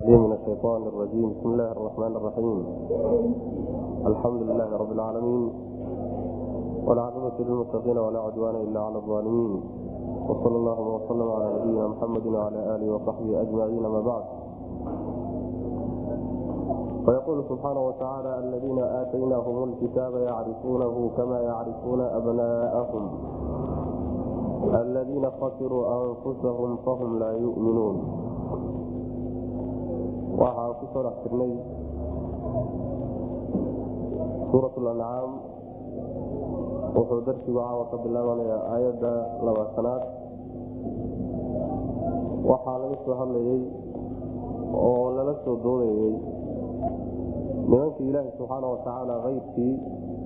[0.00, 2.58] من الشيطان الرجيم بسم الله الرحمن الرحيم
[4.06, 5.50] الحمد لله رب العالمين
[6.86, 9.62] والعاقبة للمتقين ولا عدوان إلا على الظالمين
[10.28, 14.24] وصلى الله وسلم على نبينا محمد وعلى آله وصحبه أجمعين ما بعد
[17.04, 23.08] فيقول سبحانه وتعالى الذين آتيناهم الكتاب يعرفونه كما يعرفون أبناءهم
[24.74, 28.26] الذين خسروا أنفسهم فهم لا يؤمنون
[30.39, 31.53] waxaan ku soo dhex jirnay
[34.49, 35.31] suurat lancaam
[36.95, 39.11] wuxuu darsigu caawa ka bilaabanayaa aayadda
[39.45, 40.03] labaatanaad.
[42.49, 43.61] Waxaa laga soo hadlayey
[44.87, 46.13] oo lala soo doodayey
[47.69, 49.73] nimankii ilaahi subxaana watacaala keyrkii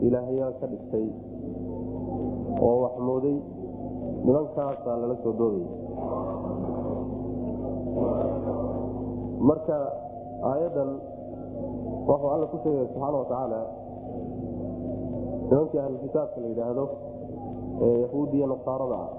[0.08, 1.08] ilaahyaal ka dhigtay
[2.66, 3.38] oo wax mooday.
[4.26, 5.70] Nimankaasaa lala soo doodayay
[9.50, 9.78] marka
[10.52, 10.90] aayaddan
[12.08, 13.60] wuxuu alla ku sheegaya subxaana watacaala
[15.50, 16.86] nimankii ahlukitaabka la yidhaahdo
[17.86, 19.12] ee yahuudiya nasaarada ah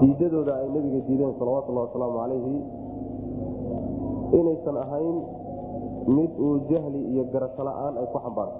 [0.00, 2.56] diidadooda ay nebiga diideen salawatullahi wasalaamu calayhi
[4.38, 5.16] inaysan ahayn
[6.16, 8.58] mid uu jahli iyo garasho la'aan ay ku xambaarto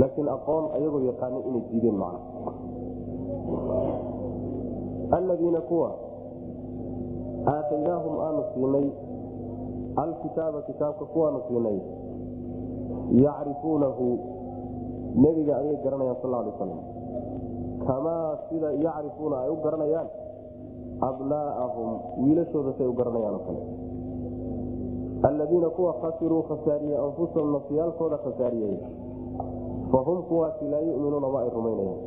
[0.00, 2.20] laakiin aqoon ayagoo yaqaanin inay diideen macna.
[5.18, 5.90] Alladiina kuwa
[7.46, 8.86] aataynaahum aanu siinay
[9.96, 11.78] alkitaaba kitaabka kuwaanu siinay
[13.24, 14.06] yacrifuunahu
[15.14, 16.80] nebiga ayay garanayaan sal lay slam
[17.86, 20.08] kamaa sida yacrifuuna ay u garanayaan?
[21.00, 21.90] Abnaa'ahum
[22.22, 23.62] wiilashooda say u garanayaan oo kale.
[25.28, 28.76] Alladiina kuwa khasiruu khasaariyey anfusahum nafsiyaalkooda khasaariyey
[29.92, 32.00] fahum kuwaasi laa yuminuuna ma ay rumaynayaan.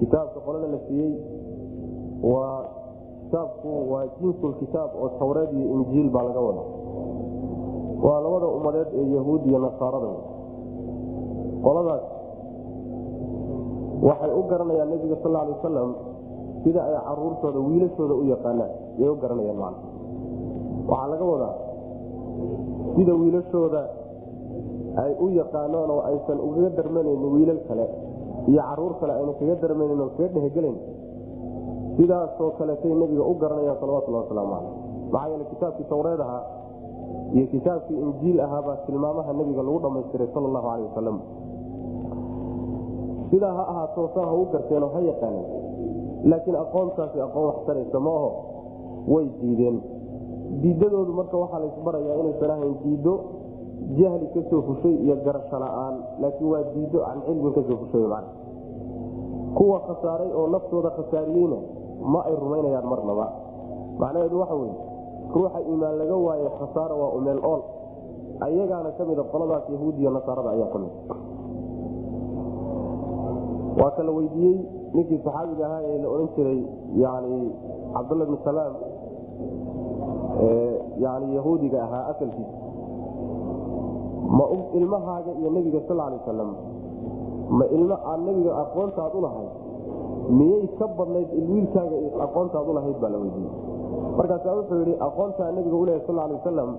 [0.00, 1.12] Kitaabka qolada la siiyey
[2.32, 2.64] waa
[3.32, 6.62] kitaabku waa jinsulkitaab oo tawreed iyo injiil baa laga wada
[8.04, 10.10] waa labada ummadeed ee yahuud iyo nasaarada.
[11.64, 12.04] Qoladaas
[14.04, 15.90] waxay u garanayaan nebiga sal lay wasalam
[16.64, 18.72] sida ay caruurtooda wiilashooda u yaqaanaan.
[19.00, 19.74] Yay u garanayaan man
[20.90, 21.54] waxaa laga wadaa
[22.96, 23.82] sida wiilashooda
[25.04, 27.86] ay u yaqaanaan oo aysan ugaga darmanaynin wiilal kale
[28.50, 30.76] iyo carruur kale ayna kaga darmaynin oo kaga dhehgelayn
[31.96, 34.72] sidaasoo kaletay nebiga u garanayaan salawatulhi wasalaamu caleyh
[35.12, 36.42] maxaa yeele kitaabkii tawreed ahaa
[37.36, 41.18] iyo kitaabkii injiil ahaabaa tilmaamaha nebiga lagu dhammaystiray sal allahu caleyh wasalam
[43.30, 45.46] sidaa ha ahaato saa ha u garteenoo ha yaqaaneen
[46.30, 48.30] laakiin aqoontaasi aqoon waxtaraysa ma aho
[49.12, 49.76] way diideen.
[50.62, 53.14] Diidadoodu marka waxaa laysbarayaa inaysan ahayn diiddo
[53.98, 55.94] jahli ka soo fushay iyo garasho la'aan.
[56.22, 58.24] Laakiin waa diiddo can cilmin ka soo fushay man
[59.56, 61.58] kuwa khasaaray oo naftooda khasaariyeyna
[62.12, 63.26] ma ay rumaynayaan marnaba
[64.02, 64.74] macnaheedu waxa weye
[65.34, 67.62] ruuxa iimaan laga waaye khasaara waa umeel ool.
[68.46, 70.92] Ayagaana ka mida qoladaas yahuudiya nasaarada ayaa ka mid
[73.80, 74.56] waa ka la weydiiyey
[74.94, 76.60] ninkii saxaabiga ahaa ee la odhan jiray
[77.02, 77.38] yani
[77.94, 78.74] cabdullah bn salaam
[81.04, 82.56] yani yahuudiga ahaa asalkiisa
[84.38, 84.44] ma
[84.78, 86.50] ilmahaaga iyo nebiga sal lay wasalam
[87.58, 89.52] ma ilmo aad nebiga aqoontaad ulahayd
[90.30, 91.96] miyay ka badnayd wiilkaaga
[92.26, 93.52] aqoontaad ulahayd baa la weydiiyey.
[94.18, 96.70] Markaasaa wuxuu yidhi aqoontaa nebiga ulehay sal lay wasalam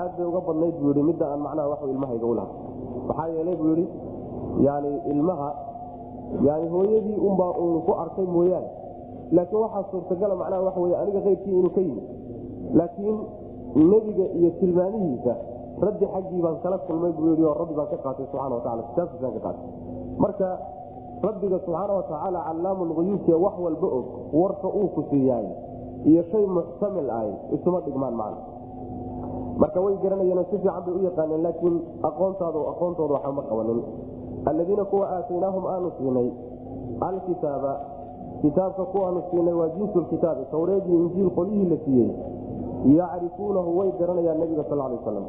[0.00, 2.52] aad bay uga badnayd buu yidhi midda aan macnaha wax ilmahayga ulahay
[3.08, 3.86] maxaa yeelay buu yidhi
[4.66, 5.50] yani ilmaha
[6.48, 8.68] yani hooyadii unbaa uun ku arkay mooyaane.
[9.36, 12.02] Laakiin waxaa suurtagala macnaha waxa wey aniga keyrkii inuu ka yimi
[12.78, 13.16] laakiin
[13.90, 15.34] nebiga iyo tilmaamihiisa
[15.86, 19.32] rabbi xaggii baan kala kulmay buu yii oo rabbi baan ka qaatay subana wataala kitaabkiisaan
[19.36, 19.68] ka qaatay.
[20.22, 20.48] Marka
[21.26, 24.04] rabbiga subxaana watacaala callaamu luyuubke wax walba og
[24.40, 25.46] warka uu ku siiyaay
[26.10, 28.40] iyo shay muxtamil ahy isuma dhigmaan macna.
[29.62, 31.76] Marka way garanayeen si fiican bay u yaqaaneen laakiin
[32.08, 33.80] aqoontaad aqoontooda waxba ma qabanin.
[34.50, 36.28] Alladiina kuwa aataynaahum aanu siinay
[37.00, 37.72] alkitaaba
[38.42, 42.10] kitaabka kuwaanu siinay waa jinsulkitaabi tawreed iyo injiil qolyihii la siiyey.
[42.98, 45.24] Yacrifuunahu way garanayaan nebiga sal lay aslam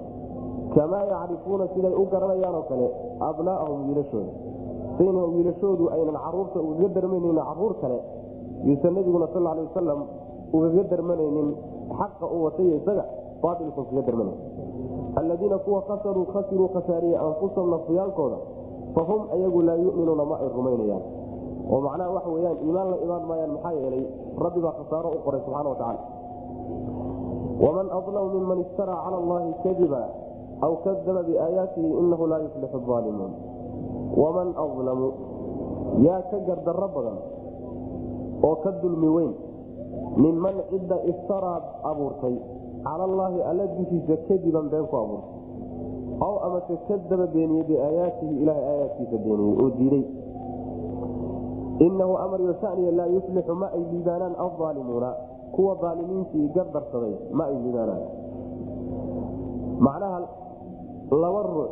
[0.75, 2.87] kamaa yacrifuuna siday u garanayaan oo kale
[3.29, 4.31] abnaa'ahum wiilashooda
[4.97, 7.99] sayna wiilashoodu aynan carruurta ugaga darmanaynin carruur kale
[8.67, 9.99] yuusan nebiguna sal lay wasalam
[10.55, 11.47] ugaga darmanaynin
[11.99, 13.05] xaqa uu watay isaga
[13.43, 14.39] baailkan kaga darmanayn
[15.19, 18.37] alladiina kuwa kasaruu khasiruu khasaariyey anfusahum nafsiyaalkooda
[18.95, 21.03] fahum ayagu laa yuminuuna ma ay rumaynayaan.
[21.71, 24.03] Oo macnaha waxa weyaan iimaan la imaan maayaan maxaa yeelay
[24.43, 26.01] rabbi baa khasaaro u qoray subxana watacaala
[27.63, 30.01] waman adlamu miman iftaraa cala allahi kadiba
[30.65, 33.33] aw kadaba biaayaatihi inahu laa yuflixu aalimuun
[34.21, 35.09] waman adlamu
[36.07, 37.17] yaa ka gardarro badan
[38.47, 39.33] oo ka dulmi weyn
[40.23, 41.59] minman cidda iftaraa
[41.91, 42.35] abuurtay
[42.85, 45.33] cala allaahi alla dushiisa kadiban been ku abuurtay
[46.25, 50.05] aw amase kadaba beeniyey biaayaatihi ilahay aayaadkiisa beeniyey oo diiday.
[51.85, 55.09] Inahu amar yosaniya laa yuflixu ma ay liibaanaan aldaalimuuna
[55.55, 58.03] kuwa aalimiintii gardarsaday ma ay liibaanaan
[59.87, 60.19] macnaha
[61.23, 61.71] laba ruux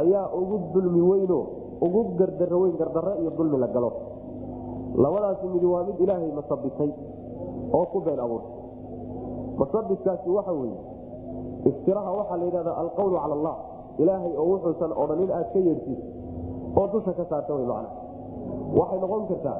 [0.00, 1.38] ayaa ugu dulmi weyno
[1.86, 3.90] ugu gardaro weyn gardarro iyo dulmi la galo.
[5.02, 6.90] Labadaasi midi waa mid ilaahay masabitay
[7.78, 8.54] oo ku been abuurtay
[9.60, 10.78] masabitkaasi waxa weye
[11.70, 13.56] iftiraha waxaa la yidhahda alqawlu cala allah
[14.02, 16.00] ilaahay oo wuxuusan odhanin aad ka yeedhsiis
[16.78, 17.86] oo dusha ka saarta w man
[18.78, 19.58] waxay noqon kartaa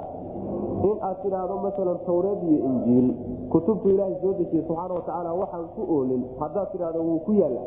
[0.91, 3.09] in aad tidhaahdo maalan tawreed iyo injiil
[3.53, 7.63] kutubtu ilaahay soo dejiye subxaana watacaala waxaan ku oolin haddaad tidhahdo wuu ku yaalla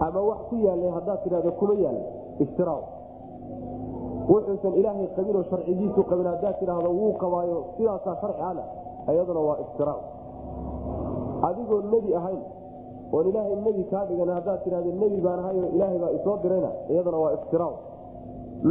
[0.00, 2.02] ama wax ku yaallay haddaad tidhahdo kuma yaalla
[2.44, 2.74] iftira
[4.28, 8.62] wuxuusan ilaahay qabinoo sharcigiisu qabin haddaad tidhaahdo wuu qabaayo sidaasaa sharci ana
[9.12, 9.94] iyaduna waa iftira
[11.48, 12.40] adigoo nebi ahayn
[13.12, 17.18] oon ilaahay nebi kaa dhigan haddaad tidhahdo nebi baan ahayo ilaahay baa isoo dirayna iyaduna
[17.24, 17.68] waa iftira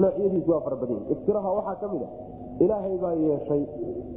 [0.02, 2.10] noocyadiisu waa fara badan iftiraha waxaa ka mid a
[2.66, 3.64] ilaahay baa yeeshay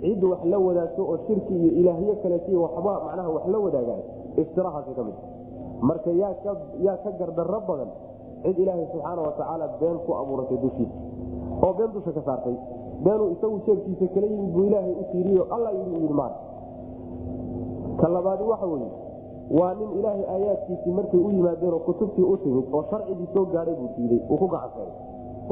[0.00, 4.02] cid wax la wadaagto oo shirki iyo ilaahyo kaleetiy waxba macnaha wax la wadaagaan.
[4.42, 5.16] Iftirahaasi ka mid
[5.80, 7.90] marka yaa ka gardarro badan
[8.42, 10.96] cid ilaahay subxaana watacaala been ku abuuratay dushiisa
[11.64, 12.56] oo been dusha ka saartay.
[13.04, 16.32] Beenuu isagu jeebkiisa kala yimid buu ilaahay u tiiriyo alla yii maan
[18.00, 18.88] ka labaadi waxa weye
[19.58, 23.88] waa nin ilaahay aayaadkiisii markay u yimaadeenoo kutubtii u timid oo sharcigii soo gaadhay buu
[23.96, 24.92] diiday uu ku gacansaday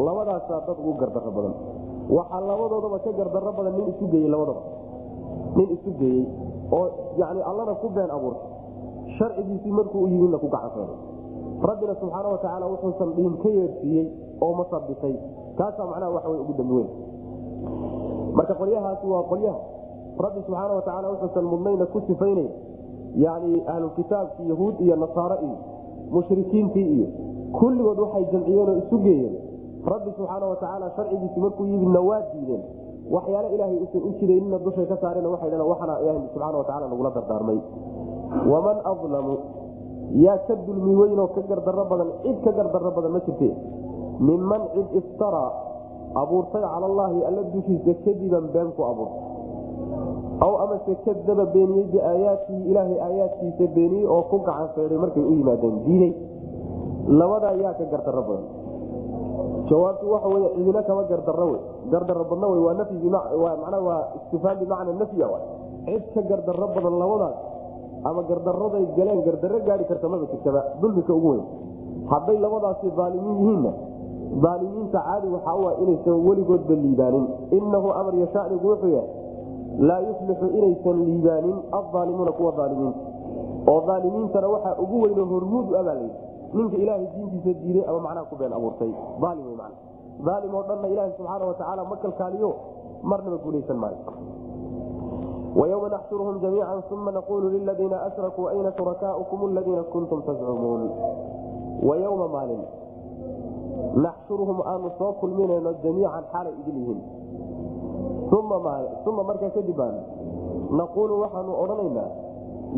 [0.07, 1.55] labadaasaa dad ugu gardarro badan.
[2.17, 4.63] Waxaa labadoodaba ka gardarro badan nin isu geeyey labadaba.
[5.57, 6.25] Nin isu geeyey
[6.73, 6.87] oo
[7.21, 8.51] yani allana ku been abuurtay
[9.19, 10.97] sharcigiisii markuu u yimidna ku gacansaday
[11.69, 14.07] rabbina subxaana watacaala wuxuusan dhiin ka yeersiiyey
[14.45, 15.15] oo masabitay
[15.59, 16.85] kaasaa macnaha waxa ugu dambi
[18.37, 19.59] marka qolyahaasi waa qolyaha.
[20.25, 22.49] Rabbi subxaana watacaala wuxuusan mudnayna ku sifaynay
[23.25, 25.57] yani ahlukitaabkii yahuud iyo nasaare iyo
[26.11, 27.07] mushrikiintii iyo
[27.59, 29.35] kulligood waxay jamciyeen oo isu geeyeen.
[29.87, 32.63] Rabbi subxaana watacaala sharcigiisi markuu yimidna waa diideen.
[33.11, 37.11] Waxyaale ilaahay usan u jidaynina dushay ka saareen waxay dhaheen waxana ilahi subxaana watacaala nagula
[37.11, 37.59] dardaarmay
[38.43, 39.35] waman adlamu
[40.25, 43.49] yaa ka dulmi weynoo ka gardarro badan cid ka gardarro badan ma jirte.
[44.21, 45.51] Minman cid iftaraa
[46.15, 49.23] abuurtay cala allaahi alla dushiisa kadiban been ku abuurtay
[50.45, 55.77] aw amase kadaba beeniyey biaayaatihi ilaahay aayaadkiisa beeniyey oo ku gacan feeday markay u yimaadeen
[55.87, 56.13] diiday.
[57.21, 58.47] Labadaa yaa ka gardarro badan.
[59.69, 61.61] Jawaabtu waxa wey cidina kama gardarro wey.
[61.91, 65.27] Gardarro badna wey waa nafyi mana waa istifhaam bimacna nafya
[65.87, 67.37] cid ka gardarro badan labadaas
[68.05, 71.45] ama gardaraday galeen gardarro gaari karta jirtaba dulmika ugu weyn.
[72.11, 73.73] Hadday labadaasi aalimiin yihiinna
[74.51, 77.27] aalimiinta caadi waxaa ah inaysan weligoodba liibaanin.
[77.51, 79.11] Inahu amar yashanigu wuxuu yahay
[79.79, 83.01] laa yuflixu inaysan liibaanin aaalimuuna kuwa aalimiinta
[83.73, 86.19] oo aalimiintana waxaa ugu weyno hormuud u abaa layidhi
[86.55, 88.93] ninka ilaahay diintiisa diiday ama macnaha ku been abuurtay.
[89.23, 89.61] Aalim
[90.35, 92.51] aalim oo dhanna ilaaha subxaana watacaala ma kalkaaliyo
[93.03, 93.97] marnaba guulaysan maayo
[95.56, 100.90] ويوم نxشرهم جميعا ثم نقول للذيiن أشركوا أين شركاؤكم الذيiن كنتم تزعموuن
[101.84, 102.62] ويومa maalin
[103.96, 107.02] نxشرهم aanu soo kulminayno جamيiعا xaalay idin yihiin
[109.10, 109.96] uma markaa kadib aan
[110.80, 112.10] نaquulu waxaanu odhanaynaa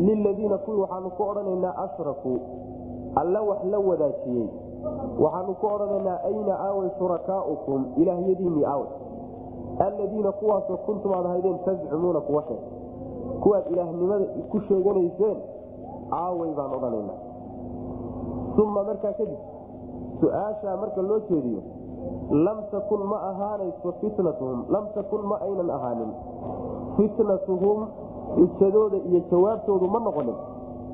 [0.06, 2.38] للذiina kuwii waxaanu ku odhanaynaa أشrakوu
[3.20, 4.48] alla wax la wadaajiyey
[5.22, 8.90] waxaanu ku odhanaynaa ayna aaway شhuركاؤكم ilaahyadiinii aaway
[9.79, 12.59] aladiina kuwaasoo kuntum aad ahaydeen tazcumuuna kuwa sheeg.
[13.43, 15.37] Kuwaad ilaahnimada ku sheeganayseen
[16.11, 17.13] aaway baan odhanayna
[18.63, 19.39] uma markaa kadib
[20.19, 21.61] su'aashaa marka loo jeediyo
[22.45, 26.11] lam takun ma ahaanayso fitnatuhum lam takun ma aynan ahaanin.
[26.97, 27.79] Fitnatuhum
[28.37, 30.35] xujadooda iyo jawaabtoodu ma noqonin.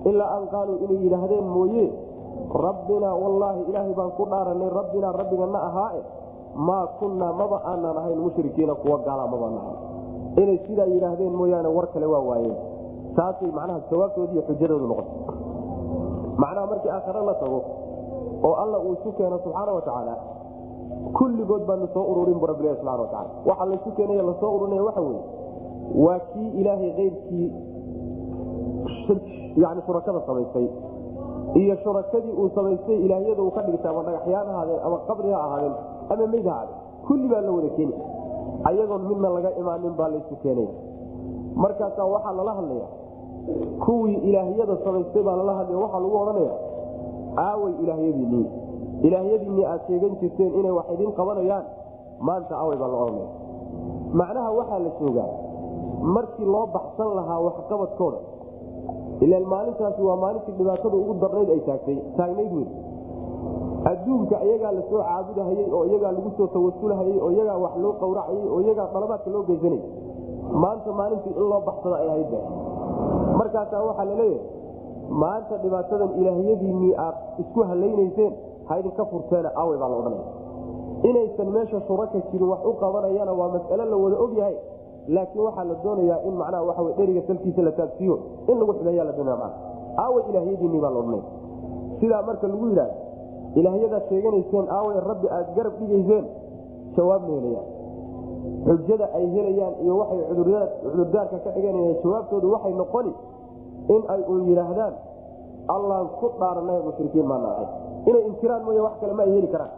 [0.10, 1.86] Ilaa an qaaluu inay yidhaahdeen mooye
[2.66, 6.02] rabbinaa wallaahi ilaahay baan ku dhaaranay rabbinaa rabbigana ahaae
[6.55, 9.79] maa kunnaa maba aanaan ahayn mushrikiina kuwa gaala mabaan ahayn
[10.41, 12.57] inay sidaa yidhaahdeen mooyaane war kale waa waayeen.
[13.15, 15.17] Taasay macnaha jawaabtoodi iyo xujadoodu noqotay.
[16.41, 17.60] Macnaha markii aakhare la tago
[18.48, 20.15] oo alla uu isu keeno subxaana watacaala
[21.17, 25.01] kulligood baanu soo ururin bu rabbilahi subana wataala waxa laysu keenay la soo ururinaya waxa
[25.01, 25.22] weye
[26.05, 27.48] waa kii ilaahay keyrkii
[29.63, 30.67] yani shurakada samaystay.
[31.55, 34.48] Iyo shurakadii uu samaystay ilaahyada uu ka dhigtay ama dhagaxyaan
[34.86, 35.74] ama qabri ha ahaadeen
[36.12, 37.93] ama meyd ha ahaadeen kulli baa la wada keeni
[38.69, 40.74] ayagoon midna laga imaanin baa laysu keenaya
[41.63, 42.88] markaasaa waxaa lala hadlaya
[43.86, 46.53] kuwii ilaahyada samaystay baa lala hadlaya waxaa lagu odhanaya
[47.48, 48.45] aaway ilaahyadiinii
[49.07, 51.65] ilaahyadiinii aad sheegan jirteen inay wax idin qabanayaan.
[52.27, 53.29] Maanta aaway baa la odhanaya
[54.19, 55.29] macnaha waxaa la joogaa
[56.15, 58.19] markii loo baxsan lahaa waxqabadkooda
[59.25, 61.98] ilaan maalintaasi waa maalintii dhibaatada ugu darnayd ay taagtay.
[62.17, 62.67] Taagnayd wey
[63.92, 68.48] adduunka iyagaa la soo caabudahayey oo iyagaa lagu soo tawasulhayey oo iyagaa wax loo qawracayey
[68.54, 69.82] oo iyagaa dalabaadka loo geysanay
[70.63, 72.34] maanta maalintii in loo baxsada ay ahayd
[73.40, 74.28] markaasaa waxaa la
[75.10, 78.34] maanta dhibaatadan ilaahyadiinnii aad isku halaynayseen
[78.68, 80.25] ha idinka furteena aawey baa la odhanaya.
[81.10, 84.56] Inaysan meesha shuraka jirin wax u qabanayana waa mas'alo la wada og yahay
[85.08, 89.06] laakiin waxaa la doonayaa in macnaha waxa wey dheriga salkiisa la taagsiiyo in lagu xumeeyaa
[89.10, 89.54] la doonaya mana
[90.06, 91.24] aawey ilaahyadiinnii baa la odhanaya.
[92.00, 92.96] Sidaa marka lagu yidhahda
[93.60, 96.25] ilaahyadaad sheeganayseen aawey rabbi aad garab dhigayseen.
[96.98, 97.67] Jawaab ma helayaan
[98.67, 100.19] xujada ay helayaan iyo waxay
[100.83, 103.13] cudurdaarka ka dhiganayaan jawaabtoodu waxay noqoni
[103.95, 104.93] in ay un yidhaahdaan
[105.75, 107.67] allaan ku dhaaranay mushrikiin baana ahay.
[108.10, 109.72] Inay inkiraan mooy wax kale ma ay heli karaan.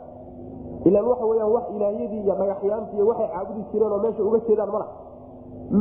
[0.86, 4.72] Ilaan waxa weyaan wax ilaahyadii iyo dhagaxyaantii iyo waxay caabudi jireen oo meesha uga jeedaan
[4.75, 4.88] mala.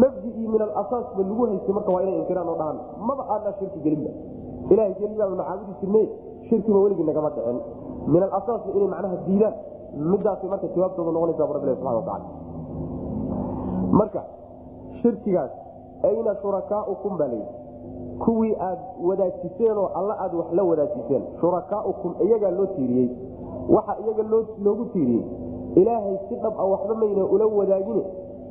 [0.00, 2.78] Mabdii min alasaas lagu haystay marka waa inay inkiraan oo dhahaan.
[3.08, 4.10] Maba aanaa shirki gelinba
[4.72, 6.02] ilahay keligaabana caabudi jirne
[6.48, 7.58] shirkiba weligii nagama dhicin.
[8.06, 9.54] Min alasaasba inay macnaha diidaan.
[10.10, 12.24] Midaasay marka jawaabtooda noqonaysa rabbi subana wataala
[13.98, 14.22] marka
[15.02, 15.50] shirkigaas
[16.02, 17.52] ayna shurakaaukum baa layidhi
[18.24, 21.22] kuwii aad wadaajiseenoo alla aad wax la wadaajiseen.
[21.40, 23.08] Shurakaaukum iyagaa loo tiiriyey.
[23.68, 24.22] Waxa iyaga
[24.64, 25.24] loogu tiiriyey.
[25.74, 28.04] Ilaahay si dhab a waxba mayna ula wadaagine.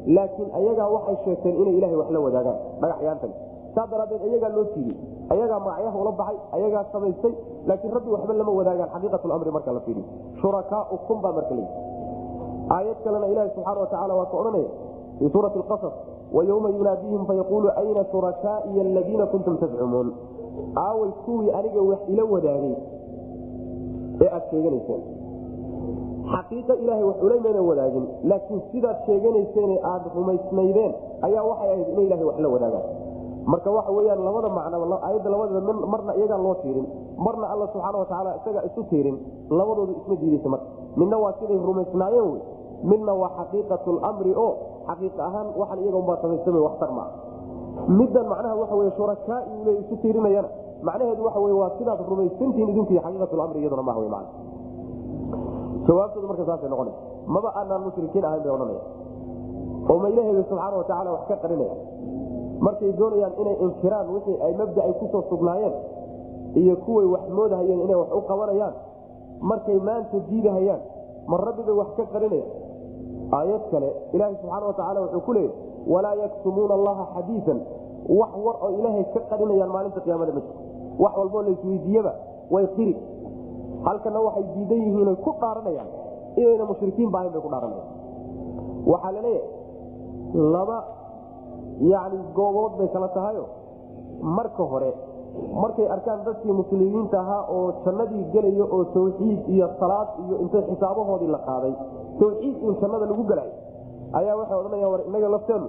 [0.07, 2.57] Laakiin ayagaa waxay sheegteen inay ilahay wax la wadaagaan.
[2.81, 3.31] Dhagaxyaantan
[3.75, 4.97] saa daraadeed ayagaa loo tiiriyey
[5.33, 7.33] ayagaa magacyaha ula baxay ayagaa samaystay
[7.69, 10.05] laakiin rabbi waxba lama wadaagaan xaqiiqatlamri marka la fiiriyo.
[10.41, 11.75] Shurakaaukum baa marka layidhi
[12.75, 14.69] aayad kalena ilahi subxaana watacaala waa ka odhanaya
[15.19, 15.95] fii suurati qasas
[16.35, 20.07] wayowma yunaadiihim fayaquulu ayna shurakaaiya aladiina kuntum tazcumuun
[20.85, 22.75] aaway kuwii aniga wax ila wadaagay
[24.23, 25.01] ee aad sheeganayseen.
[26.33, 30.91] Xaqiiqa ilaahay wax ulamayna wadaagin laakiin sidaad sheeganayseene aad rumaysnaydeen
[31.27, 32.85] ayaa waxay ahayd inay ilahay wax la wadaagaan
[33.51, 35.61] marka waxa weyaan labada macnaba aayadda labadeeda
[35.93, 36.85] marna iyagaa loo tiirin.
[37.25, 39.15] Marna alla subxaana watacaala isagaa isu tiirin.
[39.59, 40.67] Labadoodu isma diideysa marka.
[40.99, 42.41] Midna waa siday rumaysnaayeen wey.
[42.91, 44.47] Midna waa xaqiiqat lmri o
[44.87, 47.09] xaqiiq ahaan waxaan iyaga unbaa samaysama waxtar maa
[47.97, 50.49] middan macnaha waxa wey shurakaai le isu tiirinayana
[50.87, 54.25] macnaheedu waxa wey waa sidaad rumaysantihiin idinku iyo xaqiiqatlamri iyaduna maha man
[55.87, 56.99] jawaabtoodu marka saasay noqonaysa
[57.35, 58.81] maba aanaan mushrikiin ahayn bay odhanaya
[59.91, 61.75] oo ma ilaheeda subxaana watacaala wax ka qarinaya
[62.65, 65.75] markay doonayaan inay inkiraan wixii ay mabdacay ku soo sugnaayeen
[66.61, 68.73] iyo kuway wax moodahayeen inay wax u qabanayaan
[69.51, 70.81] markay maanta diidahayaan
[71.29, 72.45] ma rabbibay wax ka qarinaya?
[73.37, 75.51] Aayad kale ilaaha subxaana watacaala wuxuu ku leeyay
[75.93, 77.59] walaa yaktumuuna allaha xadiian
[78.19, 80.61] wax war oo ilaahay ka qarinayaan maalinta qiyaamada ma jirto.
[81.03, 82.13] Wax walboo laisweydiiyaba
[82.53, 82.93] way qiri.
[83.85, 85.89] Halkana waxay diidan yihiin ku dhaaranayaan
[86.41, 87.89] inayna mushrikiin ba ahayn bay ku dhaaranayaan.
[88.91, 90.77] Waxaa la leeyahay laba
[91.79, 93.45] yani goobood bay kala tahayo
[94.21, 94.91] marka hore
[95.61, 101.27] markay arkaan dadkii muslimiinta ahaa oo jannadii gelaya oo tawxiid iyo salaad iyo intay xisaabahoodii
[101.35, 101.73] la qaaday
[102.19, 103.53] tawxiid in jannada lagu gelayo
[104.19, 105.67] ayaa waxay odhanayaan war inaga lafteenu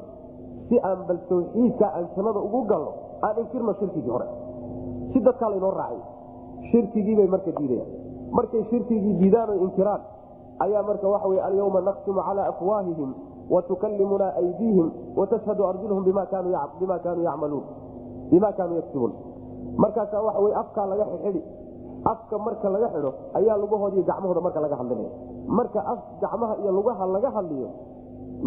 [0.68, 2.92] si aan bal tawxiidka aan jannada ugu galno
[3.22, 4.26] aan inkirno shirkigii hore.
[5.12, 6.00] Si dadkaa laynoo raacay
[6.70, 7.88] shirkigiibay marka diidayaan.
[8.36, 10.00] Markay shirkigii diidaan oo inkiraan
[10.64, 13.10] ayaa marka waxa wey alyawma naqsimu calaa afwaahihim
[13.50, 16.52] watukallimuna aydiihim watashhadu arjuluhum bima kaanuu
[17.24, 17.64] yacmaluun
[18.30, 19.12] bima kaanuu yaktibuun
[19.76, 21.42] markaasaa waxa wey afkaa laga xidhi
[22.12, 25.10] afka marka laga xidho ayaa lugahoodi iyo gacmahooda marka laga hadlinaya
[25.58, 27.68] marka af gacmaha iyo lugaha laga hadliyo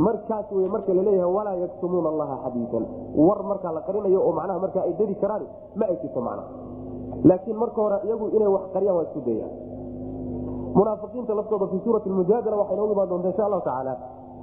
[0.06, 2.86] markaas wey marka la leeyahay walaa yaktumuuna allaha xadiian
[3.28, 5.44] war markaa la qarinayo oo macnaha markaa ay dedi karaan
[5.80, 6.50] ma ay jirto macnaha
[7.30, 9.54] laakiin marka hore iyagu inay wax qariyaan waa isku dayaan
[10.78, 13.94] munaafiqiinta laftooda fii suurati mujaadala waxay noogu imaan doonta insha allahu tacaala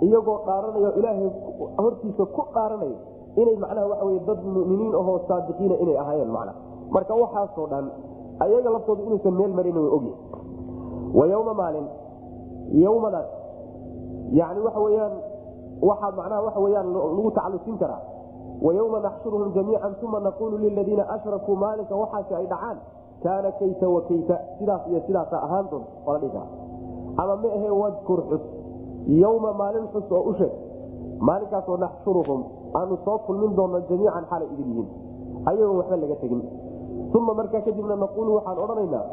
[0.01, 1.31] iyagoo dhaaranayo ilaahay
[1.79, 2.97] hortiisa ku dhaaranayo
[3.37, 6.59] inay macnaha waxa wey dad muminiin ahoo saadiqiina inay ahaayeen macnaha.
[6.91, 7.87] Marka waxaasoo dhan
[8.45, 10.19] ayaga laftooda inuusan meel marin way ogyahay
[11.19, 11.87] wa yowma maalin
[12.85, 13.29] yowmadaas
[14.33, 15.15] yani waxa weyaan
[15.83, 18.03] waxaa macnaha waxa weyaan lagu tacalusin karaa.
[18.63, 22.79] Wayowma naxshuruhum jamiican uma naqulu liladiina ashrakuu maalinka waxaasi ay dhacaan.
[23.23, 26.47] Kaana kayta wa kayta sidaas iyo sidaasa ahaan doon la dhihi kara
[27.19, 28.43] ama ma ahe wadkur xus
[29.07, 30.53] yowma maalin xus oo u sheeg
[31.21, 32.43] maalinkaasoo naxshuruhum
[32.79, 34.89] aanu soo kulmin doonno jamiican xalay idin yihiin.
[35.47, 36.43] Ayagoon waxba laga tegin.
[37.15, 39.05] Uma markaa kadibna naquulu waxaan odhanaynaa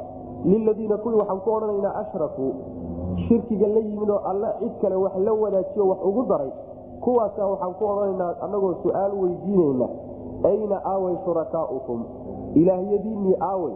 [0.45, 2.51] liladiina kuwii waxaan ku odhanaynaa ashrakuu
[3.27, 6.51] shirkiga la yimid oo alla cid kale wax la wadaajiyo wax ugu daray
[7.03, 9.87] kuwaasa waxaan ku odhanaynaa annagoo su'aal weydiinayna
[10.49, 11.99] ayna aaway shurakaaukum
[12.61, 13.73] ilaahyadiinnii aawey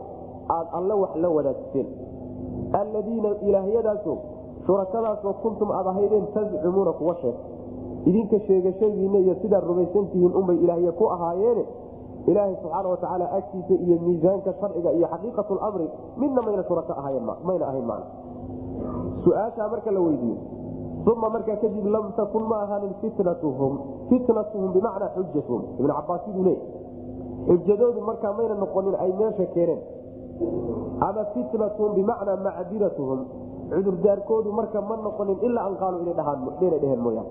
[0.57, 1.87] aad alle wax la wadaajiseen
[2.81, 4.17] alladiina ilaahyadaasoo
[4.65, 7.35] shurakadaasoo kuntum aad ahaydeen tazcumuuna kuwa sheeg.
[8.05, 11.65] Idinka sheegashadiinna iyo sidaad rumaysantihiin unbay ilaahye ku ahaayeene
[12.27, 16.93] ilaahay subxaana watacaala agtiisa iyo miisaanka sharciga iyo xaqiiqat lamri midna mayna suraka
[17.43, 18.01] mayna ahayn man
[19.23, 20.37] su'aashaa marka la weydiiyo.
[21.05, 23.73] Uma markaa kadib lam takun ma ahaanin fitnatuhum
[24.09, 26.55] fitnatuhum bimacnaa xujatuhum ibn cabaas siduu
[27.47, 29.81] xujadoodu markaa mayna noqonin ay meesha keeneen
[31.07, 33.19] ama fitnatuhum bimacnaa macdiratuhum
[33.69, 37.27] cudurdaarkoodu marka ma noqonin ilaa an qaaluu inay dheheen mooyaan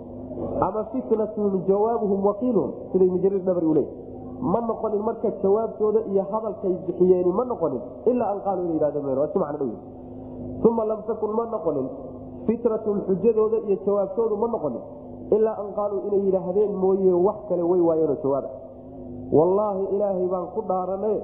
[0.67, 3.75] ama fitnatuhum jawaabuhum waqiiluhum sida ibn jariir dabri u
[4.41, 9.29] ma noqonin marka jawaabtooda iyo hadalkay bixiyeeni ma noqonin ilaa an qaaluu ina yidhahdo waa
[9.33, 11.89] si macno dhow uma lam takun ma noqonin
[12.47, 14.83] fitratun xujadooda iyo jawaabtoodu ma noqonin
[15.37, 18.49] ilaa an qaaluu inay yidhaahdeen mooye wax kale way waayeenoo jawaaba.
[19.33, 21.19] Wallaahi ilaahay baan ku dhaaranay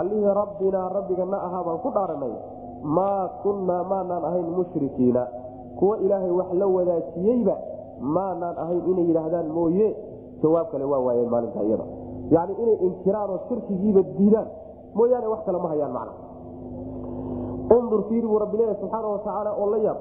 [0.00, 2.34] allihii rabbinaa rabbigana ahaa baan ku dhaaranay
[2.84, 5.26] maa kunnaa maanaan ahayn mushrikiina.
[5.78, 7.56] Kuwa ilaahay wax la wadaajiyeyba
[8.00, 9.96] maanaan ahayn inay yidhaahdaan mooye.
[10.42, 11.84] Jawaab kale waa waayeen maalinta iyada.
[12.30, 14.46] Yani inay inkiraanoo shirkigiiba diidaan.
[14.94, 16.12] Mooyaane wax kale ma hayaan macna
[17.76, 19.96] undur fiiri buu rabbi leeya subxaana watacaala oo la yaab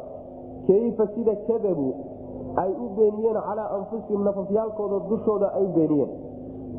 [0.68, 1.94] kayfa sida kadabuu
[2.56, 6.10] ay u beeniyeen calaa anfusihim nafafyaalkooda dushooda ay beeniyeen.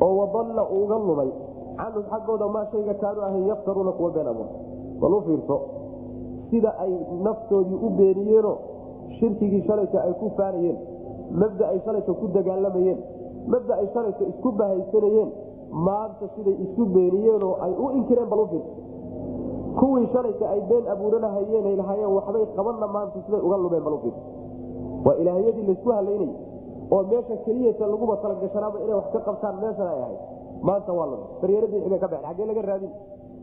[0.01, 1.31] Oo wadalla uga lumay.
[1.77, 4.47] Canhum xaggooda maa shayga kaanu ahayn yaftaruuna kuwa been abuur.
[5.01, 5.55] Bal u fiirso
[6.49, 6.93] sida ay
[7.27, 8.55] naftoodii u beeniyeenoo
[9.19, 10.77] shirkigii shalayta ay ku faanayeen
[11.41, 12.99] mabda ay shalayta ku dagaalamayeen
[13.53, 15.29] mabda ay shalayta isku bahaysanayeen
[15.87, 18.73] maanta siday isu beeniyeenoo ay u inkireen bal u fiirso
[19.79, 24.11] kuwii shalayta ay been abuuranahayeen ay lahaayeen waxbay qabanna maanta siday uga lumeen bal u
[25.05, 26.31] waa ilaahyadii laysku halaynay
[26.95, 30.19] oo meesha keliyata laguba talagashanaaba inay wax ka qabtaan meeshan ay ahayd.
[30.67, 32.91] Maanta waa lumay baryaradii xibay ka baxeen xaggee laga raadin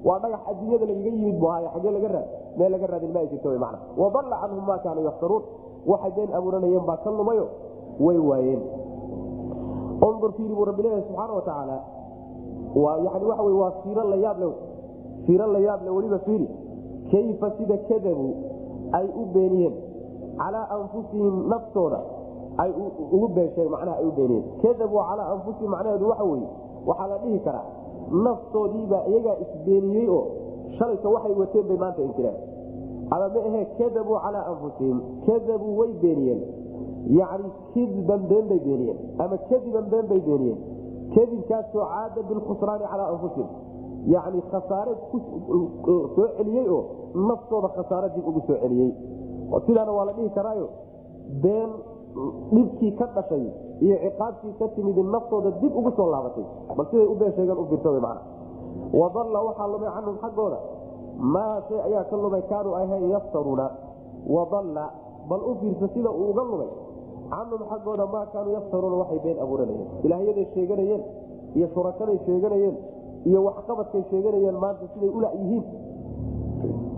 [0.07, 2.29] waa dhagax adduunyada lagaga yimid bu ahaay xaggee laga raad
[2.59, 3.79] meel laga raadin ma jirto macna.
[4.03, 5.43] Wadalla canhum maa kaanuu yaftaruun
[5.91, 7.47] waxay been abuuranayeen baa ka lumayo
[8.01, 8.63] way waayeen.
[10.03, 11.77] Undur fiiri buu rabbi leeyahay subxaana wa tacaala
[12.75, 14.49] waa yani waxa wey waa siiro la yaab le
[15.27, 16.49] siiro la yaab le weliba fiiri.
[17.11, 18.35] Kayfa sida kadabuu
[18.99, 19.75] ay u beeniyeen?
[20.39, 22.01] Calaa anfusihim naftooda
[22.59, 22.71] ay
[23.15, 24.45] ugu beesheen macnaha ay u beeniyeen.
[24.63, 26.49] Kadabuu calaa anfusihim macnaheedu waxa weye
[26.87, 27.67] waxaa la dhihi karaa
[28.25, 30.25] naftoodiibaa iyagaa isbeeniyey oo
[30.79, 32.37] shalayka waxay wateen bay maanta inkireen
[33.11, 36.43] ama ma ahe kadabuu calaa anfusihim kadabuu way beeniyeen.
[37.19, 40.59] Yacni kidban been bay beeniyeen ama kadiban been bay beeniyeen.
[41.15, 43.49] Kadibkaasoo caada bilkhusraani calaa anfusihim.
[44.15, 44.93] Yacni khasaare
[46.15, 46.83] soo celiyey oo
[47.29, 48.91] naftooda khasaare dib ugu soo celiyey.
[49.67, 50.69] Sidaana waa la dhihi karaayo
[51.43, 51.71] been
[52.53, 53.45] dhibkii ka dhashay
[53.81, 56.45] iyo ciqaabtii ka timid naftooda dib ugu soo laabatay.
[56.77, 58.19] Bal siday u been sheegeen u firta man
[59.01, 60.59] wadalla waxaa lumay canhum xaggooda.
[61.35, 63.67] Maa shay ayaa ka lumay kaanuu ahayn yaftaruuna.
[64.27, 64.85] Wadalla
[65.29, 66.71] bal u fiirsa sida uu uga lumay.
[67.31, 71.03] Canhum xaggooda maa kaanuu yaftaruuna waxay been abuuranayeen ilaahyaday sheeganayeen
[71.57, 72.77] iyo shurakaday sheeganayeen
[73.25, 75.65] iyo waxqabadkay sheeganayeen maanta siday ula yihiin.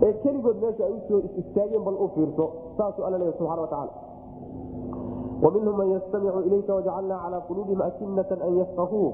[0.05, 2.45] Ee keligood meesha ay u soo istaageen bal u fiirso
[2.77, 3.93] saasuu alla leeya subxana wa tacala
[5.41, 9.13] minhum man ystamicu ilayka wajacalna cala quluubihim akinatan an yafqahuu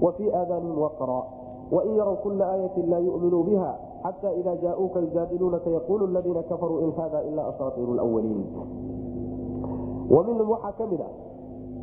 [0.00, 0.30] wa fii
[0.76, 1.20] waqra
[1.70, 6.92] wain yarow kula aayatin laa yuminuu biha xata ida jauuka yujaadiluunaka yaquulu ladiina kafaruu in
[6.98, 8.44] hada ila ashaairu lwaliin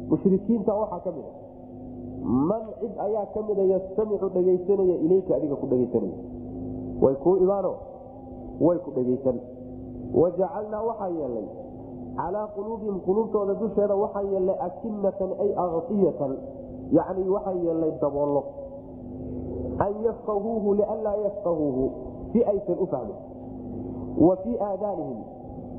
[0.10, 1.26] mushrikiinta waxaa ka mid
[2.23, 6.17] man cid ayaa ka mida yastamicu dhegaysanaya ilayka adiga ku dhegaysanaya
[7.02, 7.76] way kuu imaano
[8.60, 9.39] way ku dhegaysan
[10.13, 11.47] wajacalnaa waxaa yeelay
[12.17, 16.32] calaa quluubihim quluubtooda dusheeda waxaa yeelnay akinatan ay aktiyatan
[16.97, 18.41] yani waxaa yeelnay daboollo
[19.86, 21.84] an yafqahuuhu lianlaa yafqahuuhu
[22.34, 23.17] si aysan u fahmin
[24.27, 25.19] wa fii aadaanihim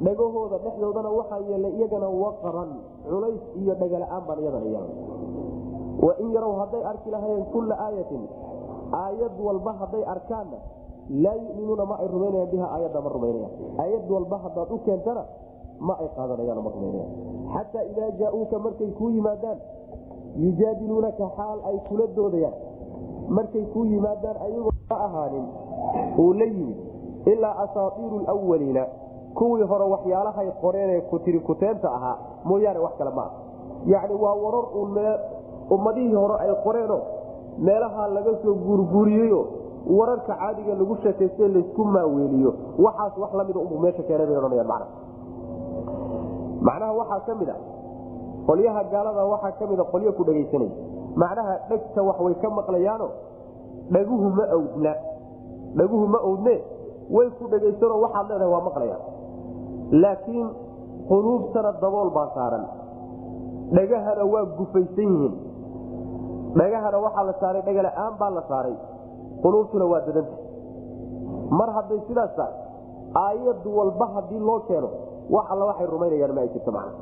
[0.06, 2.70] dhagahooda dhexdoodana waxaa yeelnay iyagana waqran
[3.08, 4.96] culays iyo dhagala-aan baan iyadana yeelnay
[6.06, 8.22] wain yarow hadday arki lahayeen kulla aayatin
[9.02, 10.58] aayad walba hadday arkaanna
[11.24, 15.22] laa yuminuuna ma ay rumaynayaan biha aayadda ma rumaynayaan aayad walba haddaad u keentana
[15.86, 17.12] ma ay qaadanayaan ma rumaynayaan
[17.54, 19.58] xataa idaa jaa-uuka markay kuu yimaadaan
[20.44, 22.54] yujaadiluunaka xaal ay kula doodayaan.
[23.28, 25.46] Markay kuu yimaadaan ayagoo ma ahaanin
[26.18, 26.76] uu la yimid
[27.32, 28.86] ilaa asaatiiru lwaliina
[29.34, 33.30] kuwii hore waxyaalahay qoreenee kutiri kuteenta ahaa mooyaane wax kale maaha
[33.86, 34.64] yacni waa warar
[35.70, 37.00] ummadihii hore ay qoreenoo
[37.58, 39.46] meelahaa laga soo guurguuriyeyo
[39.98, 42.54] wararka caadiga lagu sheekayste laysku maaweeliyo.
[42.78, 44.86] Waxaas wax lamida unbu meesha keenay bay odhanayaan macna
[46.66, 47.56] macnaha waxaa ka mid a.
[48.48, 50.70] Qolyaha gaalada waxaa ka mida qolyo ku dhegaysanaya
[51.22, 53.08] macnaha dhegta wax way ka maqlayaano.
[53.94, 54.92] Dhaguhu ma awdna.
[55.78, 56.54] Dhaguhu ma owdne
[57.16, 59.02] way ku dhegaysanoo waxaad leedahay waa maqlayaan.
[60.02, 60.48] Laakiin
[61.08, 62.64] quluubtana dabool baa saaran.
[63.76, 65.34] Dhagahana waa gufaysan yihiin.
[66.58, 68.76] Dhagahana waxaa la saaray dhagala-aan baa la saaray.
[69.42, 70.36] Quluubtuna waa dadanta
[71.58, 72.54] mar hadday sidaas tahay
[73.24, 74.88] aayadu walba haddii loo keeno
[75.34, 76.92] wax alla waxay rumaynayaan ma ay jirto macna.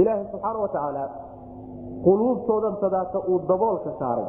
[0.00, 1.04] Ilaahay subxaana wa tacaala
[2.04, 4.28] quluubtoodan tadaata uu daboolka saaray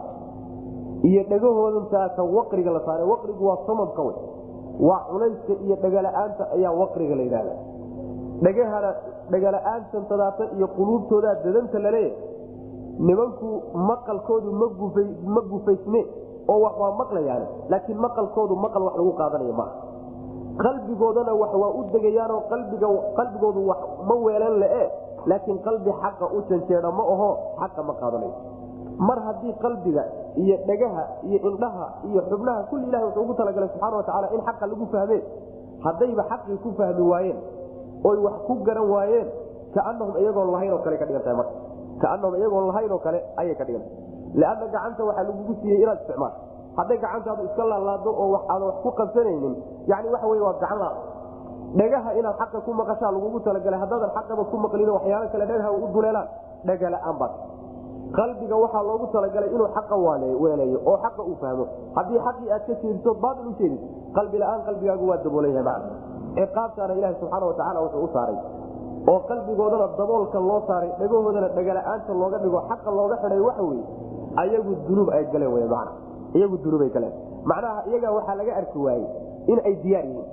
[1.09, 3.05] iyo dhagahoodan tadaata waqriga la saaray.
[3.13, 4.15] Waqrigu waa samamka wey.
[4.87, 7.53] Waa culayska iyo dhagala-aanta ayaa waqriga la yidhahda
[8.45, 8.89] dhagahana
[9.31, 12.31] dhagala-aantan tadaata iyo quluubtoodaa dadanta la leeyahay
[13.07, 13.47] nimanku
[13.89, 14.49] maqalkoodu
[15.35, 16.01] ma gufaysne
[16.51, 19.73] oo wax waa maqlayaan laakiin maqalkoodu maqal wax lagu qaadanayo maaha
[20.61, 22.41] qalbigoodana wax waa u degayaanoo
[23.17, 23.77] qalbigoodu wax
[24.09, 24.69] ma weelan le
[25.25, 27.29] laakiin qalbi xaqa u janjeeda ma aho
[27.61, 28.33] xaqa ma qaadanayo
[29.07, 30.03] mar haddii qalbiga
[30.43, 34.65] iyo dhagaha iyo indhaha iyo xubnaha kulli ilahi wuxuu ugu talagalay subxana watacaala in xaqa
[34.71, 35.21] lagu fahmee.
[35.85, 37.37] Haddayba xaqii ku fahmi waayeen
[38.09, 39.27] oy wax ku garan waayeen
[39.75, 41.53] kaanahum iyagoon lahayn oo kale ka dhigan tahay marka.
[42.03, 43.97] Kaanahum iyagoon lahayn oo kale ayay ka dhigan tahay.
[44.41, 46.39] Leanna gacanta waxaa lagugu siiyey inaad isticmaasho
[46.77, 49.53] hadday gacantaadu iska laalaado oo aadan wax ku qabsanaynin
[49.91, 50.95] yani waxa wey waa gacan laad
[51.79, 55.87] dhagaha inaad xaqa ku maqashaa lagugu talagalay haddaadan xaqaba ku maqlin waxyaalo kale dhagaha u
[55.95, 56.27] duleelaan
[56.67, 57.33] dhagala-aan baad
[58.17, 59.95] qalbiga waxaa loogu talagalay inuu xaqa
[60.43, 61.65] weeleeyo oo xaqa uu fahmo.
[61.95, 63.79] Haddii xaqii aad ka jeediso baail u jeedid
[64.17, 65.93] qalbi la'aan qalbigaagu waa daboolanyahay macna
[66.37, 68.37] ciqaabtaana ilahi subxaana watacaala wuxuu u saaray.
[69.11, 73.83] Oo qalbigoodana daboolka loo saaray dhagahoodana dhagala-aanta looga dhigo xaqa looga xidhay waxa weye
[74.41, 75.87] ayagu dunuub ay galeen w man
[76.37, 77.13] iyagu dunuubay galeen
[77.45, 79.07] macnaha iyaga waxaa laga arki waayey
[79.51, 80.27] in ay diyaar yihiin.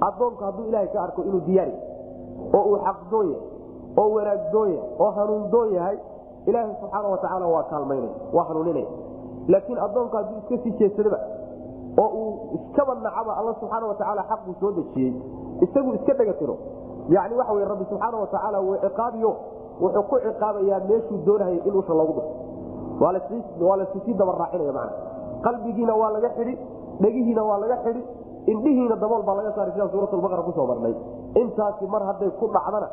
[0.00, 3.42] Adoonku hadduu ilaahay ka arko inuu diyaar yahay oo uu xaqdoon yahay
[4.00, 5.98] oo wanaagdoon yahay oo hanuundoon yahay
[6.46, 8.88] ilaaha subxaana watacaala waa kaalmaynaya waa hanuuninaya.
[9.48, 11.18] Laakiin adoonku hadduu iska sii jeedsadaba
[12.02, 15.12] oo uu iskaba nacaba alla subxaana watacaala xaquu soo dejiyey
[15.60, 16.56] isagu iska dhega tiro.
[17.10, 19.30] Waxa wey rabbi subxaana watacaala wuu ciqaabiyo
[19.80, 24.92] wuxuu ku ciqaabayaa meeshuu doonahayay in usha loogu dhufo waa lasisii dabaraacinaya mana
[25.44, 26.54] qalbigiina waa laga xidhi
[27.02, 28.02] dhegihiina waa laga xidhi
[28.52, 30.94] indhihiina dabool baa laga saaray sidaan suuratulbaqara ku soo marnay.
[31.42, 32.88] Intaasi mar hadday ku dhacdana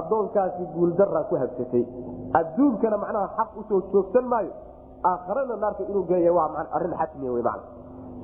[0.00, 1.84] adoonkaasi guuldaraa ku habsatay.
[2.40, 4.52] Adduunkana macnaha xaq u soo joogsan maayo
[5.10, 7.60] aakharana naarka inuu gelaya waa arrin xatmiya w man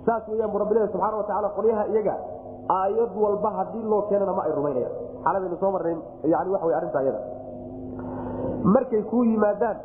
[0.07, 2.15] saas weyaan bu rabbilahi subxana watacaala qolyaha iyaga
[2.79, 4.95] aayad walba haddii loo keenana ma ay rumaynayaan.
[5.25, 5.95] Xalabaynu soo marnay
[6.33, 7.21] yani waxa wy arrinta iyada
[8.75, 9.77] markay kuu yimaadaan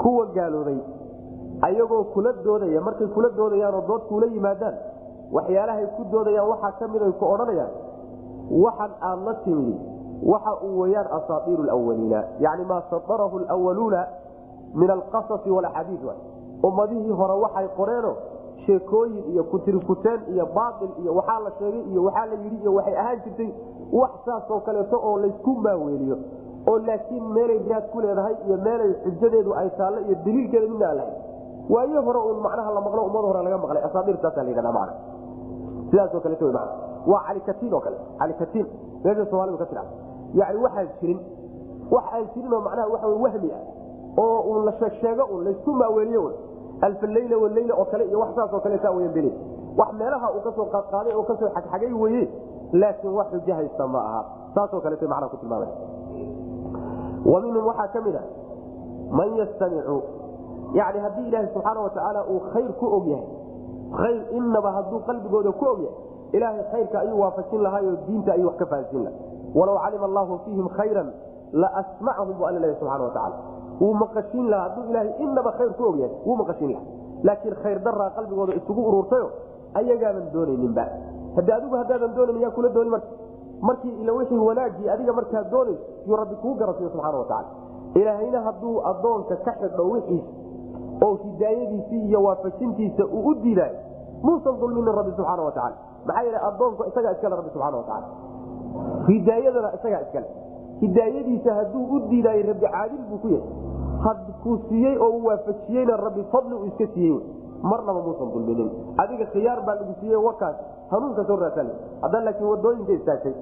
[0.00, 0.78] kuwa gaaloobay
[1.62, 4.74] ayagoo kula doodaya markay kula doodayaanoo dood kuula yimaadaan
[5.32, 7.70] waxyaalahay ku doodayaan waxaa ka mid ay ku odhanayaan
[8.64, 9.76] waxan aad la timidi
[10.32, 14.06] waxa uu weyaan asaaiiru lwaliina yani maa sadarahu lwaluuna
[14.74, 16.02] min alqasasi walaxaadiid
[16.68, 18.12] ummadihii hore waxay qoreeno
[18.66, 22.96] sheekooyin iyo kutirikuteen iyo baail iyo waxaa la sheegay iyo waxaa la yidhi iyo waxay
[22.98, 23.50] ahaan jirtay
[23.92, 26.16] wax saasoo kaleeto oo laysku maaweeliyo
[26.70, 31.00] oo laakiin meelay raad ku leedahay iyo meelay xujadeedu ay taallo iyo daliilkeeda midna aan
[31.72, 34.94] waayo hore un macnaha la maqlo ummad hore laga maqlay asaaiirtaasa la yidhahda macna
[35.90, 36.58] sidaasoo kaleeto w
[37.12, 38.66] waa calikatiin oo kale calikatiin
[39.04, 39.82] meesha soomalidu ka tira
[40.40, 41.20] yani waxaan jirin
[41.94, 43.62] wax aan jirinoo macnaha waxa wahmi ah
[44.24, 46.32] oo un la sheegsheego un laysku maaweeliyo un.
[46.86, 49.30] Alfalayla waleyla oo kale iyo wax saasoo kaleeta weyan beli
[49.78, 52.22] wax meelaha uu ka soo qaadqaaday oo ka soo xagxagay weye
[52.82, 54.20] laakiin wax xujo haysta ma aha.
[54.54, 55.68] Saasoo kaleeta macnaha ku tilmaamay
[57.32, 58.22] wa minhum waxaa ka mid a
[59.18, 59.96] man yastamicu
[60.74, 65.80] yani haddii ilaahi subxaana watacaala uu khayr ku og yahay inaba hadduu qalbigooda ku og
[66.32, 69.16] ilaahay khayrka ayuu waafajin lahaayoo diinta ayuu wax ka fahansiin laha
[69.54, 71.12] walaw calima allahu fiihim khayran
[71.52, 73.36] laasmacahum bu alla subana watacaala
[73.80, 76.84] wuu maqashiin lahaa hadduu ilaahay inaba khayr ku og wuu maqashiin laha
[77.22, 79.30] laakiin khayr daraa qalbigooda isugu ururtayo
[79.74, 80.84] ayagaaban doonayninba
[81.36, 83.10] hadi adigu haddaadan doonayn yaa kula dooni marka.
[83.60, 87.48] Markii ila wixii wanaagii adiga markaa doonayso yuu rabbi kuu garasiyo subxana watacaala
[87.94, 90.39] ilaahayna hadduu adoonka ka xidho wixiisa
[91.06, 93.78] oo hidaayadiisii iyo waafajintiisa uu u diidaayo
[94.22, 98.06] muusan dulminin rabbi subxaana watacaala maxaa yeele adoonku isagaa iskale rabbi subxana watacaala
[99.08, 100.26] hidaayadana isagaa iskale
[100.80, 103.48] hidaayadiisa hadduu u diidaayo rabbi caadil buu ku yahay
[104.06, 107.20] hadkuu siiyey oo uu waafajiyeyna rabbi fadli uu iska siiyey
[107.62, 108.70] marnaba muusan dulminin.
[109.02, 110.56] Adiga khiyaar baa lagu siiyey wakaas
[110.90, 111.68] hanuunka soo raasal
[112.02, 113.34] haddaa laakiin waddooyinka istaagtay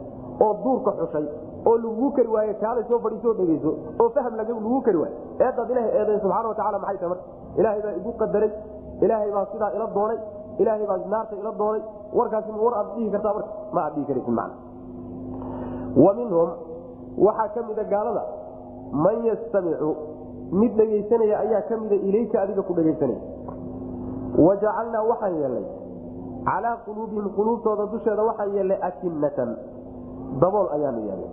[0.44, 1.26] oo duurka xushay
[1.68, 3.70] oo lagugu kari waaye kaalay soo fadhiisoo dhegeyso
[4.02, 5.14] oo fahm lagu kari waaye.
[5.44, 7.24] Eedaad ilaha eedayn subxana watacaala maxay tahay marka?
[7.60, 8.50] Ilaahay baa igu qadaray
[9.04, 10.18] ilaahay baa sidaa ila doonay
[10.62, 11.82] ilaahay baa naarta ila doonay
[12.18, 13.50] warkaasi war aad dhihi kartaa marka?
[13.74, 14.54] Ma aad dhihi karaysin macna.
[16.04, 16.48] Wa minhum
[17.26, 18.22] waxaa ka mida gaalada
[19.04, 19.90] man yastamicu
[20.60, 23.20] mid dhegaysanaya ayaa ka mida ilayka adiga ku dhegaysanaya.
[24.46, 25.66] Wajacalnaa waxaan yeelnay
[26.48, 29.50] calaa quluubihim quluubtooda dusheeda waxaan yeelnay akinatan
[30.42, 31.30] dabool ayaanu yeelnay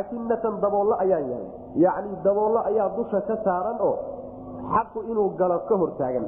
[0.00, 1.52] akinatan daboollo ayaan yeelnay
[1.84, 3.96] yacni daboollo ayaa dusha ka saaran oo
[4.74, 6.26] xaqu inuu galo ka hortaagan.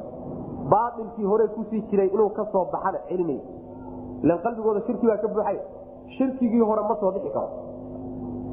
[0.71, 3.39] Baailkii hore ku sii jiray inuu ka soo baxana celinay
[4.23, 5.57] ilan qalbigooda shirki baa ka buuxay.
[6.17, 7.49] Shirkigii hore ma soo bixi karo.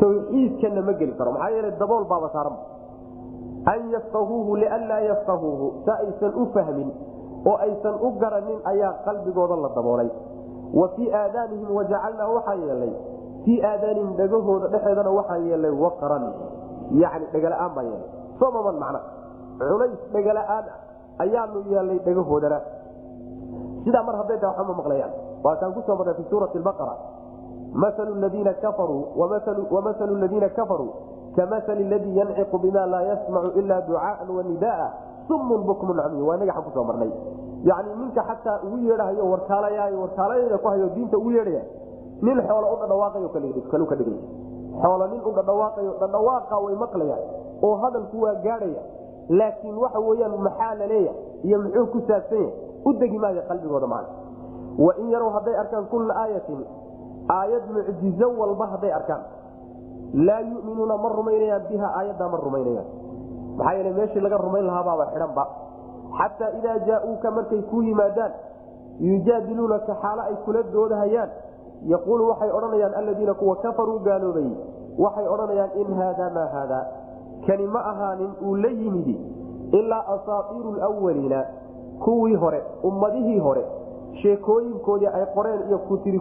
[0.01, 1.31] Tawxiidkana ma geli karo.
[1.33, 2.63] Maxaa yeele dabool baaba saaranba
[3.73, 5.67] an yafqahuuhu lianlaa yafqahuuhu.
[5.85, 6.89] Sa aysan u fahmin
[7.47, 10.11] oo aysan u garanin ayaa qalbigooda la daboolay
[10.75, 12.93] wa fii aadaanihim wajacalnaa waxaan yeelnay
[13.45, 16.25] fii aadaanihim dhegahooda dhexeedana waxaan yeelnay waqran
[17.03, 19.01] yani dhegala-aan baan yeelnay somaman macna?
[19.59, 20.65] Culays dhegala-aan
[21.25, 22.59] ayaanu yeelnay dhegahoodana
[23.85, 25.13] sidaa mar hadday taa waxba ma maqlayaan.
[25.45, 26.95] Waataan ku soo marnay fi suurati baqara
[27.83, 30.93] malu ladiina kafaruu wamalu ladiina kafaruu
[31.37, 34.87] kamasali ladii yanciqu bima laa yasmacu ila ducaaan wanidaa
[35.29, 37.11] sumun bukmun camiy waa inaga ku soo marnay.
[37.63, 41.63] Yani ninka xataa ugu yeedhahayo warkaalay warkaalayda ku hayo diinta ugu yeedhaya
[42.23, 43.29] nin xoolo u dhadhawaaqayo
[43.71, 44.19] kalu ka dhigay.
[44.83, 47.23] Xoolo nin u dhadhawaaqayo dhadhawaaqa way maqlayaan
[47.67, 48.83] oo hadalku waa gaadhaya.
[49.39, 51.13] Laakiin waxa weyaan maxaa la leeya
[51.47, 52.53] iyo muxuu ku saabsan yahay?
[52.87, 54.09] U degi maayo qalbigooda macna
[54.79, 56.61] wain yarow hadday arkaan kulla aayatin
[57.39, 59.23] aayad mucjizo walba hadday arkaan.
[60.27, 62.87] Laa yuminuuna ma rumaynayaan biha aayaddaa ma rumaynayaan.
[63.59, 65.45] Maxaa yeele meeshii laga rumayn lahabaaba xidhanba
[66.19, 68.33] xataa idaa jaa-uuka markay kuu yimaadaan
[69.01, 71.31] yujaadiluunaka xaalo ay kula doodahayaan
[71.87, 74.51] yaquulu waxay odhanayaan aladiina kuwa kafaruu gaaloobay
[74.99, 76.87] waxay odhanayaan in haada maa haada
[77.47, 79.17] kani ma ahaanin uu la yimidi
[79.73, 81.45] ilaa asaaiiru lwaliina
[82.05, 83.65] kuwii hore ummadihii hore
[84.23, 86.21] sheekooyinkoodii ay qoreen iyo kutiri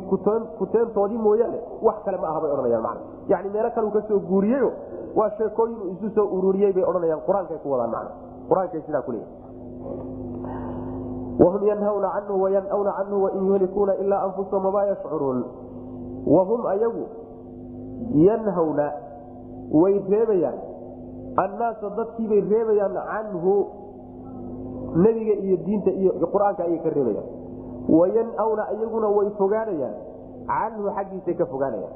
[0.59, 4.71] kuteentoodii mooyaane wax kale ma aha bay odhanayaan man yani meelo kaleu ka soo guuriyeyo
[5.15, 8.07] waa sheekooyin isu soo ururiyey bay odhanayaan qur'aankay ku wadaan man
[8.49, 9.31] qur'aankay sidaa ku leeyahy
[11.39, 15.43] wahum yanhawna canhu wayanawna canhu wain yuhlikuuna ilaa anfusahum wamaa yashcuruun
[16.35, 17.05] wahum ayagu
[18.27, 18.91] yanhawna
[19.81, 20.57] way reebayaan
[21.43, 23.55] annaasa dadkiibay reebayaan canhu
[25.03, 27.27] nebiga iyo diinta iyo qur'aanka ayay ka reebayaan
[27.99, 29.95] wayanawna iyaguna way fogaanayaan
[30.47, 31.95] canhu xaggiisay ka fogaanayaan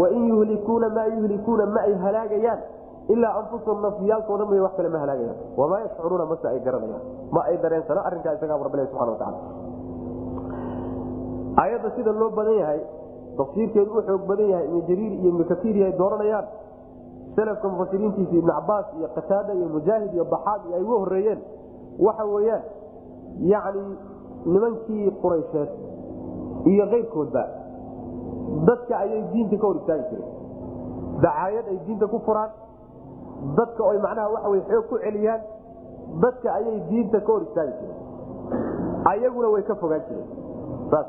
[0.00, 2.60] wain yuhlikuuna maa yuhlikuuna ma ay halaagayaan
[3.08, 5.36] ilaa anfusahum nafyaalkooda may wax kale ma halaagayaan.
[5.56, 7.02] Wamaa yashcuruuna mase ay garanayaan.
[7.34, 9.38] Ma ay dareensana arrinkaa isagaa rabbil subana wataala
[11.62, 12.80] aayadda sida loo badan yahay
[13.36, 16.46] tafsiirkeedu u xoog badan yahay ibnu jariir iyo ibnu kasiir ay dooranayaan.
[17.36, 21.40] Salafka mufasiriintiisa ibnu cabaas iyo qataada iyo mujaahid iyo baxaad iyo ay uga horeeyeen
[22.06, 22.62] waxa weeyaan
[23.52, 23.82] yacni
[24.52, 25.70] nimankii quraysheed
[26.72, 27.42] iyo keyrkoodba
[28.68, 30.28] dadka ayay diinta ka hor istaagi jireen.
[31.24, 32.50] Dacaayad ay diinta ku furaan
[33.58, 35.40] dadka oy macnaha waxa wey xoog ku celiyaan
[36.24, 38.00] dadka ayay diinta ka hor istaagi jireen.
[39.12, 40.28] Ayaguna way ka fogaan jireen.
[40.90, 41.06] Saas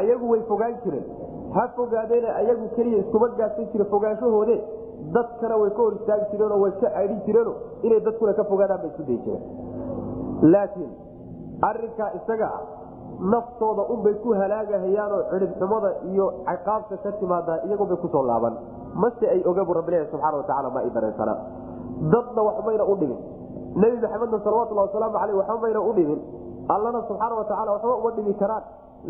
[0.00, 1.06] ayagu way fogaan jireen.
[1.54, 4.56] Ha fogaadeena ayagu keliya iskuma gaadsan jire fogaanshahoode
[5.16, 8.90] dadkana way ka hor istaagi jireenoo way ka aidhin jireeno inay dadkuna ka fogaadaan bay
[8.92, 9.42] isku dayi jireen.
[10.52, 10.92] Laakiin
[11.68, 12.62] arinkaa isaga ah
[13.32, 18.54] naftooda unbay ku halaagahayaanoo cidhibxumada iyo ciqaabta ka timaadaa iyagunbay ku soo laaban
[18.94, 21.38] mase ay ogabu rabbilahi subxana watacaala ma ay dareensanaa.
[22.12, 23.18] Dadna waxbayna u dhimin
[23.76, 26.20] nebi maxamedna salawatulhi wasalaamu caleyh waxbamayna u dhimin
[26.74, 28.62] allana subxaana watacaala waxba uma dhimi karaan.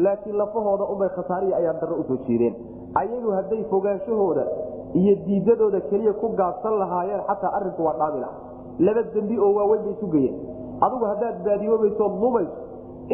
[0.04, 2.54] Laakiin lafahooda unbay khasaariya ayaan darro u soo jiideen.
[2.94, 4.44] Ayagu hadday fogaanshahooda
[4.94, 8.34] iyo diidadooda keliya ku gaabsan lahaayeen xataa arrinku waa dhaami laha
[8.78, 10.36] laba dembi oo waaweyn bay isu geyeen
[10.80, 12.56] adugu haddaad baadiyoobaysood lumayso.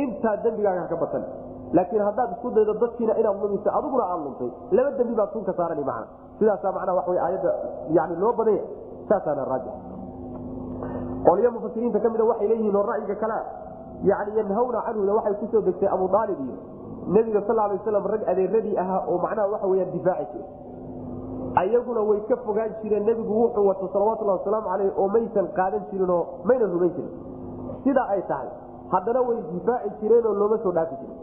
[0.02, 1.24] Intaa dembigaaga haka batan
[1.76, 4.50] laakiin haddaad isku daydo dadkiina inaad lumiso adiguna aad luntay.
[4.76, 6.06] Laba dembi baad sunka saarani macna.
[6.38, 7.50] Sidaasaa macnaha waxa wey aayadda
[7.96, 8.62] yani loo badanya
[9.08, 9.74] saasaana raajix.
[11.26, 13.42] Qolyo mufasiriinta ka mida waxay leeyihiin oo ra'yiga kalea
[14.10, 16.56] yani yanhawna canhuda waxay ku soo degtay abu aalib iyo
[17.14, 20.46] nebiga sal lay waslam rag adeeradii ahaa oo macnaha waxa weyaan difaaci jire
[21.62, 26.22] ayaguna way ka fogaan jireen nebigu wuxuu wato salawatulhi wasalaamu caleyh oo maysan qaadan jirinoo
[26.44, 27.12] mayna rumayn jirin.
[27.84, 28.48] Sidaa ay tahay
[28.92, 31.16] haddana way difaaci jireenoo looma soo dhaafi jirin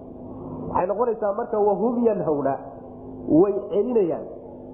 [0.75, 2.53] waxay noqonaysaa marka wahum yanhawna
[3.41, 4.25] way celinayaan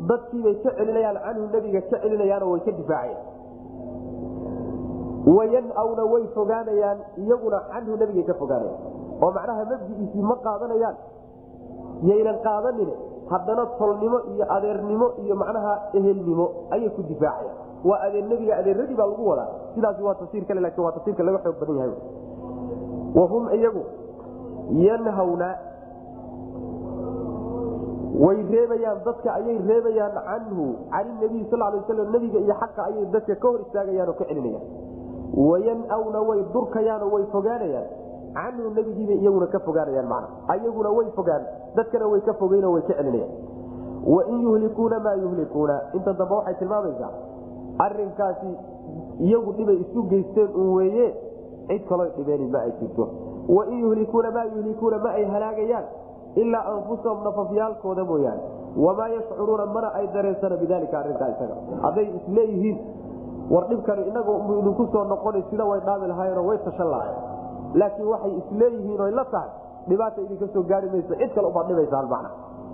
[0.10, 3.30] dadkiibay ka celinayaan canhu nebiga ka celinayaanoo way ka difaacayaan
[5.38, 8.82] wayanawna way fogaanayaan iyaguna canhu nebigay ka fogaanayaan
[9.24, 10.96] oo macnaha mabdigiisii ma qaadanayaan
[12.10, 12.90] yaynan qaadanin
[13.32, 17.58] haddana tolnimo iyo adeernimo iyo macnaha ehelnimo ayay ku difaacayaan
[17.90, 21.40] waa adeer nebiga adeeradii baa lagu wadaa sidaasi waa tafsiir kale laakiin waa tafsiirka laga
[21.46, 21.94] xoog badan yahay
[23.20, 23.84] wahum iyagu
[24.88, 25.50] yanhawna
[28.14, 33.06] way reebayaan dadka ayay reebayaan canhu can nabiy sal lay waslam nebiga iyo xaqa ayay
[33.14, 34.66] dadka ka hor istaagayaan oo ka celinayaan.
[35.32, 37.88] Wayanawna way durkayaanoo way fogaanayaan.
[38.36, 40.28] Canhu nebigiibay iyaguna ka fogaanayaan macna.
[40.54, 41.44] Ayaguna way fogaan
[41.76, 43.32] dadkana way ka fogeynoo way ka celinayaan.
[44.04, 47.12] Wain yuhlikuuna maa yuhlikuuna inta dambe waxay tilmaamaysaa
[47.80, 48.52] arinkaasi
[49.22, 51.08] iyagu dhibay isu geysteen un weeye
[51.70, 53.08] cid kaloo dhibeen ma ay jirto.
[53.48, 55.86] Wain yuhlikuuna maa yuhlikuuna ma ay halaagayaan
[56.36, 58.42] ilaa anfusahum nafafyaalkooda mooyaane
[58.86, 62.78] wamaa yashcuruuna mana ay dareensana bidalika arinkaa isaga hadday isleeyihiin
[63.54, 67.16] war dhibkani inagu idinku soo noqona sida way dhaami lahaayeenoo way tashan lahayen
[67.74, 69.50] laakiin waxay isleeyihiin oy la tahay
[69.90, 72.28] dhibaata idinka soo gaari mayso cid kale ubaad dhibaysaan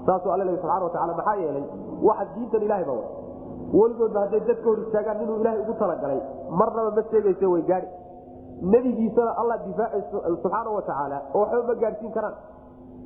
[0.07, 1.63] saasuu alla leey subxana watacala maxaa yeelay
[2.09, 3.05] waxa diintan ilahay ba wa
[3.79, 6.19] weligoodba hadday dadka hor istaagaan inuu ilaahay ugu talagalay
[6.59, 7.87] marnaba ma sheegayse way gaadi
[8.73, 12.35] nebigiisana alla difaaci subxaana wa tacaala oo waxba ma gaadhsiin karaan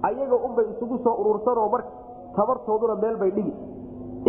[0.04, 1.90] ayaga unbay isugu soo urursanoo marka
[2.36, 3.54] tabartooduna meel bay dhigi.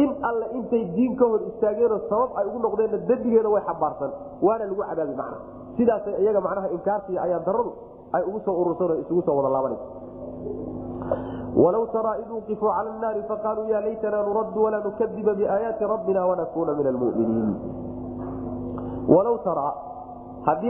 [0.02, 4.10] In alle intay diin ka hor istaageenoo sabab ay ugu noqdeenna dembigeeda way xambaarsan
[4.42, 5.38] waana lagu cadaabi macna.
[5.76, 7.72] Sidaasay iyaga macnaha inkaartii ayaan daradu
[8.12, 9.86] ay ugu soo urursanoo isugu soo wada laabanaysa.
[11.56, 11.84] Walow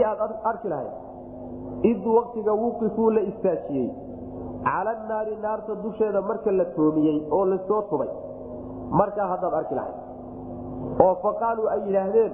[0.03, 0.93] aad arki lahayd
[1.91, 3.89] id waktiga wuqifuu la istaajiyey
[4.67, 8.09] cala naari naarta dusheeda marka la toomiyey oo la soo tubay.
[8.99, 9.97] Markaa haddaad arki lahayd.
[11.05, 12.33] Oo faqaaluu ay yidhaahdeen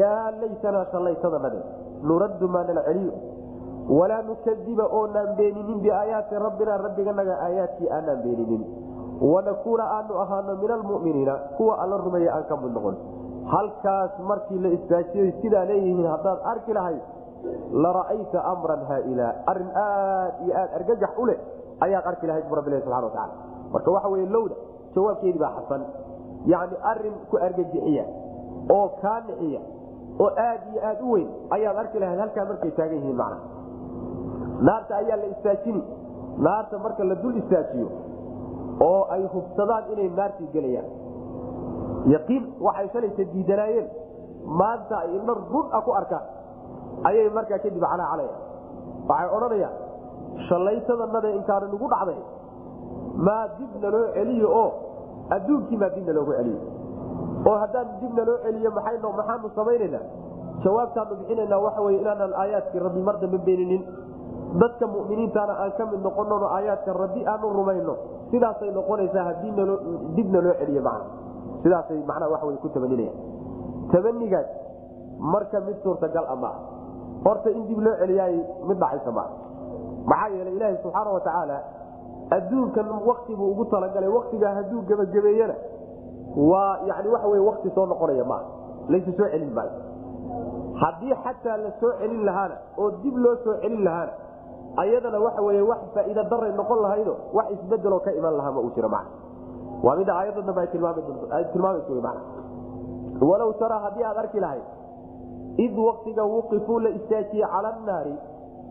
[0.00, 1.60] yaa laytanaa shallaytadanade
[2.08, 3.12] nuraddu maanala celiyo
[3.98, 8.62] walaa nukadiba oonaan beeninin biaayaati rabbina rabbiganaga aayaadkii aanaan beeninin.
[9.32, 12.96] Wanakuuna aanu ahaano min almuminiina kuwa alla rumeeya aan ka mid noqon
[13.52, 17.02] halkaas markii la istaajiyey sidaa leeyihiin haddaad arki lahayd
[17.84, 21.38] lara'ayta amran haaila arrin aad iyo aad argagax u leh
[21.86, 23.34] ayaad arki lahayd bu rabbilahi subana wataala
[23.72, 24.56] marka waxa wey lowda
[24.94, 25.82] jawaabkeedii baa xasan.
[26.52, 28.04] Yani arrin ku argagixiya
[28.76, 29.60] oo kaa nixiya
[30.22, 33.38] oo aad iyo aad u weyn ayaad arki lahayd halkaa markay taagan yihiin macna.
[34.68, 35.82] Naarta ayaa la istaajini
[36.46, 37.88] naarta marka la dul istaajiyo
[38.88, 40.88] oo ay hubsadaan inay naartii gelayaan.
[42.14, 43.88] Yaqiin waxay shalayta diidanaayeen
[44.60, 46.24] maanta ay indha run a ku arkaan
[47.08, 48.34] ayay markaa kadib calacalaya
[49.08, 49.76] waxay odhanayaan
[50.48, 52.20] shallaytadanada inkaana nagu dhacday
[53.26, 54.70] maa dibna loo celiyo oo
[55.30, 56.60] adduunkii maa loogu celiyo.
[57.46, 60.04] Oo haddaan dibna loo celiyo maxaanu samaynaynaa?
[60.64, 63.82] Jawaabtaanu bixinaynaa waxa wey inaanaan aayaadkii rabbi mar dambe beeninin.
[64.60, 67.94] Dadka muminiintaana aan ka mid noqonono aayaadka rabbi aanu rumayno.
[68.30, 69.52] Sidaasay noqonaysaa haddii
[70.16, 71.06] dibna loo celiyo macna.
[71.62, 73.18] Sidaasay macnaha waxa wey ku tabaninayaan
[73.92, 74.48] tabanigaas
[75.18, 76.36] marka mid suurtagal a
[77.26, 78.36] horta in dib loo celiyaay
[78.68, 79.28] mid dhacaysa maa
[80.12, 81.56] maxaa yeelay ilaaha subxaana wa tacaala
[82.36, 85.54] adduunkan wakti buu ugu talagalay waktigaa hadduu gebagabeeyena
[86.50, 88.42] waa yani waxa wey wakti soo noqonaya maa
[88.92, 89.72] laysu soo celin maayo.
[90.82, 94.12] Haddii xataa la soo celin lahaana oo dib loo soo celin lahaana
[94.82, 98.72] ayadana waxa wey wax faa'iida daray noqon lahaydo wax isbedeloo ka iman lahaa ma uu
[98.76, 99.06] jiro man
[99.86, 102.16] waa mida aayadda dambe ay tilmaamaysa man
[103.30, 104.64] walow taraa haddii aad arki lahayd
[105.56, 108.14] id waktiga wuqifuu la istaajiyey cala naari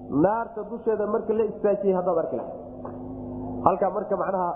[0.09, 2.59] naarta dusheeda marka la istaajiyey haddaad arki lahayd.
[3.65, 4.49] Halkaa marka macnaha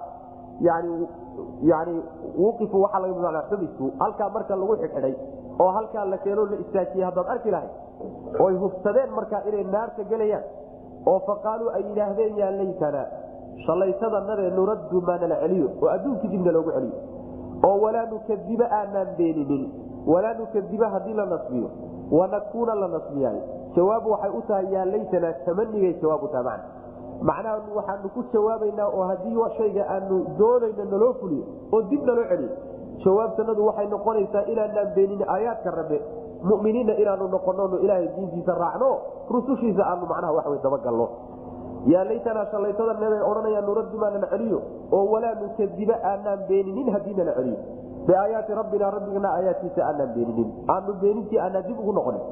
[0.62, 2.02] yani
[2.38, 5.16] wuqifu waxaa laga xubisu halkaa marka lagu xidxidhay
[5.60, 7.70] oo halkaa la keeno la istaajiyey haddaad arki lahayd
[8.40, 10.44] oy hubsadeen markaa inay naarta gelayaan
[11.06, 13.06] oo faqaaluu ay yidhaahdeen yaa laytana
[13.66, 16.98] shallaytadanadee nuraddu maanala celiyo oo adduunkii dibna loogu celiyo
[17.68, 19.64] oo walaa nukadiba aanaan beeninin
[20.14, 21.70] walaa nukadiba haddii la nasbiyo
[22.12, 23.42] wanakuuna la nasbiyaayo
[23.76, 26.62] jawaab waxay u tahay yaa laytana tamanigay jawaab u tahay man
[27.22, 32.50] macnaha waxaanu ku jawaabaynaa oo haddii shayga aanu doonayno naloo fuliyo oo dib naloo celiyo
[33.06, 36.02] jawaabtanadu waxay noqonaysaa inaanaan beenin aayaadka rabbe
[36.50, 38.90] muminiinna inaanu noqono ilaahay diintiisa raacno
[39.30, 41.08] rusushiisa aanu macnaha waxw dabagalno.
[41.94, 44.60] Yaa laytanaa shallaytada nebay odhanayaan nuraddu maanana celiyo
[44.92, 47.58] oo walaa nukadiba aanaan beeninin haddii nala celiyo
[48.08, 52.24] biaayaati rabbina rabbigana aayaadkiisa aanaan beeninin aanu beenintii aanaan dib ugu noqonin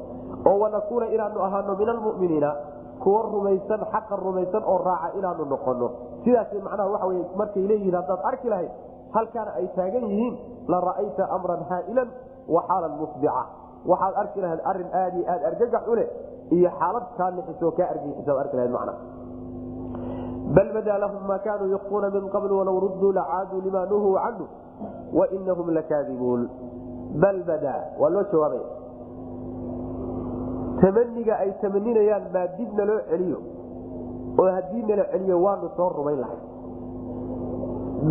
[0.50, 2.50] oo wanakuuna inaanu ahaano min almuminiina
[3.02, 5.88] kuwa rumaysan xaqa rumaysan oo raaca inaanu noqono
[6.24, 8.70] sidaas macnaha waxa wey markay leeyihiin haddaad arki lahayd
[9.16, 10.34] halkaana ay taagan yihiin
[10.72, 12.08] la ra'ayta amran haa'ilan
[12.54, 13.42] wa xaalan musbica
[13.90, 16.08] waxaad arki lahayd arrin aad iyo aad argagax u leh
[16.56, 18.94] iyo xaalad kaa nixiso kaa argaisaad arki lahayd macna
[20.56, 24.44] bal badaa lahum ma kaanuu yukuuna min qabl walow rudduu lacaaduu lima nuhuu canhu
[25.12, 26.48] wainahum lakaadibuun
[27.22, 28.68] bal badaa waa loo jawaabaya
[30.80, 33.38] tamaniga ay tamaninayaan maa dib naloo celiyo
[34.40, 36.40] oo haddii nala celiyo waanu soo rumayn lahay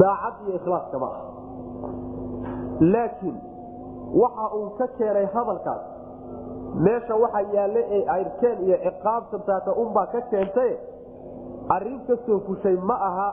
[0.02, 1.24] daacad iyo ikhlaaska ma ah
[2.94, 3.38] laakiin
[4.22, 5.84] waxa uu ka keenay hadalkaas
[6.88, 10.72] meesha waxa yaalle ee ayrkeen iyo ciqaabtantaata unbaa ka keentay
[11.76, 13.28] arrin ka soo fushay ma aha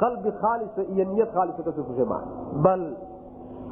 [0.00, 2.26] qalbi khaalisa iyo niyad khaalisa ka soo fushay maaha
[2.64, 2.82] bal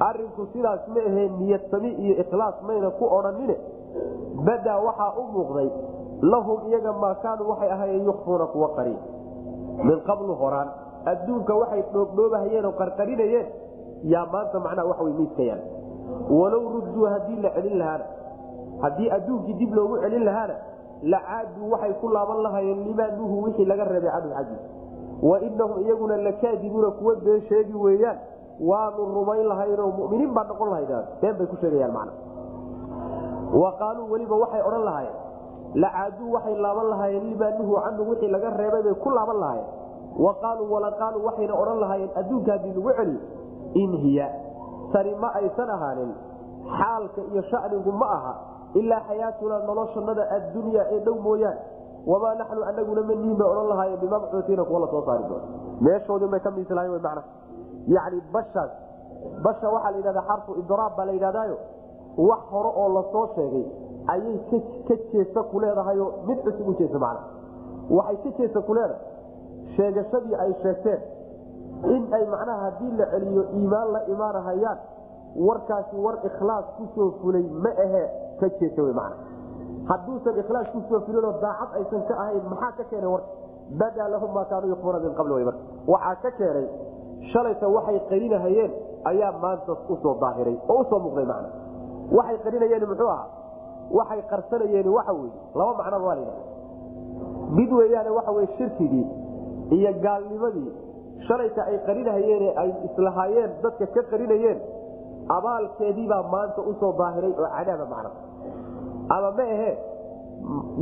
[0.09, 3.57] arinku sidaas ma aheen niyad sami iyo ikhlaas mayna ku odhanine.
[4.47, 5.68] Badaa waxaa u muuqday
[6.33, 9.01] lahum iyaga maa kaanuu waxay ahaayeen yukfuuna kuwa qariin.
[9.85, 10.68] Min qablu horaan
[11.12, 13.47] adduunka waxay dhoobdhoobahayeen oo qarqarinayeen
[14.12, 15.61] yaa maanta macnaha waxa wey miiska yaal.
[16.39, 18.05] Walow rudduu haddii la celin lahaana
[18.83, 20.55] haddii adduunkii dib loogu celin lahaana
[21.12, 24.68] lacaaduu waxay ku laaban lahayeen limaa nuhu wixii laga reebay canhu xaggiisa
[25.23, 28.18] wainahum iyaguna lakaadibuuna kuwa been sheegi weeyaan
[28.61, 32.12] waanu rumayn lahaynoo muminiin baa noqon lahayd been bay ku sheegayaan macna.
[33.62, 35.16] Wa qaaluu weliba waxay odhan lahaayeen
[35.75, 39.68] lacaaduu waxay laaban lahaayeen limaa nuhu canhu wixii laga reebay bay ku laaban lahaayeen.
[40.25, 43.21] Wa qaaluu wala qaaluu waxayna odhan lahaayeen adduunka haddii lagu celiyo
[43.75, 44.29] in hiya.
[44.93, 46.12] Tani ma aysan ahaanin
[46.79, 48.35] xaalka iyo shanigu ma aha
[48.75, 51.61] ilaa xayaatunaa noloshanada addunya ee dhow mooyaane
[52.07, 55.44] wamaa naxnu anaguna manihin bay odhan lahaayeen bimabcuutiina kuwa la soo saari doono
[55.80, 57.22] meeshoodinbay ka miislahayn w mana
[57.96, 58.70] yani bashaas
[59.44, 61.57] basha waxaa la yidhahdaa xarfu idraab baa la yidhahdaayo
[62.28, 63.64] wax hore oo la soo sheegay
[64.14, 64.38] ayay
[64.88, 67.20] ka jeesa ku leedahayoo mid cusub u jeesa macna
[67.98, 71.01] waxay ka jeesa ku leedahay sheegashadii ay sheegteen
[71.96, 74.78] in ay macnaha haddii la celiyo iimaan la imaanahayaan
[75.48, 78.07] warkaasi war ikhlaas ku soo fulay ma ahee
[78.40, 79.12] ka jeesa w man
[79.91, 83.30] hadduusan ikhlaas ku soo fulinoo daacad aysan ka ahayn maxaa ka keenay warka
[83.82, 85.53] badaa lahum maa kaanuu yukfuuna min qabli w
[85.95, 86.66] waxaa ka keenay
[87.32, 88.72] shalayta waxay qarinahayeen
[89.12, 91.45] ayaa maanta u soo daahiray oo u soo muuqday man
[92.18, 93.26] waxay qarinayeen muxuu ahaa?
[93.99, 96.45] Waxay qarsanayeen waxa weye laba macnaba waa ladhahda
[97.59, 99.07] mid weeyaane waxa weye shirkigii
[99.76, 100.70] iyo gaalnimadii
[101.28, 104.59] shalayta ay qarinahayeen ay islahaayeen dadka ka qarinayeen
[105.36, 108.11] abaalkeediibaa maanta u soo daahiray oo cadaaba macna
[109.17, 109.71] ama ma ahe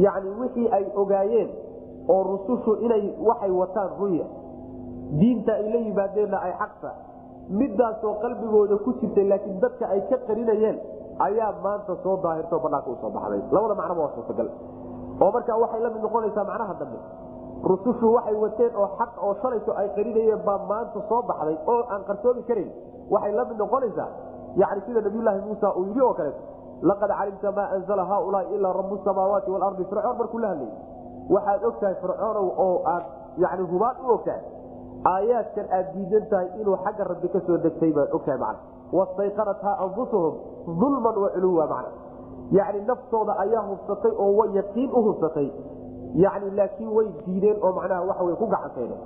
[0.05, 1.51] yani wixii ay ogaayeen
[2.15, 4.27] oo rusushu inay waxay wataan ruya
[5.21, 6.91] diinta ay la yimaadeenna ay xaqta
[7.61, 10.79] midaasoo qalbigooda ku jirtay laakiin dadka ay ka qarinayeen
[11.27, 13.41] ayaa maanta soo daahirtao banaanka u soo baxday.
[13.55, 14.49] Labada macnaba waa suurtagal
[15.23, 16.99] oo markaa waxay la mid noqonaysaa macnaha dambe
[17.71, 21.57] rusushu waxay wateen oo xaq oo shalayto ay qarinayeen baa maanta soo baxday.
[21.73, 22.69] Oo aan qarsoomi karan
[23.11, 24.09] waxay la noqonaysaa
[24.61, 26.43] yani sida nabiyulaahi muusa uu yidhi oo kaleeto
[26.83, 30.73] laqad calimta maa anzla haaulaai ilaa rabu samaawaati walardi fircoon markuu la hadlayy
[31.35, 33.05] waxaad og tahay fircoonow oo aad
[33.45, 34.43] yani hubaan u ogtahay
[35.13, 38.57] aayaadkan aad diidan tahay inuu xagga rabbi ka soo degtay baad ogtahay man
[38.99, 40.35] wastayqanathaa anfusuhum
[40.87, 41.85] ulman waculuwa man
[42.59, 45.49] yani naftooda ayaa hubsatay oo yaqiin u hubsatay
[46.25, 49.01] yani laakiin way diideen oo macnaha waxa way ku gacansayneen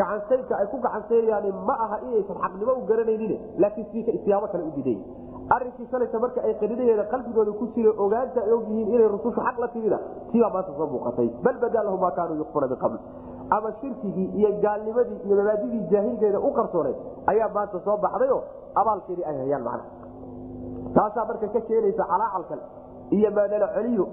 [0.00, 3.32] gacansaynka ay ku gacansaynayaan ma aha inaysan xaqnimo u garanaynin
[3.62, 4.98] laakiin siyaabo kale u diiday
[5.50, 9.98] arinkii shalayta marka ay qarinayeen qalbigooda ku jira ogaanta ogyihiin inay rusushu xaq la timida
[10.32, 11.28] tibaa maanta soo muuqatay.
[11.44, 12.96] Bal badaa lahu maa kaanuu yukfuna min qabl
[13.50, 18.38] ama shirkigii iyo gaalnimadii iyo mabaadidii jaahilgeeda u qarsooneed ayaa maanta soo baxdayo
[18.80, 19.84] abaalkeedii ay hayaan macna
[20.94, 22.60] taasaa marka ka keenaysa calaacalkan
[23.16, 24.04] iyo maanala celiyo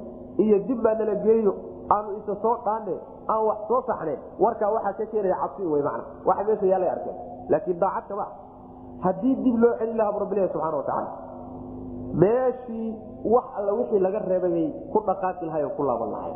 [0.44, 1.54] iyo dib maanala geeyo
[1.96, 2.96] aanu isa soo dhaane
[3.32, 7.16] aan wax soo saxneen warkaa waxaa ka keenaya cabsi wy man waxa meesha yaalay arkeen.
[7.50, 8.26] Laakiin daacad kama
[9.06, 11.12] haddii dib loo celin lahaa bu rabbilahi subxana watacaala
[12.24, 12.88] meeshii
[13.34, 16.34] wax alla wixii laga reebayay ku dhaqaaqi lahay oo ku laaban lahay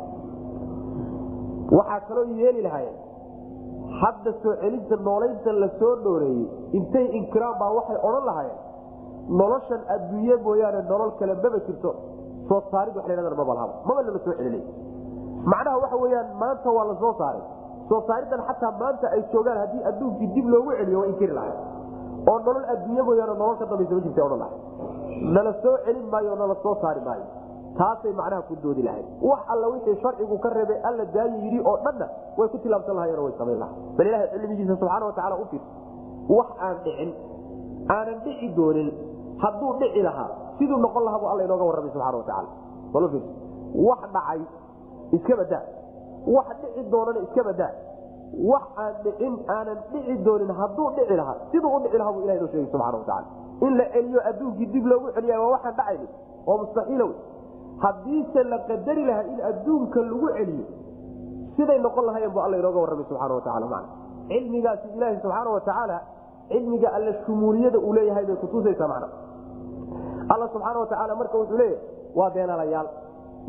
[1.77, 2.95] waxaa kaloo yeeli lahayen
[4.01, 5.67] hadda soo celinta noolaynta la
[6.05, 6.45] dhooreeyey
[6.77, 8.59] intay inkiraan baa waxay odhan lahaayeen.
[9.39, 11.91] Noloshan adduunye mooyaane nolol kale maba jirto.
[12.47, 14.63] Soo saarid wa lahadan maba lahaba maba lala soo celinay
[15.51, 17.43] macnaha waxa weyaan maanta waa la saaray.
[17.89, 21.53] Soo saaridan xataa maanta ay joogaan haddii adduunkii dib loogu celiyo waa inkiri lahay
[22.31, 24.57] oo nolol adduunye mooyaane nolol ka dambaysa ma jirta odhan lahay
[25.35, 27.25] nala soo celin maayo nala soo saari maayo.
[27.77, 29.05] Taasay macnaha ku doodi lahayd.
[29.27, 32.07] Wax alla wixii sharcigu ka reebay alla daayi yidhi oo dhanna
[32.37, 35.61] way ku tilaabsan lahayen way samayn lahay bal ilahay cilmigiisa subxaana watacala u fiir.
[36.37, 37.11] Wax aan dhicin
[37.95, 38.89] aanan dhici doonin
[39.43, 42.49] hadduu dhici lahaa siduu noqon lahaa bu alla inooga warramay subxana watacala
[42.93, 43.23] bal fiir.
[43.87, 44.41] Wax dhacay
[45.17, 45.63] iska badaa
[46.35, 47.71] wax dhici doonana iska badaa
[48.51, 52.37] wax aan dhicin aanan dhici doonin hadduu dhici lahaa siduu u dhici lahaa bu ilaha
[52.37, 53.25] inoo sheegay subxana watacala
[53.67, 56.07] in la celiyo adduunkii dib loogu celiya waa waxaan dhacayni
[56.47, 57.11] oo mustaxiilow
[57.85, 60.65] haddiise la qadari lahaa in adduunka lagu celiyo
[61.57, 63.83] siday noqon lahayen bu alla inooga warramay subxana watacala man
[64.31, 65.97] cilmigaasi ilaahi subxaana watacaala
[66.49, 69.07] cilmiga alla shumuuliyada uu leeyahay bay kutusaysaa macna.
[70.33, 71.79] Alla subxaana watacaala marka wuxuu leeyahay
[72.15, 72.87] waa beenalayaal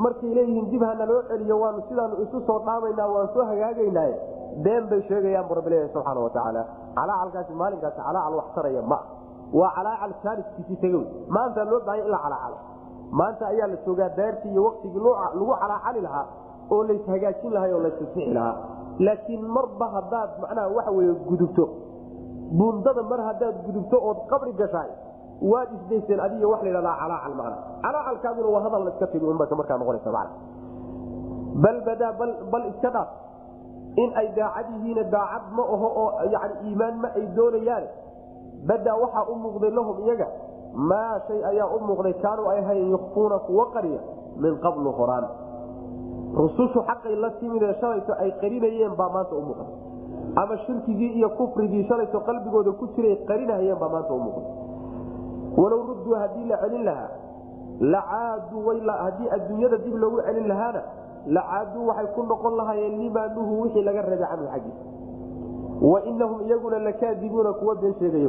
[0.04, 4.14] markay leeyihiin dib hana loo celiyo waanu sidaanu isu soo dhaamaynaa waan soo hagaagaynaaye
[4.62, 6.62] been bay sheegayaan bu rabbileeyahay subxaana watacaala
[6.98, 8.98] calaacalkaasi maalinkaasi calaacal wax taraya ma.
[9.52, 12.56] Waa calaacal jaariskiisii tega maanta loo baahanya in la calaacalo
[13.10, 16.26] maanta ayaa la joogaa daartii iyo waktigii lagu calaacali lahaa
[16.70, 18.56] oo lays hagaajin lahaa oo laysasixi lahaa.
[18.98, 21.64] Laakiin marba hadaad macnaha waxa wey gudubto.
[22.58, 24.90] Buundada mar hadaad gudubto ood qabri gashaay
[25.42, 30.28] waad isdayseen adiga wa ladhahdaa calaacal macna calaacalkaaguna waa hadal iska timi markaa noqonaysa man
[31.62, 32.12] bal badaa
[32.52, 33.08] bal iska dhaaf
[34.02, 37.88] in ay daacad yihiin daacad ma aho oo yani iimaan ma ay doonayaane
[38.66, 40.26] badaa waxaa u muuqday lahum iyaga
[40.74, 44.00] maa shay ayaa u muuqday kaanuu ay ahayn yukfuuna kuwa qariya
[44.42, 45.26] min qablu horaan
[46.34, 49.64] rusushu xaqay la timidee shalayto ay qarinayeen baa maanta u muuqda
[50.42, 54.42] ama shirkigii iyo kufrigii shalayto qalbigooda ku jiray qarinahayeen baa maanta u muuqda
[55.56, 57.10] walow rudduu haddii la celin lahaa
[57.80, 60.82] lacaaduu haddii adduunyada dib loogu celin lahaana
[61.26, 64.82] lacaaduu waxay ku noqon lahaayeen limaa nuhu wixii laga reebay canhu xaggiisa
[65.92, 68.26] wa inahum iyaguna lakaadibuuna kuwa been sheegay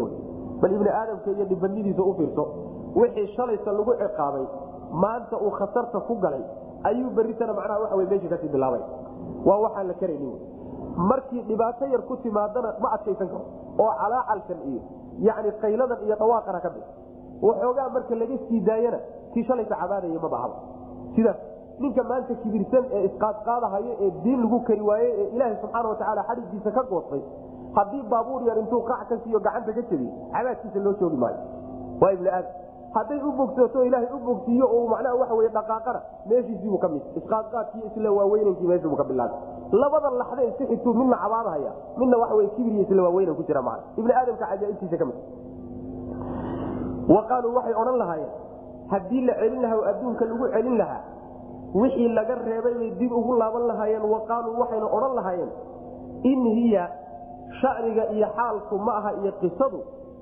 [0.61, 2.45] bal ibni aadamka iyo dhibanidiisa u fiirso
[2.95, 4.45] wixii shalayta lagu ciqaabay
[4.91, 6.43] maanta uu khatarta ku galay
[6.83, 8.81] ayuu beritana macnaha waa meesha ka sii bilaabay.
[9.45, 10.31] Waa waxaan la karayni
[10.95, 13.45] markii dhibaato yar ku timaadana ma adkaysan karo
[13.79, 14.81] oo calaacalkan iyo
[15.19, 16.83] yani qayladan iyo dhawaaqana ka bix
[17.41, 18.99] waxoogaa marka laga sii daayana
[19.33, 20.49] kii shalayta cabaadaya ma
[21.15, 21.37] sidaas
[21.79, 26.71] ninka maanta kibirsan ee isqaadqaadahayo ee diin lagu kari waaye ee ilaaha subxaana watacaala xadhigiisa
[26.77, 27.21] ka goostay
[27.77, 31.37] haddii baabuur yar intuu qac ka siiyo gacanta ka jabiy cabaadkiisa loo joogi maayo.
[32.01, 32.51] Waa ibni aadam.
[32.95, 35.99] Hadday u bogsooto ilaahay u bogsiiyo oo macnaha waxa wey dhaqaaqana
[36.29, 37.01] meeshiisiibuu ka mid.
[37.19, 39.39] Isqaadqaadkii isla waaweynankii meeshiibuu ka bilaabay.
[39.81, 43.61] Labada laxde isi xituu midna cabaadahaya midna waxa wey kibir iyo isla waaweynan ku jira
[43.61, 43.83] macna.
[43.99, 45.17] Ibni aadamka cajaaibtiisa ka mid.
[47.15, 48.31] Wa qaaluu waxay odhan lahaayeen
[48.93, 51.01] haddii la celin lahaa oo adduunka lagu celin lahaa
[51.81, 55.51] wixii laga reebay bay dib ugu laaban lahaayeen wa qaaluu waxayna odhan lahaayeen
[56.31, 56.83] in hiya
[57.61, 59.79] shaniga iyo xaalku ma aha iyo qisadu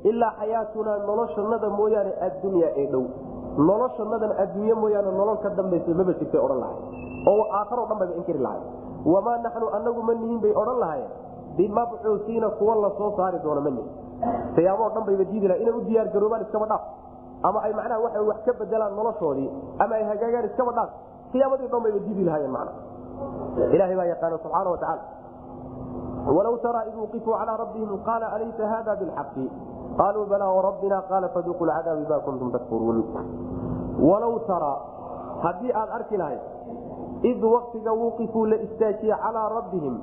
[0.10, 3.04] ilaa xayaatunaa noloshanada mooyaane addunya ee dhow.
[3.70, 6.78] Noloshanadan adduunye mooyaane nolol ka dambaysa maba jirtay odhan lahay
[7.32, 8.62] oo aakharo dhan bayba inkiri lahay
[9.14, 11.12] wamaa naxnu anagu ma nihin bay odhan lahayen
[11.58, 13.90] bimabcuusiina kuwa la soo saari doono ma nihin.
[14.56, 16.84] Qiyaamo o dhan bayba diidi laha inay u diyaar garoobaan iskaba dhaaf.
[17.48, 19.50] Ama ay macnaha waxa wax ka bedelaan noloshoodii.
[19.84, 20.90] Ama ay hagaagaan iskaba dhaaf
[21.34, 22.72] qiyaamadii dhan bayba diidi lahayen macna.
[23.76, 25.04] Ilahay baa yaqaana subxaana wa tacaala.
[26.36, 29.46] Walow taraa id wuqifuu calaa rabbihim qaala alaysa hada bilxaqi?
[29.98, 33.00] Qaaluu balaa warabbina qaala faduuqu lcadaab bima kuntum takfuruun.
[34.10, 34.78] Walow taraa
[35.44, 36.42] haddii aad arki lahayd
[37.32, 39.96] id waktiga wuqifuu la istaajiyey calaa rabbihim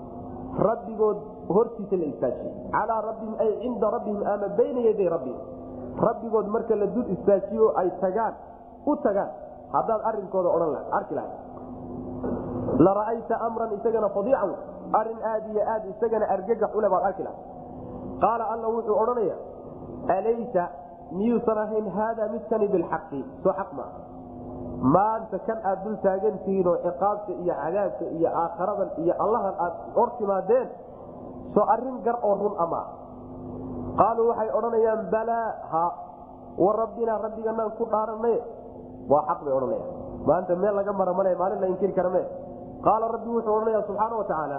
[0.68, 1.18] rabbigood
[1.48, 5.40] hortiisa la istaajiyey calaa rabbihim ay cinda rabbihim ama bayna yaday rabbihim.
[6.08, 8.34] Rabbigood marka la dul istaajiyo ay tagaan
[8.86, 9.30] u tagaan
[9.74, 11.34] haddaad arinkooda odhan arki lahayd.
[12.84, 14.50] La ra'ayta amran isagana fadiican
[15.00, 17.42] arrin aad iyo aad isagana argagax ule baad arki lahayd.
[18.22, 19.36] Qaala alla wuxuu odhanaya
[20.16, 20.62] alaysa
[21.12, 23.20] miyuusan ahayn haada midkani bilxaqi?
[23.42, 23.90] Soo xaq maa
[24.94, 30.08] maanta kan aad dul taagantihiin oo ciqaabta iyo cadaabka iyo aakharadan iyo allahan aad hor
[30.18, 30.68] timaadeen
[31.54, 32.82] soo arrin gar oo run ama
[34.00, 35.84] qaaluu waxay odhanayaan balaa ha.
[36.60, 38.36] Wa rabbiganaan ku dhaaranay
[39.12, 39.88] waa xaq bay odhanayaan
[40.28, 42.22] maanta meel laga mara male maalin la inkiri kara me
[42.86, 44.58] qaala rabbi wuxuu odhanaya subxaana wa tacaala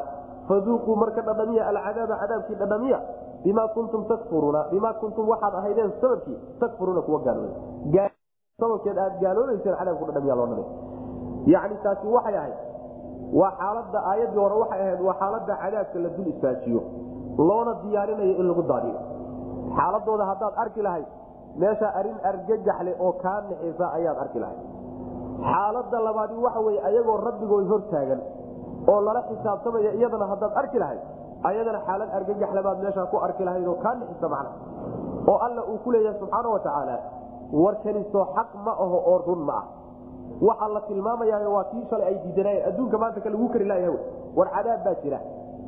[0.50, 3.00] faduuquu marka dhadhamiya alcadaaba cadaabkii dhadhamiya
[3.44, 8.10] bima kuntum takfuruuna bimaa kuntum waxaad ahaydeen sababkii takfuruuna kuwa gaalooba
[8.62, 10.66] sababkeed aad gaaloobayseen cadaabku dhadhamiya loo dhamay
[11.54, 12.58] yacni taasi waxay ahayd
[13.40, 16.82] waa xaaladda aayaddii hore waxay ahayd waa xaaladda cadaabka la dul istaajiyo
[17.50, 19.00] loona diyaarinayo in lagu daadiyo.
[19.78, 21.08] Xaaladooda haddaad arki lahayd
[21.62, 24.60] meesha arrin argagaxle oo kaa nixisa ayaad arki lahayd.
[25.52, 28.22] Xaaladda labaadi waxa weye ayagoo rabbigood hor taagan
[28.92, 31.02] oo lala xisaabtamaya iyadana haddaad arki lahayd
[31.50, 34.52] ayadana xaalad argagaxle baad meeshaa ku arki lahayd oo kaa nixisa macna.
[35.32, 36.96] Oo alla uu ku leeyahay subxaana wa tacaala
[37.64, 39.66] warkanisoo xaq ma aho oo run ma ah.
[40.48, 43.98] Waxaa la tilmaamayaa waa kii shalay ay diidanayeen adduunka maanta ka lagu kari layaha
[44.38, 45.20] war cadaab baa jira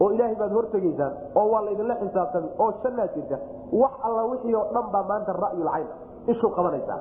[0.01, 3.37] oo ilaahay baad hortegaysaan oo waa laydinla xisaabtami oo jannaa jirta
[3.81, 5.87] wax alla wixii oo dhan baa maanta ra'yulcayn
[6.33, 6.99] ishu qabanaysaa.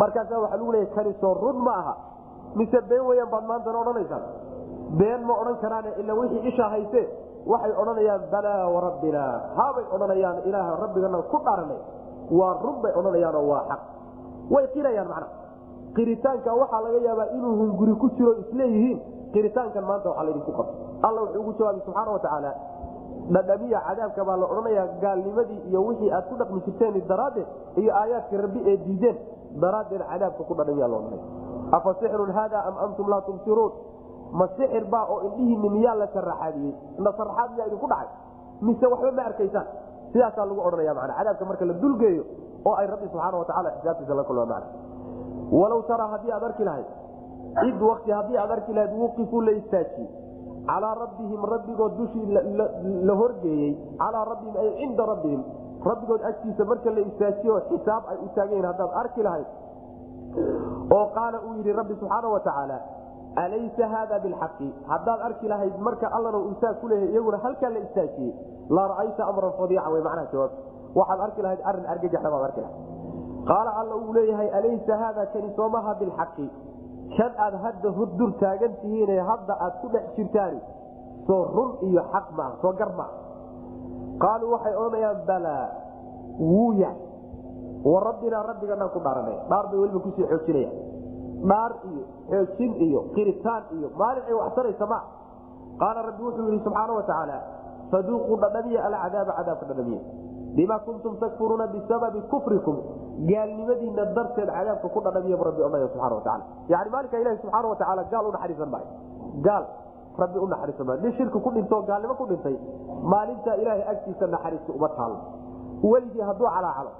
[0.00, 1.94] Markaasaa waxaa lagu leeya kanisoo run ma aha.
[2.58, 4.22] Mise been weyaan baad maantana odhanaysaan?
[5.00, 7.02] Been ma odhan karaane ila wixii isha hayse?
[7.52, 9.22] Waxay odhanayaan balaa warabbina
[9.58, 11.80] haabay odhanayaan ilaah rabbigana ku dhaaranay
[12.38, 13.80] waa run bay odhanayaanoo waa xaq.
[14.54, 15.26] Way qirayaan macna.
[15.96, 18.98] Qiritaanka waxaa laga yaabaa inuu hunguri ku jiro isleeyihiin
[19.34, 20.74] qiritaankan maanta waxaa laydinku qabta
[21.08, 22.52] alla wuxuu ugu jawaabi subxaana wa tacaala
[23.34, 27.46] dhadhamiya cadaabka baa la odhanayaa gaalnimadii iyo wixii aad ku dhaqmi jirteen daraaddeed
[27.82, 29.16] iyo aayaadka rabbi ee diideen
[29.64, 31.22] daraaddeed cadaabka ku dhadhamiyaa loo dhanay
[31.78, 33.72] afa sixrun haada am antum laa tubsiruun
[34.40, 36.72] ma sixir baa oo indhihiinni miyaa la saraxaadiyey
[37.06, 38.08] na saraxaad miyaa idinku dhacay?
[38.66, 39.66] Mise waxba ma arkaysaan?
[40.12, 42.22] Sidaasaa lagu odhanaya mana cadaabka marka la dulgeeyo
[42.68, 44.66] oo ay rabbi subxaana wa tacala xisaabtiisa la kulma mana
[45.60, 46.86] walow taraa haddii aad arki lahayd
[47.62, 50.08] id wakti haddii aad arki lahayd wuqifuu la istaajiyey
[50.66, 52.26] calaa rabbihim rabbigood dushii
[53.08, 53.72] la horgeeyey.
[53.98, 55.42] Calaa rabbihim ay cinda rabbihim.
[55.84, 59.46] Rabbigood agtiisa marka la istaajiyo xisaab ay u taagayiin haddaad arki lahayd.
[60.96, 62.78] Oo qaala uu yidhi rabbi subxaana wa tacaala
[63.36, 64.68] alaysa haada bilxaqi?
[64.88, 68.32] Haddaad arki lahayd marka allana uu saa ku leeyahay iyaguna halkaa la istaajiyey.
[68.70, 70.52] La ra'ayta amran fadiica way macnaha jawaab.
[70.96, 72.78] Waxaad arki lahayd arrin argagaxna baad arki lahayd.
[73.50, 76.46] Qaala alla uu leeyahay alaysa haada kani soomaha bilxaqi
[77.16, 77.88] kan aad hadda
[78.18, 80.60] dur taagan tihiine hadda aad ku dhex jirtaani
[81.26, 83.14] soo run iyo xaq maaha soo gar maaha
[84.24, 85.66] qaaluu waxay odhanayaan balaa
[86.40, 87.00] wuu yahay.
[87.84, 90.70] Wa rabbinaa rabbiganaan ku dhaaranay dhaar bay weliba ku sii xoojinaya
[91.50, 95.02] dhaar iyo xoojin iyo qiritaan iyo maalin ay waxtaraysa maa
[95.82, 97.36] qaala rabbi wuxuu yidhi subxaana wa tacaala
[97.92, 100.02] faduuquu dhadhamiya alcadaaba cadaabka dhadhamiya
[100.56, 102.76] bima kuntum takfuruuna bisababi kufrikum
[103.30, 108.26] gaalnimadiina darteed cadaabka ku dhadhamiya rabbi odhanaya subana wataala yani maalinka ilahi subxaana watacaala gaal
[108.32, 108.86] unaxariisan maayo
[109.48, 109.64] gaal
[110.22, 112.56] rabbi u naxariisan maayo nin shirki ku dhintoo gaalnimo ku dhintay
[113.14, 115.18] maalintaa ilaahay agtiisa naxariista uma taallo
[115.92, 116.90] weligii hadduu calaacalo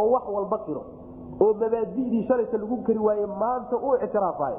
[0.00, 0.82] oo wax walba qiro
[1.44, 4.58] oo mabaadidii shalayka lagu keri waaye maanta u ictiraafayo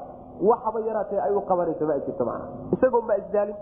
[0.50, 2.44] waxaba yaraatee ay u qabanayso ma jirto mana
[2.76, 3.56] isagoo ma isdaalin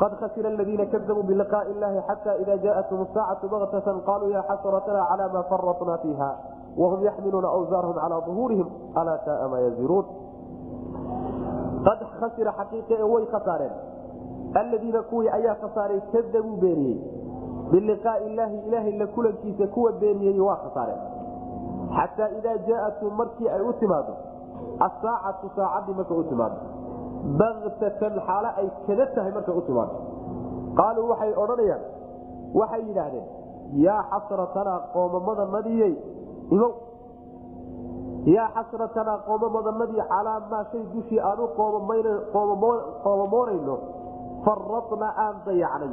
[0.00, 5.28] qad khasira aladiina kadabuu biliqaai illahi xata ida jaatum saacatu baktatan qaluu ya xasratna cala
[5.34, 6.30] ma faratna fiiha
[6.76, 8.68] wahum yaxmiluuna awsaarahum cala uhuurihim
[9.00, 10.06] alaa saaa ma yaziruun
[11.86, 13.74] qad khasira xaqiiqe ee way khasaareen
[14.60, 16.98] alladiina kuwii ayaa khasaaray kadabuu beeniyey
[17.72, 21.00] biliqaai illaahi ilaahay la kulankiisa kuwa beeniyey waa khasaareen
[21.96, 24.12] xataa idaa jaatum markii ay u timaado
[24.88, 26.56] asaacatu saacadii markay u timaado
[27.38, 29.62] baktatan xaalo ay kada tahay markay u
[30.78, 31.82] qaaluu waxay odhanayaan
[32.58, 33.26] waxay yidhaahdeen
[33.86, 35.94] yaa xasratanaa qoomamadanadiyey
[36.54, 36.72] imow
[38.36, 41.48] yaa xasratanaa qoomamadanadii calaa maa shay dushii aan u
[43.04, 43.76] qoomamoonayno
[44.44, 45.92] faradna aan dayacnay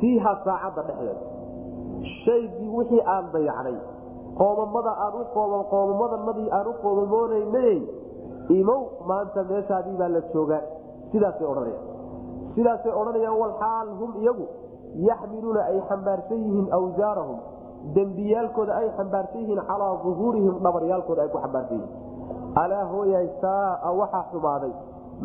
[0.00, 1.22] fiiha saacadda dhexdeeda.
[2.24, 3.76] Shaygii wixii aan dayacnay
[4.38, 5.24] qoomamada aan u
[5.72, 7.62] qoomamadanadii aan u qoomamoonayna
[8.48, 8.80] imow
[9.10, 10.60] maanta meeshaadii baa la joogaa
[11.12, 11.84] sidaasay odhanayaan.
[12.54, 14.46] Sidaasay odhanayaan walxaal hum iyagu
[15.08, 17.38] yaxmiluuna ay xambaarsan yihiin awsaarahum.
[17.96, 21.92] Dembiyaalkooda ay xambaarsan yihiin calaa uhuurihim dhabaryaalkooda ay ku xambaarsan yihiin.
[22.62, 24.72] Alaa hooyahay saaa waxaa xumaaday.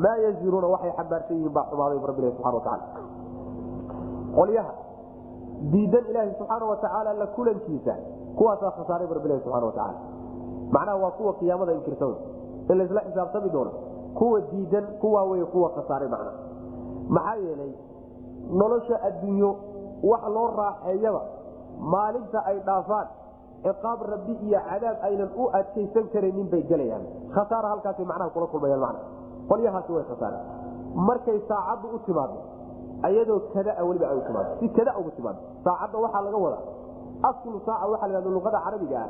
[0.03, 2.85] Maa yaziruuna waxay xambaarsan yihiin baa xumaaday rabbilah subana wataala
[4.37, 4.73] qolyaha
[5.71, 7.93] diidan ilaaha subxaana watacaala la kulankiisa
[8.37, 9.99] kuwaasaa khasaaray rabbilahi subana watacaala
[10.75, 12.13] macnaha waa kuwa qiyaamada inkirsan
[12.69, 13.71] in laysla xisaabtami doono.
[14.17, 16.31] Kuwa diidan kuwaa wey kuwa khasaaray macna.
[17.09, 17.71] Maxaa yeelay
[18.59, 19.55] nolosha adduunyo
[20.03, 21.21] wax loo raaxeeyaba
[21.93, 23.07] maalinta ay dhaafaan
[23.63, 27.03] ciqaab rabbi iyo cadaab aynan u adkaysan karaynin bay gelayaan.
[27.35, 28.99] Khasaara halkaasay macnaha kula kulmayaan macna.
[29.49, 30.43] Qolyahaasi way khasaareen
[31.07, 32.37] markay saacaddu u timaado
[33.07, 36.63] ayadoo kadaa weliba ay u timaado si kada ugu timaado saacadda waxaa laga wadaa.
[37.29, 39.09] Aslu saaca waxaa la hahda luqada carabiga ah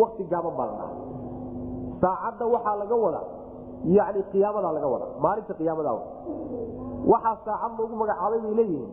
[0.00, 0.94] wakti gaaban baa la dhaha
[2.04, 3.24] saacadda waxaa laga wadaa.
[3.96, 5.10] Yani qiyaamadaa laga wadaa.
[5.24, 5.94] Maalinta qiyaamadaa
[7.12, 8.90] waxaa saacad loogu magacaabay bay leeyihiin.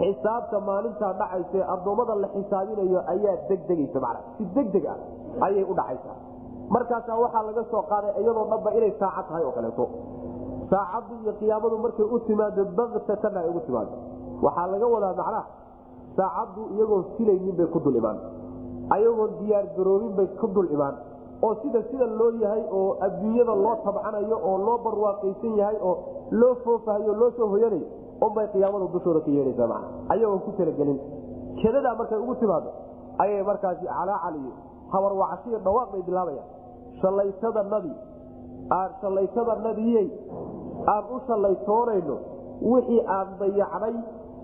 [0.00, 4.98] Xisaabta maalintaa dhacaysa ee addoommada la xisaabinayo ayaa degdegaysa macna si degdeg ah
[5.46, 6.16] ayay u dhacaysaa.
[6.74, 9.84] Markaasaa waxaa laga soo qaaday iyadoo dhanba inay saacad tahay oo kaleeto.
[10.70, 13.92] Saacaddu iyo qiyaamadu markay u timaado baktatan ay ugu timaado
[14.46, 15.42] waxaa laga wadaa macnaha
[16.18, 18.18] saacaddu iyagoon filaynin bay ku dul imaan.
[18.94, 20.94] Ayagoon diyaargaroobin bay ku dul imaan
[21.42, 25.94] oo sida sida loo yahay oo adduunyada loo tabcanayo oo loo barwaaqaysan yahay oo
[26.40, 27.86] loo foofahayo loo soo hoyanayo
[28.26, 29.82] unbay qiyaamadu dushooda ka yeedhaysaa man
[30.12, 30.98] ayagoon ku talagelin.
[31.60, 32.70] Kedadaa markay ugu timaado
[33.22, 34.52] ayay markaasi calaacaliyo
[34.92, 36.48] habarwacashiyo dhawaaq bay bilaabayaan
[37.02, 37.96] shallaytadanadii
[38.78, 40.06] aan shallaytadanadiyey
[40.94, 42.16] aan u shallaytoonayno
[42.72, 43.94] wixii aan dayacnay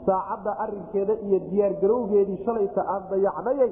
[0.07, 3.71] saacadda arinkeeda iyo diyaargarowgeedii shalayta aan dayacnayay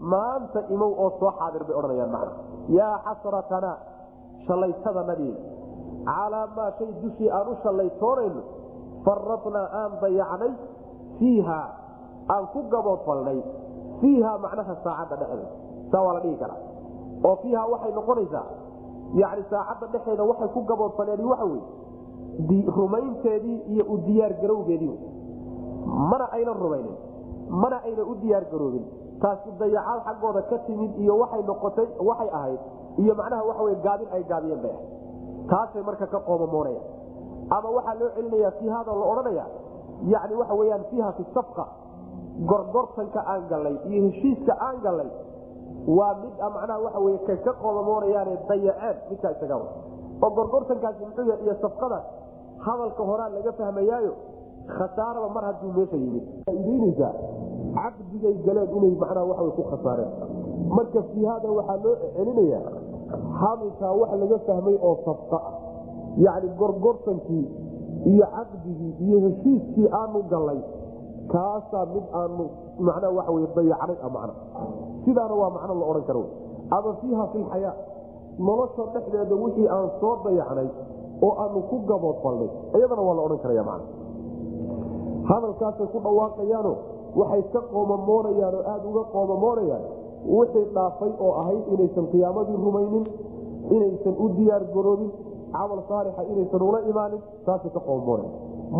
[0.00, 2.32] maanta imow oo soo xaadir bay odhanayaan macna
[2.78, 3.72] yaa xasratana
[4.46, 5.34] shallaytadanadii
[6.08, 8.42] calaa maa shay dushii aan u shallaytoonayno
[9.04, 10.52] faradnaa aan dayacnay
[11.18, 11.60] fiiha
[12.34, 13.38] aan ku gaboodfalnay
[14.00, 15.48] fiiha macnaha saacadda dhexdeeda
[15.92, 16.60] saa waa la dhihi karaa.
[17.26, 18.46] Oo fiiha waxay noqonaysaa
[19.20, 21.62] yani saacadda dhexeeda waxay ku gaboodfaleen waxa wey
[22.78, 24.94] rumaynteedii iyo u diyaargarowgeedii
[26.10, 26.96] mana aynan rumaynin
[27.62, 28.84] mana ayna u diyaargaroobin
[29.22, 32.60] taasi dayacaad xaggooda ka timid iyo waxay noqotay waxay ahayd
[32.98, 34.88] iyo macnaha waxa gaabin ay gaabiyeen bay ahayd.
[35.50, 36.80] Taasay marka ka qoomamoonaya
[37.50, 39.46] ama waxaa loo celinaya fiihada la odhanaya
[40.12, 41.24] yani waxa weyaan fiiha fi
[42.44, 45.08] gorgortanka aan gallay iyo heshiiska aan gallay
[45.86, 51.44] waa mid macnaha waxa wey kay ka qoomamoonayaane dayaceen midkaa isaga oo gorgortankaasi muxuu yahay
[51.44, 52.04] iyo safqadaas
[52.66, 54.12] hadalka horaa laga fahmayaayo
[54.76, 56.24] khasaarada mar hadduu meesha yimid
[57.76, 60.12] caqdigay galeen inay macnaha waxa ku khasaareen.
[60.76, 62.60] Marka fiihaada waxaa loo celinaya
[63.40, 65.54] hadalkaa wax laga fahmay oo safqa ah
[66.24, 67.44] yacni gorgortankii
[68.12, 70.60] iyo caqdigii iyo heshiiskii aanu gallay
[71.32, 72.44] kaasaa mid aanu
[72.78, 74.34] macnaha waxa dayacnay a macna
[75.04, 76.24] sidaana waa macno la odhan karo.
[76.70, 77.40] Ama fiiha fi
[78.38, 80.68] nolosha dhexdeeda wixii aan soo dayacnay
[81.22, 83.80] oo aanu ku gaboodfalnay iyadana waa la odhan karaya man
[85.28, 86.72] hadalkaasay ku dhawaaqayaano
[87.20, 89.84] waxay ka qoomamoonayaan oo aada uga qoomamoonayaan
[90.36, 93.04] wixii dhaafay oo ahayd inaysan qiyaamadii rumaynin
[93.76, 95.10] inaysan u diyaar garoobin
[95.54, 98.30] camal saalixa inaysan ula imaanin taasay ka qoomamoonaya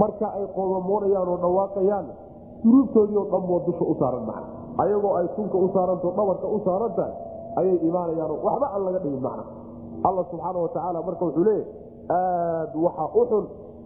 [0.01, 2.07] marka ay qoomamoonayaan oo dhawaaqayaan
[2.65, 4.45] duruubtoodii oo dhanboo dusha u saaran maca
[4.83, 7.15] ayagoo ay sunka u saaranto dhabarka u saaran tahay
[7.61, 9.45] ayay imaanayaan waxba aan laga dhigin macna.
[10.07, 11.65] Alla subxaana watacaala marka wuxuu leeyahy
[12.17, 13.45] aad waxa u xun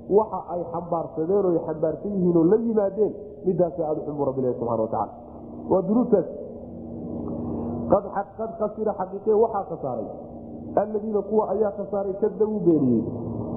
[0.08, 3.12] waxa ay xambaarsadeen o xambaarsan yihiin oo la yimaadeen
[3.44, 5.12] midaasa aad uxun bu rabbilahi subana wataala
[5.70, 6.26] waa dunuubtaas
[7.92, 8.04] qad
[8.58, 10.06] khasira xaqiiqe waxaa khasaaray
[10.82, 13.02] alladiina kuwa ayaa khasaaray kadabuu beeniyey.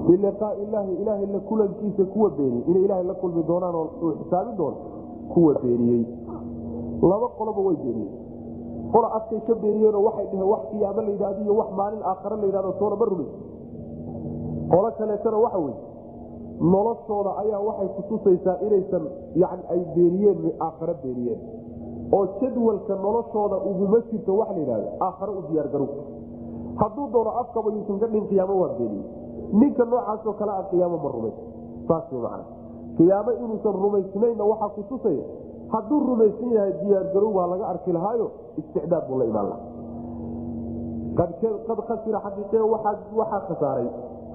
[0.06, 2.64] Biliqaai illaahi ilaahay la kulankiisa kuwa beeniyey.
[2.68, 4.76] Inay ilaahay la kulmi doonaan oo uu xisaabin doono
[5.34, 6.04] kuwa beeniyey.
[7.02, 8.18] Laba qoloba way beeniyeen.
[8.92, 12.46] Qola afkay ka beeniyeenoo waxay dhaheen wax qiyaamo la yidhahdo iyo wax maalin aakhare la
[12.46, 13.36] yidhahdo soona ma rumaysa
[14.72, 15.76] qolo kaleetana waxa weye
[16.60, 19.04] noloshooda ayaa waxay kutusaysaa inaysan
[19.70, 21.40] ay beeniyeen aakhare beeniyeen.
[22.12, 25.88] oo jadwalka noloshooda uguma jirto wax la yidhahdo aakhare u diyaargarow
[26.80, 29.04] hadduu doono afkaba yuusan ka dhin qiyaamo waa beeniyey
[29.52, 31.34] ninka noocaasoo kale ah qiyaamo ma rumays
[31.88, 32.44] saas way macana
[32.98, 35.24] qiyaamo inuusan rumaysnaynna waxaa kutusaya
[35.74, 38.30] hadduu rumaysan yahay diyaargarow waa laga arki lahaayo
[38.60, 39.62] isticdaad buu la imaan laha
[41.18, 43.88] qad khasira xaqiiqe waxaa khasaaray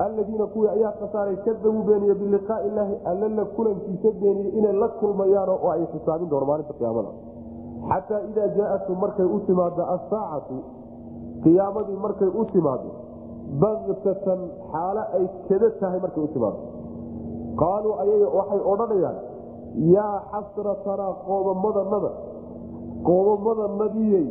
[0.05, 5.49] alladiina kuwii ayaa khasaaray kadabuu beeniye biliqaai illaahi alla la kulankiisa beeniyey inay la kulmayaan
[5.55, 7.11] oo ay xisaabin doono maalinta qiyaamada.
[7.89, 10.55] Xataa idaa jaaatu markay u timaado asaacatu
[11.43, 12.89] qiyaamadii markay u timaado
[13.61, 14.39] baktatan
[14.71, 16.59] xaalo ay kada tahay markay u timaado
[17.61, 19.17] qaaluu ayaga waxay odhanayaan
[19.95, 22.11] yaa xasratanaa qoomamadannada
[23.07, 24.27] qoomamadannadiyey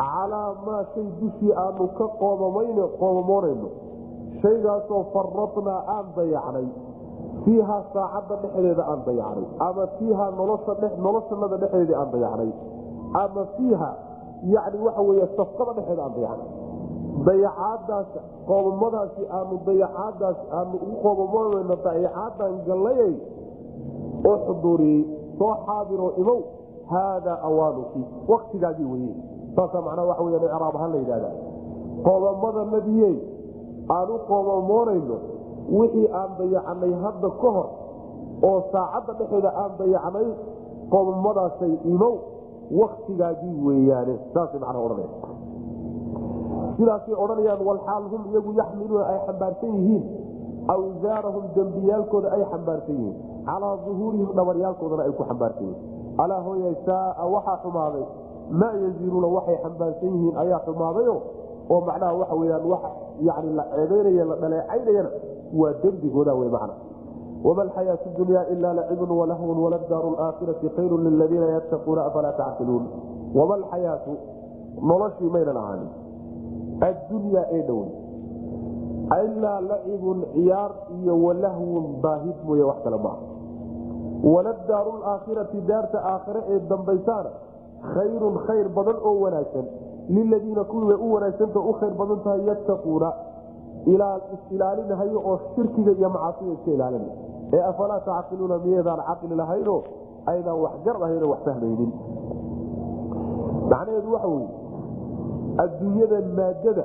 [0.00, 3.68] calaa maa shay dushii aanu ka qoomamayne qoomamoonayno
[4.42, 6.68] shaygaasoo faradnaa aan dayacnay
[7.44, 10.30] fiihaa saacadda dhexdeeda aan dayacnay ama fiihaa
[11.06, 12.50] noloshanada dhexdeeda aan dayacnay
[13.22, 13.90] ama fiiha
[14.54, 16.50] yani waxa wey safqada dhexeeda aan dayacnay
[17.26, 18.10] dayacaadaas
[18.48, 23.14] qoomamadaasi aanu dayacaadaas aanu ugu qoomamoonayno dayacaadan gallayay
[24.30, 24.36] oo
[25.38, 26.40] soo xaadiroo imow
[26.92, 29.14] haadaa awaanuki waktigaagii weye
[29.56, 31.30] saasaa macnaha waxa weya icraab ahaan la yidhahda
[32.06, 33.14] qoomamadannadiyey
[33.94, 35.16] aan u qoomamoonayno
[35.78, 37.68] wixii aan dayacanay hadda ka hor
[38.48, 40.28] oo saacadda dhexeeda aan dayacnay
[40.92, 42.14] qoomamadaasay imow
[42.80, 44.14] waktigaagii weeyaane.
[44.34, 45.10] Saasay macnaha odhanaya
[46.78, 50.04] sidaasay odhanayaan walxaal hum iyagu yaxmiluuna ay xambaarsan yihiin.
[50.74, 53.16] Awsaarahum dembiyaalkooda ay xambaarsan yihiin.
[53.46, 55.80] Calaa duhuurihim dhabaryaalkoodana ay ku xambaarsan yihiin.
[56.22, 58.04] Alaa hooya saaa waxaa xumaaday.
[58.60, 61.14] Maa yaziruuna waxay xambaarsan yihiin ayaa xumaadayo
[61.72, 62.82] oo macnaha waxa weyaan wax
[63.28, 65.10] yani la ceebeynaya la dhaleecaynayana
[65.60, 66.74] waa dembigooda wey macna.
[67.46, 72.84] wama alxayaatu dunya ila lacibun walahwun waladaaru laakhirati khayrun liladiina yattaquuna afalaa tacqiluun
[73.38, 74.12] wama alxayaatu
[74.90, 75.90] noloshii maynan ahaanin
[76.88, 77.88] addunyaa ee dhown
[79.24, 83.22] ilaa lacibun ciyaar iyo walahwun daahid mooye wax kale maaha
[84.34, 87.30] waladaaru laakhirati daarta aakhire ee dambaysaana
[87.94, 89.66] khayrun khayr badan oo wanaagsan
[90.14, 93.08] liladiina kuwii way u wanaagsanta u khayr badan tahay yattaquuna
[94.34, 97.10] is-ilaalinahayo oo shirkiga iyo macaasida iska ilaalinay
[97.56, 99.80] ee afalaa tacqiluuna miyeedaan caqli lahaynoo
[100.32, 101.90] aydaan waxgar ahaynoo wax fahmaynin
[103.70, 104.48] macnaheedu waxa weye
[105.64, 106.84] adduunyada maadada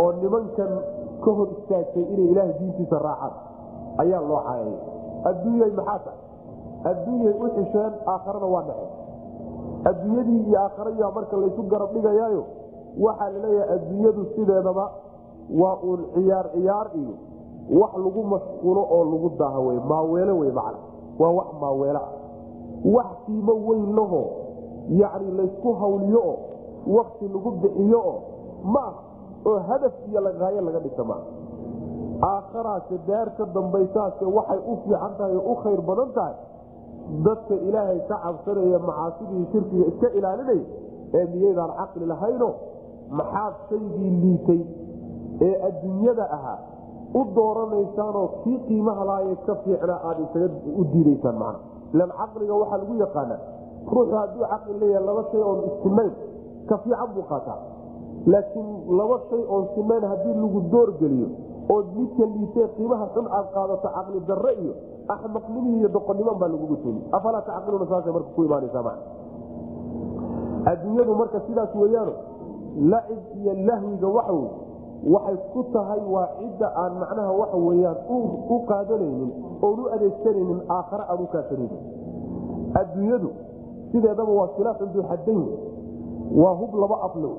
[0.00, 0.72] oo nimankan
[1.24, 3.34] ka hor istaagtay inay ilaahay diintiisa raacaan
[4.02, 4.74] ayaa loo caayay
[5.30, 6.18] adduunyay maxaa tahay
[6.90, 8.90] adduunyay u xisheen aakharana waa dhaceen
[9.84, 12.42] adduunyadii iyo aakharayaa marka laysu garab dhigayaayo
[13.04, 14.90] waxaa la leeyahay adduunyadu sideedaba
[15.60, 17.14] waa uun ciyaar ciyaar iyo
[17.80, 20.78] wax lagu mashquulo oo lagu daaha wey maaweelo wey macna
[21.18, 22.12] waa wax maaweelo ah
[22.96, 24.22] wax qiimo weyn laho
[25.00, 26.36] yacni laysku hawliyo oo
[26.96, 28.18] wakti lagu bixiyo oo
[28.74, 28.94] maah
[29.46, 31.22] oo hadaf iyo lagaayo laga dhigta maa
[32.30, 36.34] aakharaase daar ka dambaysaase waxay u fiican tahay oo u khayr badan tahay
[37.26, 40.64] dadka ilaahay ka cabsanaya macaasidii shirkiga iska ilaalinaya
[41.18, 42.48] ee miyaydaan caqli lahayno
[43.20, 44.60] maxaad shaygii liitay
[45.46, 46.58] ee adduunyada ahaa
[47.14, 50.48] u dooranaysaanoo kii qiimaha laaye ka fiicna aad isaga
[50.80, 51.58] u diidaysaan macna.
[51.94, 53.40] Ilan caqliga waxaa lagu yaqaanaa
[53.94, 56.12] ruuxu hadduu caqli leeyahay laba shay oon isinayn
[56.68, 57.58] ka fiican buu qaataa.
[58.32, 61.28] Laakiin laba shay oon sinayn haddii lagu doorgeliyo
[61.74, 64.74] ood midka liitee qiimaha xun aad qaadato caqli darre iyo
[65.14, 69.04] axmaqnimii iyo doqonniman baa lagugu tuli afalaa tacqiluuna saasay marka ku imaanaysaa macna
[70.72, 72.12] adduunyadu marka sidaas weeyaano
[72.92, 74.48] lacib iyo lahwiga waxa wey
[75.14, 77.98] waxay ku tahay waa cidda aan macnaha waxa weyaan
[78.54, 79.30] u qaadanaynin
[79.66, 81.72] oon u adeegsanaynin aakhare aan u kaasanayn
[82.80, 83.30] adduunyadu
[83.92, 85.42] sideedaba waa silaaxun duu xadayn
[86.42, 87.34] waa hub laba aflow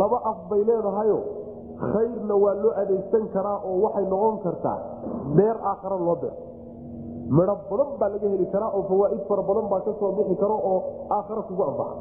[0.00, 1.18] laba af bay leedahayo
[1.92, 4.78] khayrna waa loo adeegsan karaa oo waxay noqon kartaa
[5.36, 6.34] beer aakhara loo beer
[7.36, 10.56] midho badan baa laga heli karaa oo fawaaid fara badan baa ka soo bixi karo
[10.70, 10.78] oo
[11.16, 11.96] aakhare kugu anfaca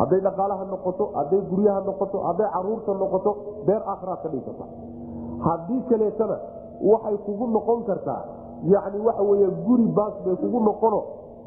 [0.00, 3.30] hadday dhaqaalaha noqoto hadday guryaha noqoto hadday carruurta noqoto
[3.66, 4.64] beer aakhiraad ka dhigi karta.
[5.46, 6.36] Haddii kaleetana
[6.90, 8.22] waxay kugu noqon kartaa
[8.74, 11.00] yani waxa wey guri baas bay kugu noqono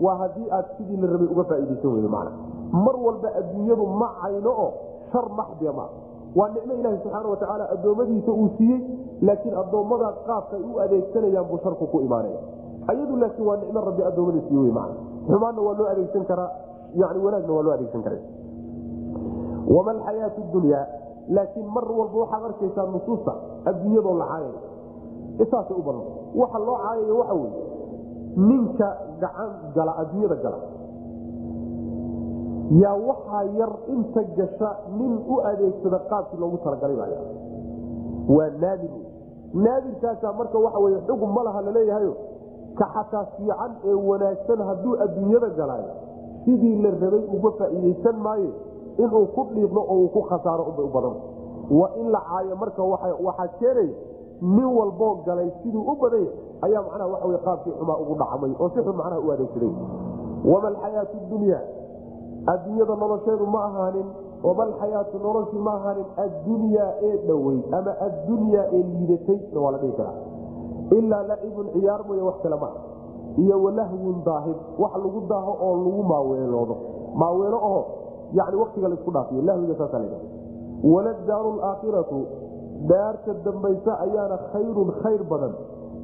[0.05, 2.27] waa haddii aad sidii la rabay uga faaiidaysan weydo man
[2.85, 4.69] mar walba adduunyadu ma cayno oo
[5.11, 5.85] shar maxdiya ma
[6.35, 8.79] waa nicmo ilaahi subxaana watacaala addoommadiisa uu siiyey
[9.27, 12.39] laakiin addoommada qaabkay u adeegsanayaan buu sharku ku imaanaya
[12.91, 14.89] ayadu laakiin waa nicmo rabbi addoommada siiye man
[15.27, 16.51] xumaanna waa loo adeegsan karaa
[17.01, 18.17] yani wanaagna waa loo adeegsan kara
[19.75, 20.81] wama alxayaatu dunya
[21.37, 23.33] laakiin mar walba waxaad arkaysaa nusuusta
[23.69, 24.53] adduunyadoo la caayay.
[25.43, 26.03] Isaasay u badan.
[26.41, 27.51] Waxa loo caayayo waxa wey
[28.49, 28.87] ninka
[29.21, 30.59] gacan gala adduunyada gala.
[32.81, 37.25] Yaa waxaa yar inta gasha nin u adeegsada qaabkii loogu talagalay baa
[38.35, 38.93] waa naadir.
[39.65, 42.13] Naadirkaasaa marka waxa wey xugum ma laha laleeyahayo
[42.79, 45.91] ka xataa fiican ee wanaagsan hadduu adduunyada galaayo
[46.45, 48.49] sidii la rabay uga faa'iidaysan maaye
[49.03, 51.15] inuu ku dhiiqdo oo uu ku khasaaro ubay u badan.
[51.77, 52.83] Waa in la caayo marka
[53.27, 53.93] waxaa keenaya
[54.41, 56.31] nin walboo galay siduu u badanya
[56.65, 59.73] ayaa macnaha waxa wey qaabkii xumaa ugu dhacmay oo si xun macnaha u adeegsaday.
[60.51, 61.59] Wama alxayaatu dunya?
[62.53, 64.07] Adduunyada nolosheedu ma ahaanin
[64.43, 69.93] wama alxayaatu noloshii ma ahaanin addunyaa ee dhoweyd ama addunyaa ee liidatay waa la dhihi
[69.99, 70.17] karaa
[70.91, 72.73] ilaa lacibun ciyaar mooye wax kale maa
[73.37, 76.75] iyo walahwun daahib wax lagu daaho oo lagu maaweeloodo.
[77.15, 77.81] Maaweelo oho
[78.33, 80.07] yani waktiga la isku dhaafiyo lahwiga saasa la
[80.93, 82.19] waladaaru laakhiratu
[82.91, 85.53] daarta dambaysa ayaana khayrun khayr badan.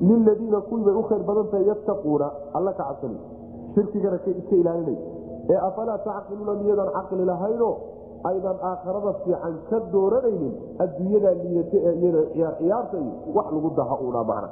[0.02, 3.18] Liladiina kuwiibay u khayr badan tahay yattaquuna alla ka cabsani.
[3.76, 4.98] Shirkigana iska ilaalinay.
[5.50, 7.70] Ee afalaa tacqiluuna miyadaan caqli lahayno
[8.30, 10.54] aydan aakharada fiican ka dooranaynin?
[10.84, 14.50] Adduunyadaa liidata ee iyada ciyaarta iyo wax lagu daha uuna macna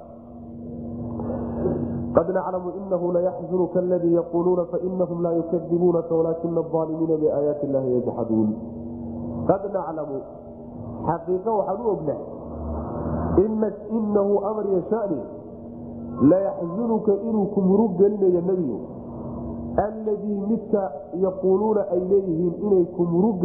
[2.16, 8.50] qad naclamu inahu layaxzunka aladii yaquuluuna fainahum laa yukadibuunaka walaakina aalimiina biaayaati illahi yajxaduun
[9.50, 10.18] qad naclamu
[11.08, 12.24] xaqiiqa waxaan u ognahay
[13.98, 15.20] inahu amar yashani
[16.32, 17.92] layaxzunuka inuu ku murug
[18.48, 18.80] nebigu
[19.88, 20.84] alladii midka
[21.26, 23.44] yaquuluuna ay leeyihiin inay ku murug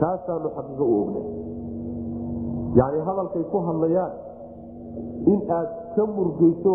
[0.00, 1.26] kaasaanu xaqiiqo u ognay
[2.78, 4.12] yani hadalkay ku hadlayaan
[5.32, 6.74] in aad ka murgayso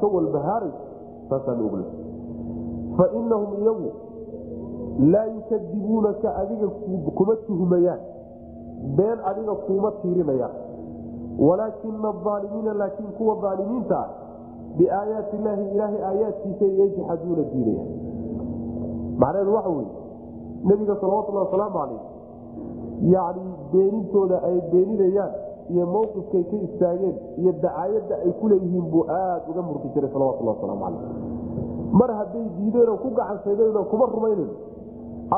[0.00, 0.82] ka walbahaarayso
[1.30, 1.88] saasaanu ognay
[2.96, 3.90] fa inahum iyagu
[5.12, 6.68] laa yukadibuunaka adiga
[7.18, 8.00] kuma tuhmayaan
[8.96, 10.54] been adiga kuuma tiirinayaan
[11.38, 14.00] walaakina aalimiina laakiin kuwa aalimiinta
[14.78, 17.84] biaayaati illaahi ilaahay aayaadkiisa yajxaduuna diinaya
[19.22, 19.90] macnaheedu waxa weye
[20.64, 22.00] nebiga salawatullahi wasalaamu calayh
[23.14, 25.32] yacni beenintooda ay beeninayaan
[25.72, 30.56] iyo mawqifkay ka istaageen iyo dacaayadda ay ku leeyihiin buu aada uga murki jiray salawatullahi
[30.58, 31.02] wasalaamu calayh.
[32.00, 34.50] Mar hadday diideenoo ku gacansaydeenoo kuma rumaynayn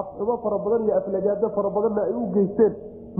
[0.00, 2.72] afxumo fara badan iyo aflagaado fara badanna ay u geysteen.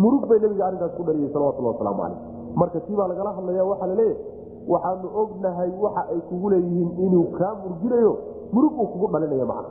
[0.03, 2.21] Murug bay nebiga arrinkaas ku dhaliyey salawatullahi wasalaamu calayh.
[2.61, 4.19] Marka tii baa lagala hadlaya waxaa la leeyahay
[4.73, 8.13] waxaanu ognahay waxa ay kugu leeyihiin inuu kaa murginayo
[8.55, 9.71] murug uu kugu dhalinaya macna.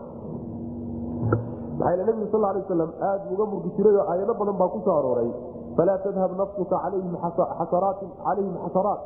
[1.80, 5.30] Maxaa nebigu sal lay waslam aad uga murgi jirayoo aayado badan baa ku soo arooray
[5.78, 7.14] falaa tadhab nafsuka calayhim
[8.64, 9.02] xasaraat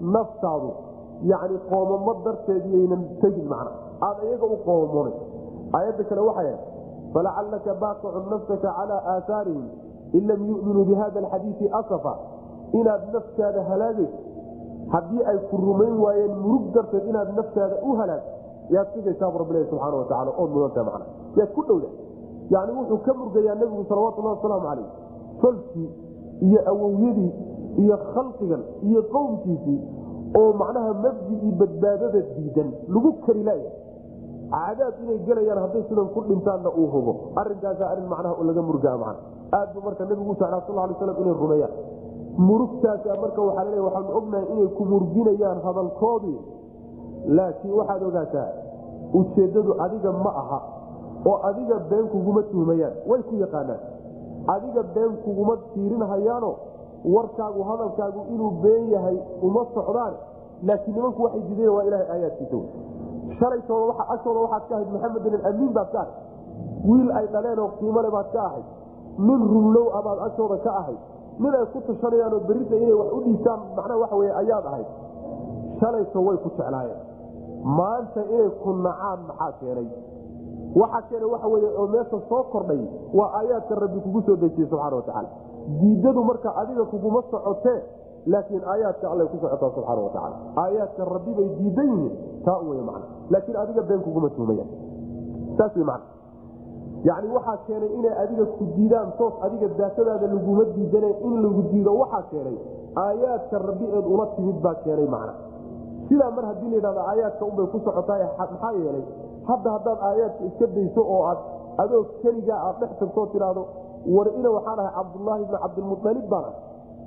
[0.00, 0.70] naftaadu
[1.30, 3.70] yani qoomamo darteed yaynan tegin macna
[4.06, 5.14] aad iyaga u qoomamoonay
[5.76, 6.60] aayadda kale waxay ahayd
[7.14, 9.66] falacalaka baaqicun nafsaka calaa aahaarihim
[10.18, 12.14] in lam yuminuu bihada alxadiisi asafa
[12.80, 14.18] inaad naftaada halaagayso
[14.94, 18.22] haddii ay ku rumayn waayeen murug darteed inaad naftaada u halaag
[18.74, 21.06] yaad sigaysaab rabbilahi subxaana wataala ood mudantaha macna
[21.38, 21.88] yaad ku dhowda
[22.54, 24.88] yani wuxuu ka murgayaa nebigu salawatullahi wasalaamu calayh
[25.44, 25.88] tolkii
[26.48, 27.32] iyo awowyadii
[27.84, 29.78] iyo khalqigan iyo qowmkiisii
[30.40, 33.70] oo macnaha mabdigii badbaadada diidan lagu kari laaya.
[34.54, 37.12] Cadaab inay gelayaan hadday sidan ku dhintaanna uu hubo.
[37.40, 39.14] Arinkaasa arrin macnaha laga murgaa
[39.56, 41.74] aad buu marka nebigu u jeclaa sal lay slam inay rumeeyaan.
[42.48, 46.38] Murugtaasa marka waxaa laleeya waxaanu ognahay inay ku murginayaan hadalkoodii.
[47.36, 48.48] Laakiin waxaad ogaataa
[49.18, 50.58] ujeeddadu adiga ma aha
[51.30, 52.94] oo adiga been kuguma tuhmayaan.
[53.08, 53.80] Way ku yaqaanaan
[54.48, 56.50] adiga been kuguma tiirinhayaano
[57.14, 60.14] warkaagu hadalkaagu inuu been yahay uma socdaan.
[60.66, 62.58] Laakiin nimanku waxay diideen waa ilahay aayaadkiisa.
[63.38, 66.14] Shalaytooda agtooda waxaad ka ahayd maxamedin amiin baad ka ahayd.
[66.88, 68.66] Wiil ay dhaleenoo qiimole baad ka ahayd.
[69.18, 71.00] Nin rumlow abaad agtooda ka ahayd.
[71.38, 74.88] Nin ay ku tashanayaanoo berita inay wax u dhiistaan macnaha waxa wey ayaad ahayd.
[75.80, 77.00] Shalayto way ku jeclaayeen.
[77.78, 79.88] Maanta inay ku nacaan maxaa keenay
[80.80, 82.80] waxaa keenay waxa wey oo meesha soo kordhay
[83.18, 85.28] waa aayaadka rabbi kugu soo dejiyey subxana watacaala
[85.80, 87.80] diidadu marka adiga kuguma socotee
[88.26, 92.14] laakiin aayaadka allay ku socotaa subxaana watacaala aayaadka rabbi bay diidan yihiin
[92.44, 94.70] taa wey man laakiin adiga been kuguma tuhmayaan
[95.58, 96.00] saas wey man
[97.08, 101.92] yani waxaa keenay inay adiga ku diidaan toos adiga daatadaada laguma diidane in lagu diido
[102.02, 102.56] waxaa keenay
[103.04, 105.34] aayaadka rabbi eed ula timid baa keenay macna.
[106.08, 109.04] Sidaa mar haddii layidhahdo aayaadka unbay ku socotaa maxaa yeelay
[109.48, 111.40] hadda haddaad aayaadka iska dayso oo aad
[111.82, 113.62] adoo keligaa aad dhex tagtoo tidhaahdo
[114.16, 116.54] war ina waxaan ahay cabdulaahi bni cabdilmualib baan ah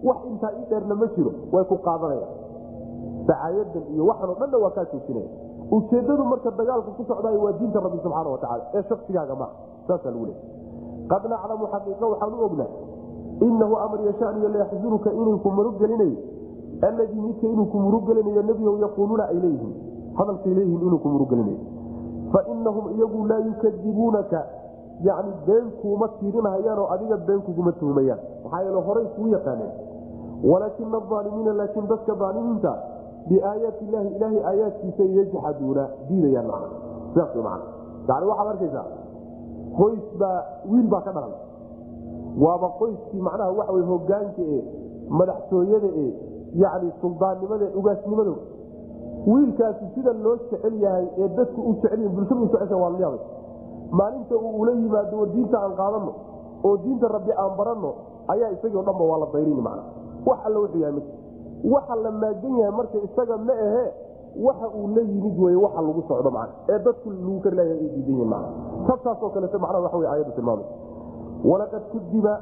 [0.08, 2.34] wax intaa ii dheerna ma jiro way ku qaadanayaan.
[3.28, 5.30] Dacaayadan iyo waxan o dhanna waa kaa joojinaya
[5.72, 9.52] ujeedadu marka dagaalka ku socdaay waa diinta rabbi subxaana watacaala ee shaksigaaga maa
[9.88, 10.40] saasaa lagu leey
[11.12, 12.72] qad naclamu xaqiiqa waxaan u ognaa
[13.48, 15.50] inahu amar yashaniyo layaxzunuka inuu ku
[16.82, 18.06] alladii midka inuu ku murug
[18.46, 19.74] nebigow yaquuluuna ay leeyihiin.
[20.18, 21.32] Hadalkay leeyihiin inuu ku murug
[22.34, 24.46] fainahum iyagu laa yukadibuunaka
[25.08, 29.74] yani been kuuma tiirinhayaanoo adiga been kuguma tuhmayaan maxaa yeele horay kuu yaqaaneen
[30.52, 32.78] walaakina aalimiina laakiin dadka aalimiinta
[33.30, 36.52] biaayaati ilahi ilaahay aayaadkiisa yajxaduuna diidayaan
[37.16, 38.86] yani waxaad arkaysaa
[39.78, 40.40] qoys baa
[40.72, 41.34] wiil baa ka dhalan
[42.44, 44.60] waaba qoyskii macnaha waxa hogaanka e
[45.20, 46.08] madaxtooyada e
[46.64, 48.36] yani suldaannimada ugaasnimado
[49.32, 53.20] wiilkaasi sida loo jecel yahay ee dadku u jecel bulshadu jecesha waa layaabay
[54.00, 56.12] maalinta uu ula yimaado oo diinta aan qaadano
[56.68, 57.92] oo diinta rabbi aan baranno
[58.34, 59.80] ayaa isagii o dhanba waa la dayrini man
[60.28, 61.02] wax alla wuxuu yahay
[61.74, 63.86] waxa la maagan yahay marka isaga ma ahe
[64.48, 67.80] waxa uu la yimid wey waxa lagu socdo man ee dadku lagu kari laaya ay
[67.96, 68.44] diidan yihiin man
[68.90, 70.68] tabtaasoo kaleeto macnaha waxa wey aayaddu tilmaamay.
[71.50, 72.34] Walaqad kudiba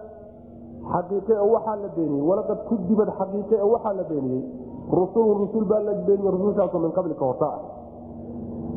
[0.93, 2.23] xaqiiqe waxaa la beeniyey.
[2.29, 4.43] Walaqad kudibad xaqiiqe waxaa la beeniyey
[4.91, 7.75] rusulun rusul baa la beeniyey rusulkaasoo min qablika horta ah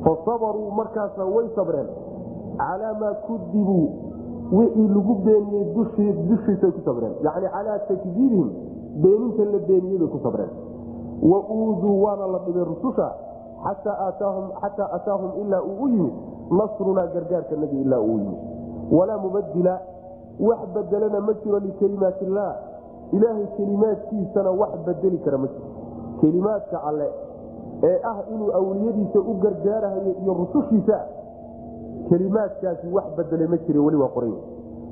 [0.04, 0.38] fa
[0.76, 1.88] markaasa way sabreen.
[2.56, 3.88] Calaa maa kudibuu
[4.52, 7.14] wixii lagu beeniyey dushiisay ku sabreen.
[7.22, 8.50] Yani calaa takdiibihim
[9.02, 10.50] beeninta la beeniyey bay ku sabreen.
[11.22, 13.08] Wa uuduu waana la dhibay rususha
[13.64, 16.14] xataa ataahum ilaa uu u yimid.
[16.50, 18.38] Nasrunaa gargaarka nagi ilaa uu yimid.
[18.90, 19.80] Walaa mubadila
[20.40, 22.54] wax bedelana ma jiro likelimaat illaah
[23.12, 25.77] ilaahay kelimaadkiisana wax bedeli kara ma jiro
[26.20, 27.08] kelimaadka alle
[27.88, 30.98] ee ah inuu awliyadiisa u gargaarahayo iyo rusushiisa
[32.08, 34.32] kelimaadkaasi wax bedelay ma jire weli waa qoray.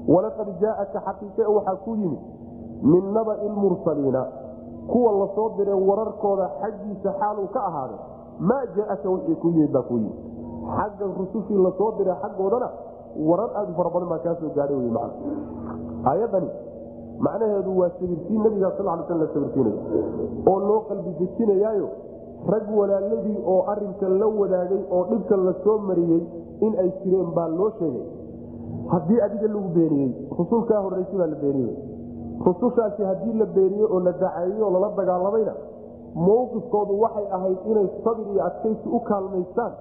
[0.08, 2.20] Walaqad jaaaka xaqiiqe waxaa ku yimid
[2.82, 4.22] min nabai lmursaliina
[4.90, 7.98] kuwa la soo diray wararkooda xaggiisa xaal uu ka ahaaday
[8.38, 10.14] maa jaaaka wixii ku yimid baa ku yimid.
[10.76, 12.68] Xagga rusushii la soo diray xaggoodana
[13.28, 15.10] warar aad u fara badan baa kaa soo gaadhay wy man
[16.10, 16.50] aayadani
[17.24, 19.80] macnaheedu waa sabirtiin nabiga sal l sl la sabirsiinaya
[20.50, 21.88] oo loo qalbi dejinayaayo
[22.52, 26.22] rag walaaladii oo arinkan la wadaagay oo dhibkan la soo mariyey
[26.66, 28.04] in ay jireen baa loo sheegay.
[28.92, 31.74] Haddii adiga lagu beeniyey rusulkaa horreysa baa la beeniyey.
[32.46, 35.54] Rusushaasi haddii la beeniyey oo la dacaeyey oo lala dagaalamayna
[36.14, 39.72] mawqifkoodu waxay ahayd inay sabir iyo adkaysi u kaalmaystaan.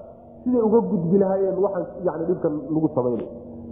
[0.43, 3.27] Siday uga gudbi lahaayeen waxaan yani dhibkan lagu samaynay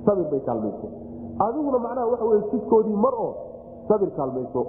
[0.05, 0.93] sabir bay kaalmaysteen.
[1.39, 3.31] Adiguna macnaha waxa wey sidkoodii mar oo
[3.87, 4.61] sabir kaalmayso.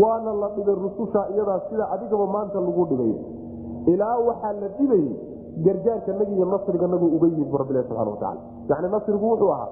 [0.00, 3.12] Waana la dhibay rususha iyadaa sida adigaba maanta lagu dhibay
[3.92, 5.12] ilaa waxaa la dhibayey
[5.64, 8.40] gargaarka nagi iyo nasriga nagu uga yimid bu rabbilahi subana wataala
[8.70, 9.68] yani nasrigu wuxuu ahaa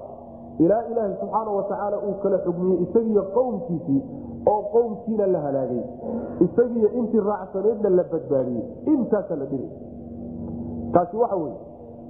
[0.59, 4.01] ilaa ilaahi subxaana watacaala uu kala xugmiyey isagiiyo qowmkiisii
[4.51, 5.83] oo qowmkiina la halaagay.
[6.45, 8.63] Isagiiyo intii raacsaneedna la badbaadiyey.
[8.93, 9.69] Intaasa la dhibay
[10.93, 11.55] taasi waxa weye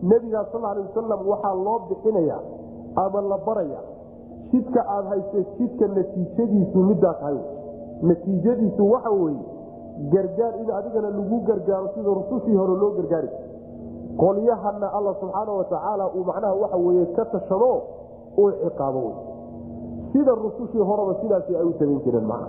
[0.03, 2.37] nebigaa sal alay wasalam waxaa loo bixinaya
[2.95, 3.79] ama la baraya
[4.51, 7.37] jidka aad hayse jidka natiijadiisu midaa tahay.
[8.01, 9.39] Natiijadiisu waxa weye
[10.13, 13.29] gargaar in adigana lagu gargaaro sida rusushii hore loo gargaari.
[14.17, 17.71] Qolyahana alla subxaana watacaala uu macnaha waxa weye ka tashado
[18.37, 19.11] uu ciqaabo
[20.13, 22.47] sida rusushii horeba sidaasi ay u samayn jireen macna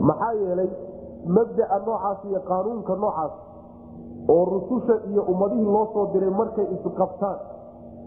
[0.00, 0.68] maxaa yeelay
[1.26, 3.32] mabdaa noocaas iyo qaanuunka noocaas
[4.28, 7.38] oo rususha iyo ummadihii loo soo diray markay isqabtaan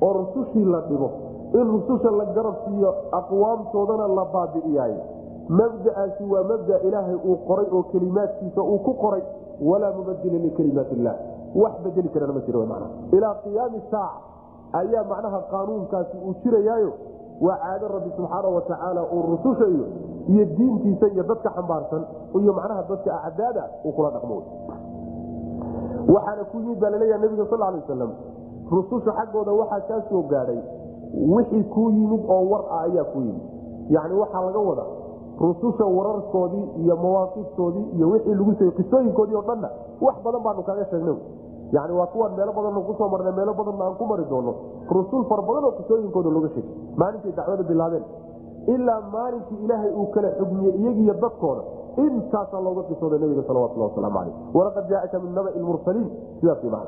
[0.01, 1.09] oo rusushii la dhibo
[1.53, 2.89] in rususha la garab siiyo
[3.19, 5.01] aqwaamtoodana la baabi'iyaayo
[5.49, 9.23] mabda'aasi waa mabda ilaahay uu qoray oo kelimaadkiisa uu ku qoray.
[9.61, 11.15] Walaa mubadila likalimaat illah
[11.55, 14.21] wax bedeli karana ma jiro mana ilaa qiyaami saaca
[14.79, 16.91] ayaa macnaha qaanuunkaasi uu jirayaayo.
[17.41, 19.65] Waa caado rabbi subxaana watacaala uu rususha
[20.27, 22.03] iyo diintiisa iyo dadka xambaarsan
[22.41, 24.37] iyo macnaha dadka acdaada uu kula dhaqmo.
[26.13, 28.11] Waxaana ku yimid baa laleeyaha nabiga sal lay wasalam
[28.71, 30.59] rususha xaggooda waxaa kaa gaadhay
[31.13, 33.41] wixii kuu yimid oo war ah ayaa ku yimid.
[33.89, 34.83] Yacni waxaa laga wada
[35.39, 39.69] rususha wararkoodii iyo mawaaqiftoodii iyo wixii lagu sheegay qisooyinkoodii oo dhanna
[40.01, 41.17] wax badan baanu kaaga sheegnay.
[41.71, 44.53] Yani waa kuwaan meelo badanna ku soo marnay meelo badanna aan ku mari doono.
[44.89, 46.71] Rusul fara badan oo qisooyinkooda looga sheegay.
[46.97, 48.03] Maalinkay dacwada bilaabeen.
[48.67, 51.61] Ilaa maalinkii ilaahay uu kala xugmiyey iyagiiyo dadkooda.
[51.97, 56.09] Intaasaa looga qisooday nabiga salawatulhi wasalaamu aleyh walaqad jaaaka min nabai lmursaliin.
[56.39, 56.79] Sidaas ma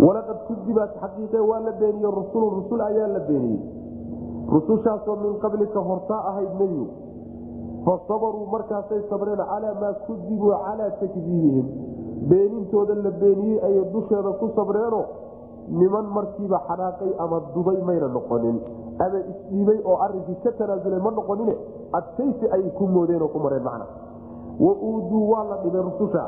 [0.00, 3.60] walaqad kudibat xaqiiqe waa la beeniyey rusulun rusul ayaa la beeniyey
[4.54, 6.86] rusushaasoo min qablika hortaa ahayd nebigu
[7.86, 11.66] fa sabaruu markaasay sabreen calaa maa kudibuu calaa takdiibihim
[12.30, 15.00] beenintooda la beeniyey ayay dusheeda ku sabreeno
[15.80, 18.58] niman markiiba xanaaqay ama dubay mayna noqonin
[19.04, 21.54] ama isdhiibay oo arinkii ka tanaasulay ma noqonine
[21.98, 23.86] adkaysi ayay ku moodeen oo ku mareen macna
[24.60, 26.24] wa uuduu waa la dhibay rususha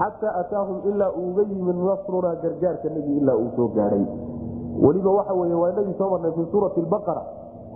[0.00, 4.04] xataa ataahum ilaa uuga yimid nasrunaa gargaarka nagi ilaa uu soo gaadhay
[4.84, 7.22] weliba waxa wey waa inagii soo marnay fii suurati baqara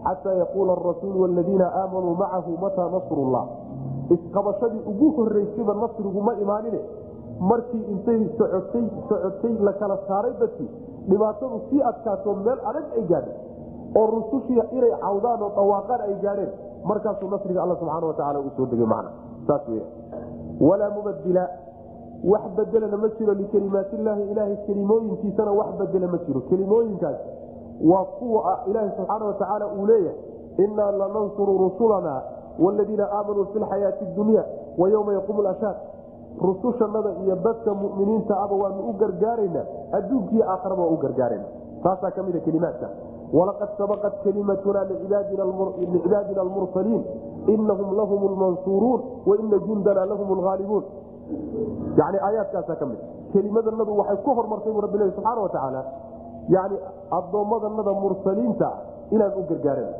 [0.04, 3.44] xataa yaquula arasuulu waladiina aamanuu macahu mataa nasrullah?
[4.14, 6.80] Isqabashadii ugu horeysayba nasrigu ma imaanine.
[7.40, 10.68] Markii intay socotay socotay la kala saaray dadkii
[11.08, 13.36] dhibaatadu sii adkaato meel adag ay gaadhay
[14.00, 16.50] oo rusushii inay cawdaan oo dhawaaqaan ay gaadheen
[16.84, 19.10] markaasuu nasriga alla subxaana watacaala uu soo degay macna.
[19.46, 19.82] Saas wey
[20.68, 21.44] walaa mubadila
[22.24, 26.40] wax bedelana ma jiro likelimaatillaahi ilaahay kelimooyinkiisana wax bedela ma jiro.
[26.40, 27.16] Kelimooyinkaas
[27.90, 30.18] waa kuwa ilaaha subxaana watacaala uu leeyahay
[30.58, 32.22] innaa lanansuru rusulana
[32.58, 34.44] wladiina aamanuu fi lxayaati dunya
[34.78, 35.76] wa yowma yaquumu lashaad
[36.42, 41.44] rusushanada iyo dadka muminiinta aba waanu u gargaaraynaa adduunkiiyo aakharaba waa u gargaarana
[41.82, 42.88] taasaa ka mida kelimaadka.
[43.32, 45.42] Walaqad sabaqat kelimatuna licibaadina
[46.42, 47.04] almursaliin
[47.46, 50.84] inahum lahum lmansuuruun waina jundana lahum lhaalibuun
[52.00, 52.98] yani aayaadkaasaa ka mid.
[53.32, 55.82] Kelimadanadu waxay ku hormartay bu rabbilahi subxaana watacaala
[56.56, 56.76] yani
[57.18, 58.68] addoommadanada mursaliinta
[59.14, 59.94] inaan u gargaarana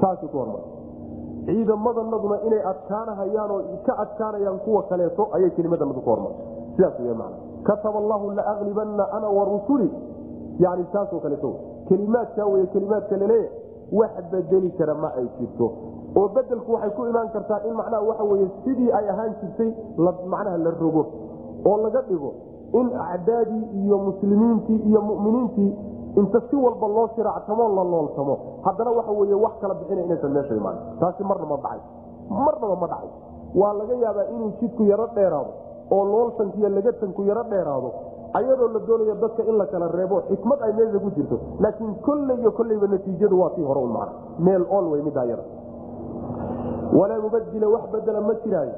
[0.00, 0.72] saasay ku hormartay.
[1.46, 3.52] Ciidamadanaduna inay adkaanahayaan
[3.86, 6.44] ka adkaanayaan kuwa kaleeto ayay kelimadanadu ku hormartay.
[6.76, 7.32] Sidaas w man
[7.68, 9.88] kataba allahu laaglibanna ana warusuli
[10.58, 11.50] yani taasoo kaleeto.
[11.88, 13.50] Kelimaadkaa wey kelimaadka laleeya
[13.92, 15.66] wax bedeli kara ma ay jirto
[16.20, 19.70] oo bedelku waxay ku imaan kartaa in macnaha waxa weye sidii ay ahaan jirtay
[20.34, 21.02] macnaha la rogo
[21.70, 22.30] oo laga dhigo
[22.80, 25.70] in acdaadii iyo muslimiintii iyo muminiintii
[26.20, 28.34] inta si walba loo shiraactamo la looltamo.
[28.64, 30.76] Haddana waxa wey wax kala bixina inaysan meesha imaan.
[31.00, 31.80] Taasi marna ma dhacay.
[32.30, 33.10] Marnaba ma dhacay.
[33.54, 35.50] Waa laga yaabaa inuu jidku yaro dheeraado
[35.90, 37.90] oo looltankiiyo lagatanku yaro dheeraado
[38.38, 41.36] ayadoo la doonayo dadka in la kala reebo xikmad ay meesha ku jirto.
[41.60, 45.24] Laakiin kolley iyo kolleyba natiijadu waa tii hore un macna meel ool wey middaa
[46.98, 48.72] walaa mubadila wax bedela ma jiraayo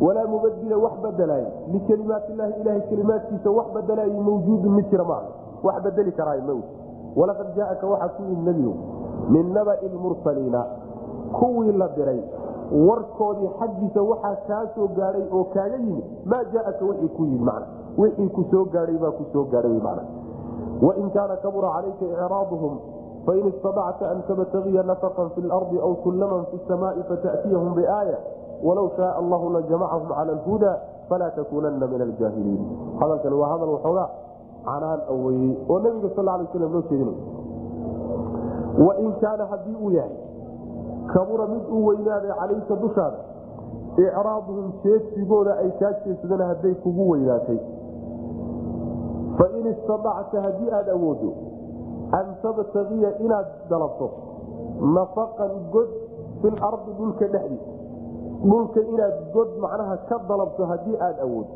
[0.00, 5.28] walaa mubadila wax bedelaay likelimaatillahi ilahay kelimaadkiisa wax bedelaay mawjuudun mid jira maaha
[5.62, 6.54] wax bedeli karaay ma
[7.16, 8.74] walaqad jaaaka waxaa ku yimid nebigu
[9.30, 10.64] min nabai lmursaliina
[11.32, 12.20] kuwii la diray
[12.88, 14.88] warkoodii xaggiisa waxaa kaa soo
[15.32, 17.62] oo kaaga yimid maa jaaaka wixii ku yimid man
[17.98, 18.64] wixii ku soo
[18.98, 19.44] baa ku soo
[19.82, 20.00] man
[20.82, 22.78] wain kaana kabura calayka icraaduhum
[23.28, 28.18] fain istadacta an tabtagiya nafaqan fi lardi aw sullaman fi samaai fata'tiyahum biaaya
[28.66, 30.72] walow shaaa allahu lajamacahum cala alhuda
[31.08, 32.62] falaa takuunanna min aljaahiliin
[33.00, 34.08] hadalkani waa hadal waxoogaa
[34.68, 37.18] canaan aweyey oo nabiga sal lay slam loo jeedinay
[38.86, 40.16] wain kaana haddii uu yahay
[41.12, 43.18] kabura mid uu weynaaday calayka dushaada
[44.06, 47.58] icraaduhum jeedsigooda ay kaa jeedsadeen hadday kugu weynaatay
[49.38, 51.32] fain istadacta haddii aada awoodo
[52.12, 54.08] an tabtagiya inaad dalabto.
[54.80, 55.88] Nafaqan god
[56.40, 57.72] fi lardi dhulka dhexdiisa
[58.44, 61.54] dhulka inaad god macnaha ka dalabto haddii aada awoodo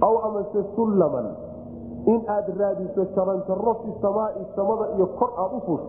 [0.00, 1.26] aw amase sullaman.
[2.06, 5.88] In aad raadiso jaranjaro fi samaai samada iyo kor aad u fusho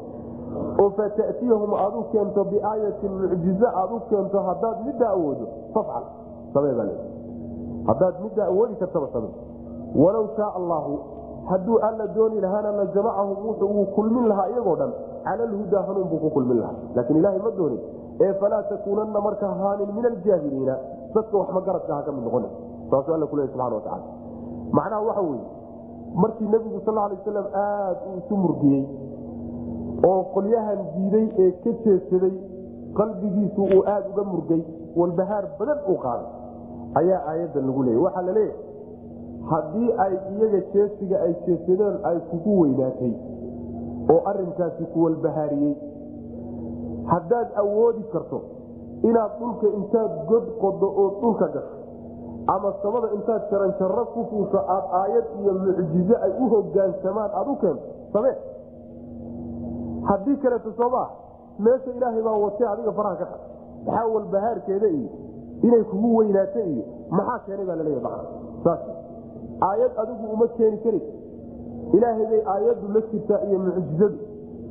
[0.82, 5.45] oo fata'tiyahum aad u keento biaayatin mucjize aad u keento haddaad middaa awoodo.
[5.74, 6.03] Fafcal.
[6.53, 6.91] Sameebaa
[7.88, 9.30] haddaad middaa awoodi kartaba same
[9.95, 10.99] walow shaaa allaahu
[11.52, 14.91] hadduu alla dooni lahaana la jamacahum wuxuu kulmin lahaa iyagoo dhan.
[15.26, 16.76] Cala alhudaa hanuun buu ku kulmin lahaa.
[16.95, 17.80] Laakiin ilaahay ma doonin
[18.26, 20.76] ee falaa takuunanna marka haanin min aljaahiliina
[21.15, 22.45] dadka wax magaradka ha ka mid noqon
[22.91, 24.03] saasuu alla kuleey subxana watacaala
[24.78, 25.45] macnaha waxa weeye
[26.23, 28.84] markii nebigu sal lay waslam aad uu isu murgiyey
[30.10, 32.34] oo qolyahan diiday ee ka jeedsaday
[32.99, 34.61] qalbigiisu uu aada uga murgay
[34.99, 36.28] walbahaar badan uu qaaday.
[36.99, 38.02] Ayaa aayaddan lagu leeyay.
[38.06, 38.57] Waxaa la leeyahay
[39.49, 43.13] haddii ay iyaga jeesiga ay jeesadeen ay kugu weynaatay
[44.13, 45.76] oo arinkaasi ku walbahaariyey
[47.11, 48.41] haddaad awoodi karto
[49.09, 51.77] inaad dhulka intaad god qodo oo dhulka gasho
[52.53, 57.55] ama samada intaad jaranjaro ku fuusho aad aayad iyo mucjizo ay u hogaansamaan aad u
[57.55, 58.35] keento samee.
[60.09, 61.09] Haddii kaleeto soomaa
[61.59, 63.41] meesha ilaahay baa watay adiga faraha ka qad
[63.85, 65.09] maxaa walbahaarkeeda iyo
[65.63, 68.23] inay kugu weynaato iyo maxaa keenay baa laleeya macna
[68.63, 68.80] saas
[69.69, 71.03] aayad adigu uma keeni karis
[71.93, 74.17] ilaahay bay aayaddu la jirtaa iyo mucjizadu.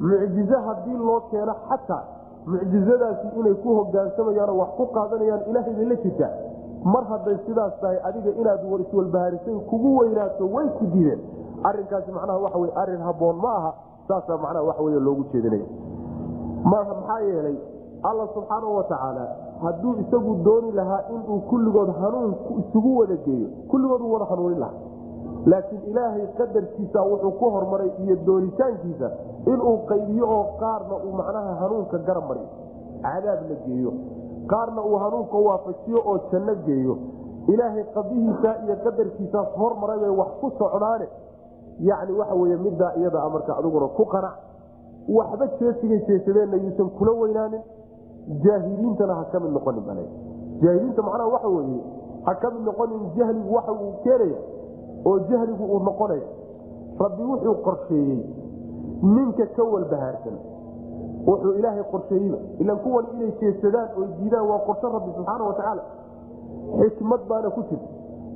[0.00, 2.04] Mucjizo haddii loo keeno xataa
[2.46, 6.32] mucjizadaasi inay ku hogaansamayaanoo wax ku qaadanayaan ilaahay bay la jirtaa
[6.92, 11.20] mar hadday sidaas tahay adiga inaad iswalbahaarisay kugu weynaato way ku diideen.
[11.68, 13.72] Arinkaasi macnaha waxa wey arrin haboon ma aha
[14.08, 15.66] saasaa macnaha waxa wey loogu jeedinaya.
[16.64, 17.56] Maxaa yeelay
[18.02, 19.24] alla subxaanau watacaala
[19.62, 24.78] hadduu isagu dooni lahaa inuu kulligood hanuun isugu wada geeyo kulligood uu wada hanuunin lahaa.
[25.46, 29.10] Laakiin ilaahay qadarkiisa wuxuu ku hormaray iyo doonitaankiisa
[29.46, 32.48] inuu qaybiyo oo qaarna uu macnaha hanuunka garab mariyo.
[33.02, 33.92] Cadaab la geeyo.
[34.52, 36.94] Qaarna uu hanuunka waafajiyo oo janno geeyo.
[37.48, 41.06] Ilaahay qadihiisa iyo qadarkiisaas hormaray bay wax ku socdaane.
[41.88, 44.34] Yacni waxa weye middaa iyada marka adiguna ku qanac
[45.08, 47.62] waxba jeesigay jeesadeenna yuusan kula weynaanin
[48.44, 49.98] jaahiliintana ha ka mid noqonin bal
[50.62, 51.80] jaahiliinta macnaha waxa weye
[52.26, 54.38] ha ka mid noqonin jahligu waxa uu keenaya
[55.06, 56.26] oo jahligu uu noqonaya.
[57.00, 58.20] Rabbi wuxuu qorsheeyey
[59.02, 60.36] ninka ka walbahaarsan.
[61.26, 62.38] Wuxuu ilaahay qorsheeyeyba.
[62.60, 65.82] Ilan kuwan inay jeesadaan oo diidaan waa qorshe rabbi subxaana watacaala
[66.80, 67.88] xikmad baana ku jirta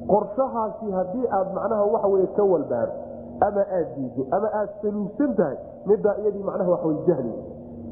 [0.09, 2.99] qorshahaasi haddii aad macnaha waxa wey ka walbahaarto
[3.47, 5.57] ama aad diido ama aad saluugsan tahay
[5.87, 7.33] middaa iyadii macnaha waxa wey jahli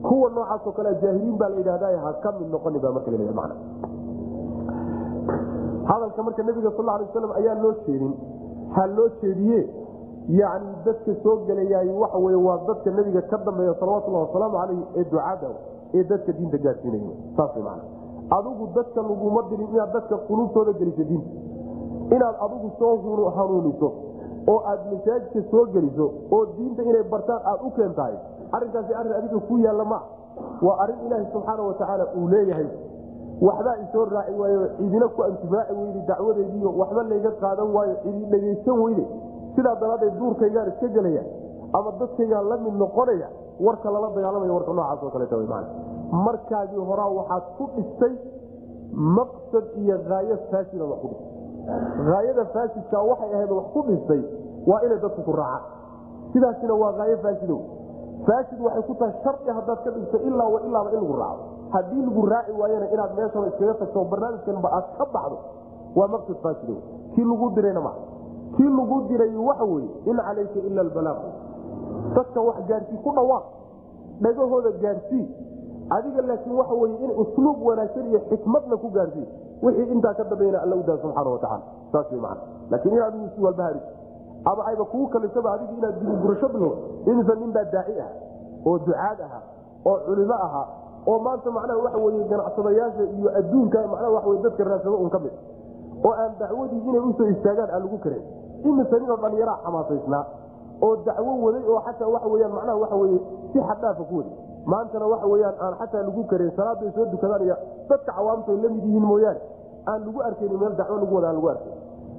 [0.02, 3.50] kuwa noocaasoo kale jaahiliin baa la yidhahda ha ka mid noqoni baa marka la man
[5.84, 8.14] hadalka marka nabiga sal alay waslam ayaa loo jeedin.
[8.74, 9.68] Ha loo jeediye?
[10.28, 15.04] Yani dadka soo gelayaay waxa wey waa dadka nabiga ka dambeeya salawatullahi wasalaamu caleyh ee
[15.04, 15.50] ducaada
[15.94, 17.02] ee dadka diinta gaadsiinay
[17.36, 17.80] saas man
[18.30, 21.30] adigu dadka laguma dirin inaad dadka quluubtooda geliso diinta.
[22.14, 23.92] Inaad adigu soo hanuuniso
[24.46, 28.14] oo aad masaajidka soo geliso oo diinta inay bartaan aad u keentahay
[28.56, 30.02] arinkaasi arrin adiga ku yaalla maa
[30.66, 32.68] waa arrin ilaaha subxaana watacaala uu leeyahay.
[33.46, 38.76] Waxbaa isoo raaci waayo cidina ku intifaaci weyde dacwadaydiiyo waxba layga qaadan waayo cidi dhegaysan
[38.84, 39.04] weyde.
[39.56, 41.22] Sidaa daraaddeed duurkaygaan iska gelaya
[41.78, 43.28] ama dadkaygaan la mid noqonaya
[43.66, 45.64] warka lala dagaalamaya warka noocaas oo kaleeta man
[46.26, 48.14] markaagii horaa waxaad ku dhistay
[49.16, 51.30] maqsad iyo haayo faasida wax ku dhistay.
[52.08, 54.22] Haayada faasidka waxay ahayd wax ku dhistay
[54.70, 55.62] waa inay dadku ku raacaan.
[56.32, 57.60] Sidaasina waa haayo faasidow
[58.26, 61.44] faasid waxay ku tahay shardi haddaad ka dhigto ilaa wa in lagu raaco.
[61.72, 65.38] Haddii lagu raaci waayana inaad meeshaba iskaga tagto barnaamijkanba aad ka baxdo
[65.96, 66.78] waa maqsad faasidow
[67.14, 67.96] kii lagu dirayna maa
[68.56, 71.20] kii lagu diray waxa weye in calayka ila albalaaq
[72.16, 73.44] dadka wax gaarsii ku dhawaaq
[74.20, 75.24] dhagahooda gaarsii
[75.96, 79.26] adiga laakiin waxa weye in usluub wanaagsan iyo xikmadna ku gaarsii
[79.62, 82.38] wixii intaa ka dambayna alla udaa subxaana watacaala saas w man
[82.70, 83.86] laakiin inaad isu walbahariso
[84.44, 86.70] ama ayba kugu kalisaba adigu inaad dibugurasho bilo
[87.06, 88.10] insa nin baa daaci ah
[88.66, 89.40] oo ducaad aha
[89.86, 90.62] oo culimo aha
[91.06, 95.34] oo maanta macnaha waxa weye ganacsadayaasha iyo adduunka macnaha wey dadka raadsado un ka mid
[96.04, 98.22] oo aan dacwadii inay u soo istaagaan aan lagu karin.
[98.68, 100.24] Imise ninoo dhallinyaraa xamaasaysnaa
[100.86, 103.18] oo dacwo waday oo xataa waxa weyaan macnaha waxa weye
[103.52, 104.34] si xaddhaafa ku waday.
[104.66, 107.56] Maantana waxa weyaan aan xataa lagu karin salaadday soo dukadaan iyo
[107.88, 109.40] dadka cawaamtu ay la mid yihiin mooyaane
[109.90, 111.72] aan lagu arkayni meel dacwo lagu wada aan lagu arkay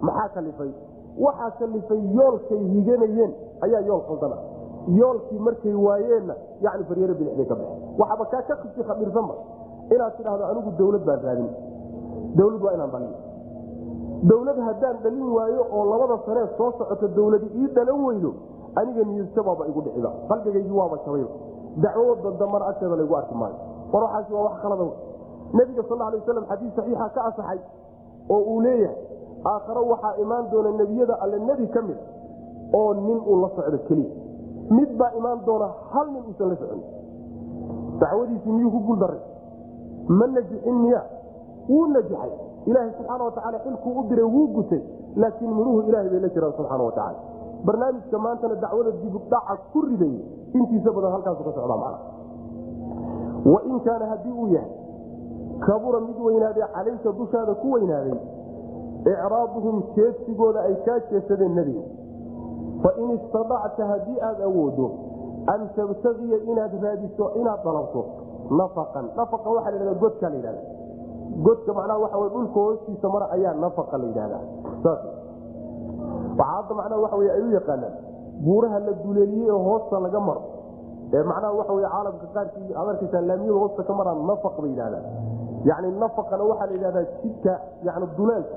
[0.07, 0.71] maxaa kalifay
[1.18, 3.31] waxaa kalifay yoolkay higanayeen
[3.65, 4.38] ayaa yool khaldana
[4.99, 9.34] yoolkii markay waayeenna yani faryaro bidixday ka baxeen waxaaba kaa ka kisi khabiirsanba
[9.94, 11.49] inaad tidhahdo anigu dawlad baan raadin.
[12.38, 13.14] Dawlad waa inaan dhalin
[14.30, 18.31] dawlad haddaan dhalin waayo oo labada sanee soo socoto dawladi ii dhalan weydo
[18.76, 21.30] aniga niyadjabaaba igu dhiciba qalbigaygii waaba jabayba
[21.84, 23.56] dacwo dadamana agteeda laygu arki maayo.
[23.94, 24.85] War waxaasi waa wax khalada
[25.53, 27.60] nabiga sal alay waslam xadiis saxiixa ka asaxay
[28.30, 28.98] oo uu leeyahay
[29.51, 31.97] aakharo waxaa imaan doona nebiyada alle nebi ka mid
[32.73, 34.11] oo nin uu la socdo keliya
[34.77, 36.81] mid baa imaan doona hal nin uusan la socon
[37.99, 39.19] dacwadiisii miyuu ku guuldaray
[40.07, 41.01] ma najixin miya?
[41.69, 42.31] Wuu najixay.
[42.65, 44.81] Ilaaha subxaana watacaala xilkuu u diray wuu gutay
[45.15, 47.19] laakiin minuhu ilahay bay la jiraan subxaana watacaala
[47.65, 50.15] barnaamijka maantana dacwada dibudhaca ku riday
[50.53, 51.99] intiisa badan halkaasu ka socdaa macna.
[53.45, 54.71] Wain kaana haddii uu yahay
[55.65, 58.17] kabura mid weynaaday calayka dushaada ku weynaaday
[59.11, 61.84] icraaduhum jeedsigooda ay kaa jeesadeen nebiga
[62.84, 64.88] fain istadacta haddii aad awoodo
[65.53, 68.01] an tabtagiya inaad raadiso inaad dalabto
[68.59, 70.61] nafaqan nafaqa waxaa la yhahda godkaa la yidhahda
[71.45, 74.39] godka macnaha waxa wey dhulka hoostiisa mara ayaa nafaqa la yidhahda
[74.84, 75.01] saas
[76.39, 77.93] waxaa hadda macnaha waxa wey ay u yaqaanaan
[78.45, 80.41] buuraha la duleeliyey oo hoosta laga maro
[81.17, 85.05] ee macnaha waxa wey caalamka qaarkii ad arkaysaa laamiyada hoosta ka maraan nafaq bay yidhahdaan
[85.69, 87.53] yani nafaqana waxaa la yidhahdaa jidka
[87.88, 88.55] yani duleelka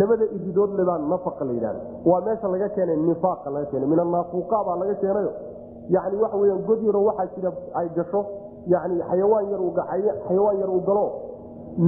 [0.00, 3.88] labada iridood lebaa nafaqa la yidhahda waa meesha laga keenay nifaaqa laga keenay.
[3.92, 5.32] Min anaafuqa baa laga keenayo.
[5.94, 7.50] Yani waxa weya god yaro waxaa jira
[7.80, 8.20] ay gasho
[8.72, 9.60] yani xayawaan yar
[10.28, 11.04] xayawaan yar uu galo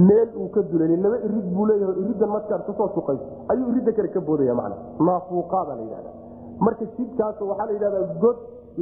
[0.07, 3.91] meel uu ka duleelay laba irid buu leeyahay iriddan markaad ka soo suqayso ayuu iridda
[3.97, 4.75] kale ka boodaya mana
[5.07, 6.11] naafuuqabaa la yidhahda
[6.65, 8.37] marka jidkaas waxaa la yidhahdaa god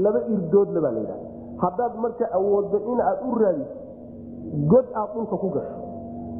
[0.05, 1.27] laba irdoodle baa la yidhahda
[1.63, 3.75] haddaad marka awooddo in aad u raadiso
[4.73, 5.77] god aad dhulka ku gasho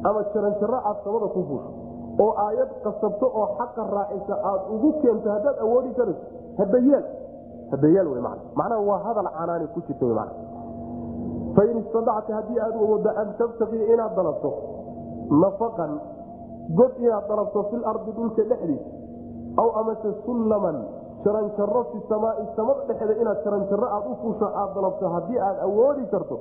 [0.08, 1.70] ama jaranjaro aad samada ku fuusho
[2.22, 6.24] oo aayad qasabto oo xaqa raacisa aad ugu keento haddaad awoodi karayso
[6.58, 7.04] hadayeel
[7.72, 10.30] hadayeel w man macnaha waa hadal canaani ku jirta man
[11.56, 14.50] fain istadacta haddii aad awoodo an tabtaqii inaad dalabto
[15.42, 15.92] nafaqan
[16.78, 18.90] god inaad dalabto filardi dhulka dhexdiisa
[19.62, 20.76] aw amase sullaman
[21.24, 26.04] jaranjaro fi samaai samada dhexeeda inaad jaranjaro aad u fuusho aad dalabto haddii aad awoodi
[26.14, 26.36] karto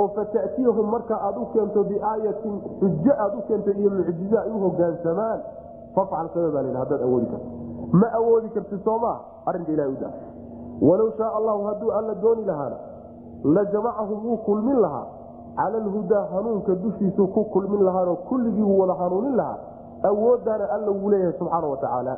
[0.00, 4.58] oo fata'tiyahum marka aad u keento biaayatin xujo aad u keento iyo mucjize ay u
[4.64, 5.40] hogaansamaan
[5.94, 7.48] fafcal sababaa la hadaad awoodi karto.
[8.00, 9.16] Ma awoodi karti soomaa
[9.46, 10.12] arrinka ilaha u daa
[10.88, 12.76] walow shaa allahu hadduu alla dooni lahaana
[13.54, 15.06] la jamacahum wuu kulmin lahaa.
[15.56, 19.58] Cala alhudaa hanuunka dushiisuu ku kulmin lahaanoo kulligii wuu wada hanuunin lahaa.
[20.10, 22.16] Awooddaana alla wuu leeyahay subxaana wa tacaala.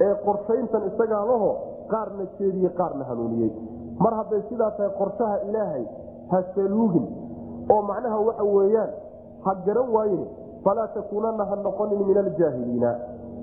[0.00, 1.50] Ee qorshayntan isagaa laho
[1.92, 3.50] qaarna jeediyey qaarna hanuuniyey.
[3.98, 5.84] Mar hadday sidaa tahay qorshaha ilaahay
[6.30, 7.06] ha saluugin.
[7.72, 8.90] oo macnaha waxa weeyaan
[9.44, 10.24] ha garan waayin
[10.64, 12.90] falaa takuunanna ha noqonin min aljaahiliina.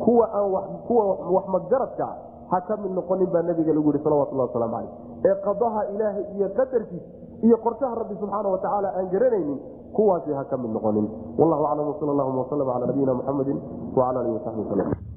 [0.04, 1.04] Kuwa aan kuwa
[1.36, 2.14] wax magaradkaa
[2.52, 4.92] ha ka mid noqonin baa nabiga lagu yihi salawatullah waslamu caleyh
[5.30, 7.10] ee qadaha ilaahay iyo qadarkiisa
[7.46, 9.60] iyo qorshaha rabbi subxaana wa tacaala aan garanaynin
[9.94, 11.06] kuwaasi ha ka mid noqonin.
[11.38, 13.54] Wallahu aclam wsal allahuma waslm cala nabiyina muxamedi
[13.96, 15.11] wcala alihi wasaxbi waslm